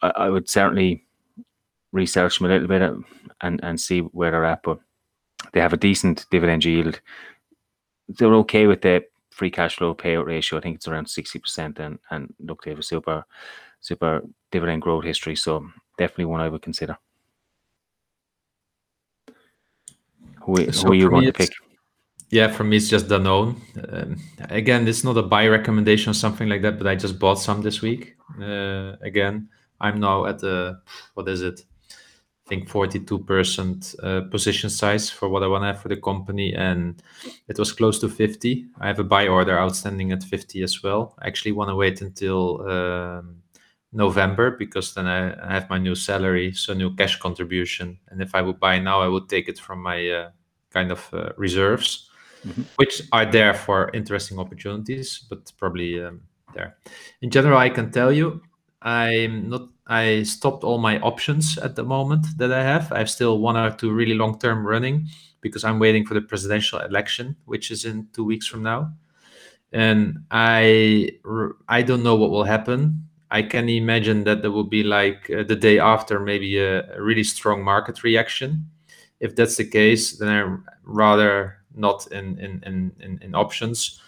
I, 0.00 0.12
I 0.16 0.30
would 0.30 0.48
certainly 0.48 1.04
research 1.92 2.38
them 2.38 2.46
a 2.46 2.54
little 2.54 2.68
bit 2.68 2.82
and 3.40 3.60
and 3.62 3.80
see 3.80 4.00
where 4.00 4.30
they're 4.30 4.44
at. 4.44 4.62
But 4.62 4.80
they 5.52 5.60
have 5.60 5.72
a 5.72 5.76
decent 5.78 6.26
dividend 6.30 6.64
yield. 6.64 7.00
They're 8.08 8.34
okay 8.34 8.66
with 8.66 8.82
the 8.82 9.04
free 9.30 9.50
cash 9.50 9.76
flow 9.76 9.94
payout 9.94 10.26
ratio. 10.26 10.58
I 10.58 10.62
think 10.62 10.76
it's 10.76 10.88
around 10.88 11.08
sixty 11.08 11.38
percent, 11.38 11.78
and 11.78 11.98
and 12.10 12.34
look, 12.40 12.64
they 12.64 12.70
have 12.70 12.80
a 12.80 12.82
super 12.82 13.24
super 13.80 14.22
dividend 14.50 14.82
growth 14.82 15.04
history. 15.04 15.36
So 15.36 15.66
definitely 15.98 16.26
one 16.26 16.40
I 16.40 16.48
would 16.48 16.62
consider. 16.62 16.96
Who, 20.42 20.72
So 20.72 20.86
who 20.86 20.92
are 20.92 20.94
you 20.96 21.08
going 21.08 21.26
to 21.26 21.32
pick? 21.32 21.50
Yeah, 22.30 22.48
for 22.50 22.64
me, 22.64 22.78
it's 22.78 22.88
just 22.88 23.08
Danone. 23.08 23.56
Um, 23.92 24.16
again, 24.48 24.88
it's 24.88 25.04
not 25.04 25.18
a 25.18 25.22
buy 25.22 25.46
recommendation 25.48 26.10
or 26.10 26.14
something 26.14 26.48
like 26.48 26.62
that, 26.62 26.78
but 26.78 26.86
I 26.86 26.96
just 26.96 27.18
bought 27.18 27.38
some 27.38 27.60
this 27.60 27.82
week. 27.82 28.16
Uh, 28.40 28.96
again, 29.02 29.50
I'm 29.80 30.00
now 30.00 30.24
at 30.24 30.38
the, 30.38 30.80
what 31.12 31.28
is 31.28 31.42
it? 31.42 31.60
Think 32.52 32.68
42% 32.68 34.04
uh, 34.04 34.28
position 34.28 34.68
size 34.68 35.08
for 35.08 35.28
what 35.30 35.42
I 35.42 35.46
want 35.46 35.62
to 35.62 35.68
have 35.68 35.80
for 35.80 35.88
the 35.88 35.96
company. 35.96 36.52
And 36.52 37.02
it 37.48 37.58
was 37.58 37.72
close 37.72 37.98
to 38.00 38.08
50. 38.10 38.66
I 38.78 38.88
have 38.88 38.98
a 38.98 39.04
buy 39.04 39.26
order 39.26 39.58
outstanding 39.58 40.12
at 40.12 40.22
50 40.22 40.62
as 40.62 40.82
well. 40.82 41.14
I 41.18 41.28
actually 41.28 41.52
want 41.52 41.70
to 41.70 41.76
wait 41.76 42.02
until 42.02 42.68
um, 42.68 43.36
November 43.90 44.50
because 44.50 44.92
then 44.92 45.06
I, 45.06 45.54
have 45.54 45.70
my 45.70 45.78
new 45.78 45.94
salary, 45.94 46.52
so 46.52 46.74
new 46.74 46.94
cash 46.94 47.18
contribution. 47.18 47.98
And 48.08 48.20
if 48.20 48.34
I 48.34 48.42
would 48.42 48.60
buy 48.60 48.78
now, 48.80 49.00
I 49.00 49.08
would 49.08 49.30
take 49.30 49.48
it 49.48 49.58
from 49.58 49.82
my 49.82 50.06
uh, 50.10 50.30
kind 50.70 50.92
of 50.92 51.08
uh, 51.14 51.30
reserves 51.38 52.10
Mhm. 52.46 52.64
which 52.76 53.02
are 53.12 53.24
there 53.24 53.54
for 53.54 53.90
interesting 53.94 54.38
opportunities, 54.38 55.24
but 55.28 55.52
probably 55.58 56.02
um, 56.02 56.22
there. 56.54 56.76
In 57.20 57.30
general, 57.30 57.56
I 57.56 57.70
can 57.70 57.90
tell 57.92 58.12
you, 58.12 58.42
I'm 58.82 59.48
not. 59.48 59.68
I 59.86 60.22
stopped 60.22 60.64
all 60.64 60.78
my 60.78 60.98
options 61.00 61.58
at 61.58 61.76
the 61.76 61.84
moment 61.84 62.26
that 62.38 62.52
I 62.52 62.62
have. 62.62 62.92
I 62.92 62.98
have 62.98 63.10
still 63.10 63.38
one 63.38 63.56
or 63.56 63.70
two 63.70 63.92
really 63.92 64.14
long 64.14 64.38
term 64.38 64.66
running 64.66 65.08
because 65.40 65.64
I'm 65.64 65.78
waiting 65.78 66.06
for 66.06 66.14
the 66.14 66.22
presidential 66.22 66.78
election, 66.80 67.36
which 67.44 67.70
is 67.70 67.84
in 67.84 68.08
two 68.12 68.24
weeks 68.24 68.46
from 68.46 68.62
now, 68.62 68.92
and 69.72 70.24
I 70.30 71.18
I 71.68 71.82
don't 71.82 72.02
know 72.02 72.16
what 72.16 72.30
will 72.30 72.44
happen. 72.44 73.08
I 73.30 73.42
can 73.42 73.68
imagine 73.68 74.24
that 74.24 74.42
there 74.42 74.50
will 74.50 74.64
be 74.68 74.82
like 74.82 75.30
uh, 75.30 75.42
the 75.42 75.56
day 75.56 75.78
after 75.78 76.20
maybe 76.20 76.58
a, 76.58 76.96
a 76.96 77.02
really 77.02 77.24
strong 77.24 77.64
market 77.64 78.02
reaction. 78.02 78.66
If 79.20 79.36
that's 79.36 79.56
the 79.56 79.64
case, 79.64 80.18
then 80.18 80.28
I'm 80.28 80.64
rather 80.84 81.58
not 81.74 82.06
in 82.12 82.38
in, 82.38 82.62
in, 82.64 82.92
in 83.00 83.18
in 83.22 83.34
options. 83.34 84.00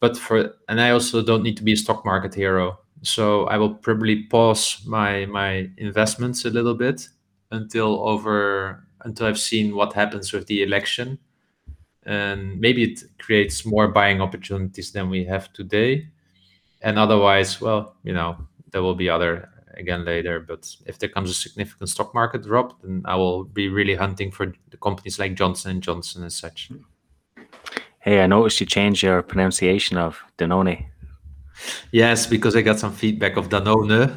But 0.00 0.16
for 0.16 0.54
and 0.68 0.80
I 0.80 0.90
also 0.90 1.22
don't 1.22 1.42
need 1.42 1.56
to 1.58 1.62
be 1.62 1.72
a 1.72 1.76
stock 1.76 2.04
market 2.04 2.34
hero. 2.34 2.78
So 3.02 3.46
I 3.46 3.56
will 3.56 3.74
probably 3.74 4.24
pause 4.24 4.82
my 4.86 5.26
my 5.26 5.70
investments 5.78 6.44
a 6.44 6.50
little 6.50 6.74
bit 6.74 7.08
until 7.50 8.08
over 8.08 8.86
until 9.04 9.26
I've 9.26 9.38
seen 9.38 9.74
what 9.74 9.92
happens 9.94 10.32
with 10.32 10.46
the 10.46 10.62
election. 10.62 11.18
And 12.04 12.60
maybe 12.60 12.82
it 12.82 13.02
creates 13.18 13.64
more 13.64 13.88
buying 13.88 14.20
opportunities 14.20 14.92
than 14.92 15.10
we 15.10 15.24
have 15.24 15.52
today. 15.52 16.08
And 16.82 16.98
otherwise, 16.98 17.60
well, 17.60 17.94
you 18.02 18.12
know, 18.12 18.36
there 18.72 18.82
will 18.82 18.94
be 18.94 19.08
other 19.08 19.48
again 19.76 20.04
later. 20.04 20.40
But 20.40 20.74
if 20.86 20.98
there 20.98 21.08
comes 21.08 21.30
a 21.30 21.34
significant 21.34 21.88
stock 21.88 22.14
market 22.14 22.42
drop, 22.42 22.80
then 22.82 23.02
I 23.04 23.16
will 23.16 23.44
be 23.44 23.68
really 23.68 23.94
hunting 23.94 24.30
for 24.30 24.52
the 24.70 24.76
companies 24.76 25.18
like 25.18 25.34
Johnson 25.34 25.70
and 25.72 25.82
Johnson 25.82 26.22
and 26.22 26.32
such. 26.32 26.70
Hey, 28.00 28.22
I 28.22 28.26
noticed 28.26 28.60
you 28.60 28.66
changed 28.66 29.02
your 29.02 29.22
pronunciation 29.22 29.96
of 29.96 30.22
Danone. 30.38 30.86
Yes, 31.92 32.26
because 32.26 32.56
I 32.56 32.62
got 32.62 32.78
some 32.78 32.92
feedback 32.92 33.36
of 33.36 33.48
Danone. 33.48 34.10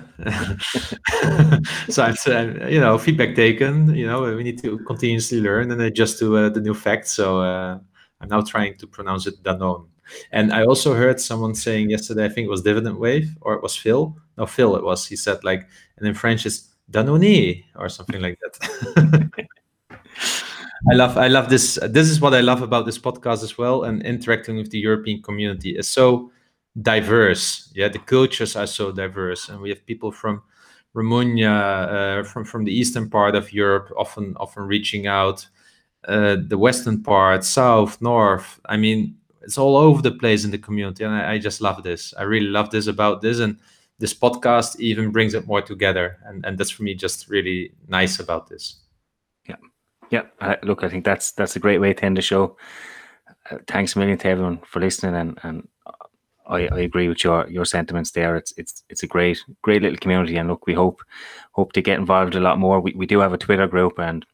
so 1.92 2.04
I'm, 2.04 2.72
you 2.72 2.80
know, 2.80 2.98
feedback 2.98 3.36
taken. 3.36 3.94
You 3.96 4.08
know, 4.08 4.36
we 4.36 4.44
need 4.44 4.62
to 4.64 4.80
continuously 4.80 5.42
learn 5.42 5.72
and 5.72 5.82
adjust 5.82 6.20
to 6.20 6.38
uh, 6.38 6.50
the 6.50 6.62
new 6.62 6.74
facts. 6.74 7.12
So 7.12 7.42
uh, 7.42 7.80
I'm 8.22 8.30
now 8.30 8.42
trying 8.42 8.78
to 8.78 8.88
pronounce 8.88 9.28
it 9.28 9.42
Danone. 9.44 9.88
And 10.32 10.54
I 10.54 10.66
also 10.66 10.94
heard 10.94 11.20
someone 11.20 11.56
saying 11.56 11.90
yesterday, 11.90 12.26
I 12.26 12.30
think 12.30 12.46
it 12.46 12.50
was 12.50 12.62
Dividend 12.62 12.98
Wave 12.98 13.36
or 13.42 13.54
it 13.56 13.64
was 13.64 13.76
Phil. 13.76 14.16
No, 14.38 14.46
Phil, 14.46 14.76
it 14.76 14.84
was. 14.84 15.08
He 15.08 15.16
said 15.16 15.44
like, 15.44 15.68
and 15.98 16.08
in 16.08 16.14
French 16.14 16.46
it's 16.46 16.70
Danone 16.92 17.64
or 17.76 17.90
something 17.90 18.22
like 18.22 18.40
that. 18.42 19.32
I 20.92 20.96
love, 20.96 21.18
I 21.18 21.28
love 21.28 21.50
this. 21.50 21.80
This 21.90 22.10
is 22.10 22.20
what 22.20 22.34
I 22.34 22.42
love 22.42 22.62
about 22.62 22.86
this 22.86 22.98
podcast 22.98 23.42
as 23.42 23.58
well, 23.58 23.84
and 23.84 24.04
interacting 24.06 24.58
with 24.58 24.70
the 24.70 24.80
European 24.80 25.22
community 25.22 25.78
is 25.78 25.88
so 25.88 26.30
diverse. 26.82 27.72
Yeah, 27.76 27.90
the 27.90 28.00
cultures 28.00 28.56
are 28.56 28.68
so 28.68 28.92
diverse, 28.92 29.50
and 29.50 29.62
we 29.62 29.70
have 29.70 29.86
people 29.86 30.12
from 30.12 30.44
Romania, 30.94 31.52
uh, 31.52 32.24
from 32.24 32.46
from 32.46 32.66
the 32.66 32.72
eastern 32.74 33.10
part 33.10 33.36
of 33.36 33.54
Europe, 33.54 33.92
often 33.98 34.36
often 34.38 34.64
reaching 34.64 35.08
out, 35.08 35.48
uh, 36.08 36.38
the 36.48 36.58
western 36.58 37.04
part, 37.04 37.44
south, 37.44 38.02
north. 38.02 38.60
I 38.66 38.78
mean, 38.78 39.18
it's 39.42 39.58
all 39.58 39.76
over 39.78 40.02
the 40.02 40.12
place 40.12 40.46
in 40.46 40.52
the 40.52 40.58
community, 40.58 41.04
and 41.04 41.14
I, 41.14 41.34
I 41.34 41.38
just 41.40 41.62
love 41.62 41.84
this. 41.84 42.14
I 42.18 42.24
really 42.24 42.48
love 42.48 42.70
this 42.70 42.88
about 42.88 43.22
this, 43.22 43.40
and 43.40 43.58
this 44.00 44.14
podcast 44.14 44.80
even 44.80 45.12
brings 45.12 45.34
it 45.34 45.48
more 45.48 45.62
together, 45.62 46.18
and 46.26 46.46
and 46.46 46.58
that's 46.58 46.72
for 46.72 46.84
me 46.84 46.96
just 46.96 47.30
really 47.30 47.74
nice 47.88 48.20
about 48.20 48.48
this. 48.50 48.82
Yeah, 49.48 49.58
yeah. 50.10 50.56
Look, 50.64 50.84
I 50.84 50.90
think 50.90 51.06
that's 51.06 51.32
that's 51.32 51.56
a 51.56 51.60
great 51.60 51.80
way 51.80 51.94
to 51.94 52.06
end 52.06 52.18
the 52.18 52.22
show. 52.22 52.58
Uh, 53.50 53.58
thanks 53.68 53.96
a 53.96 54.00
million 54.00 54.18
to 54.18 54.28
everyone 54.28 54.60
for 54.66 54.80
listening, 54.80 55.16
and 55.16 55.40
and 55.44 55.68
I, 56.48 56.68
I 56.68 56.80
agree 56.80 57.08
with 57.08 57.24
your 57.24 57.48
your 57.50 57.66
sentiments 57.66 58.12
there. 58.12 58.36
It's 58.36 58.54
it's 58.58 58.84
it's 58.90 59.04
a 59.04 59.08
great 59.08 59.44
great 59.62 59.82
little 59.82 59.98
community, 59.98 60.38
and 60.38 60.50
look, 60.50 60.68
we 60.68 60.74
hope 60.74 61.02
hope 61.52 61.74
to 61.74 61.82
get 61.82 62.00
involved 62.00 62.36
a 62.36 62.40
lot 62.40 62.60
more. 62.60 62.80
We 62.82 62.94
we 62.96 63.06
do 63.06 63.20
have 63.20 63.34
a 63.34 63.38
Twitter 63.38 63.68
group, 63.68 64.00
and 64.00 64.26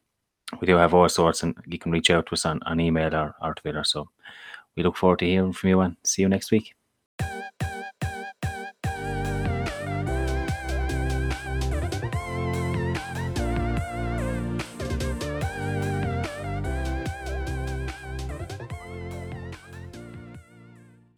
we 0.60 0.66
do 0.66 0.76
have 0.76 0.94
all 0.94 1.08
sorts, 1.08 1.42
and 1.42 1.56
you 1.66 1.78
can 1.78 1.92
reach 1.92 2.10
out 2.10 2.26
to 2.26 2.32
us 2.32 2.46
on, 2.46 2.60
on 2.64 2.80
email 2.80 3.14
or, 3.14 3.34
or 3.42 3.54
Twitter. 3.54 3.84
So 3.84 4.08
we 4.76 4.82
look 4.82 4.96
forward 4.96 5.20
to 5.20 5.26
hearing 5.26 5.52
from 5.52 5.70
you, 5.70 5.80
and 5.80 5.96
see 6.04 6.22
you 6.22 6.28
next 6.28 6.50
week. 6.50 6.74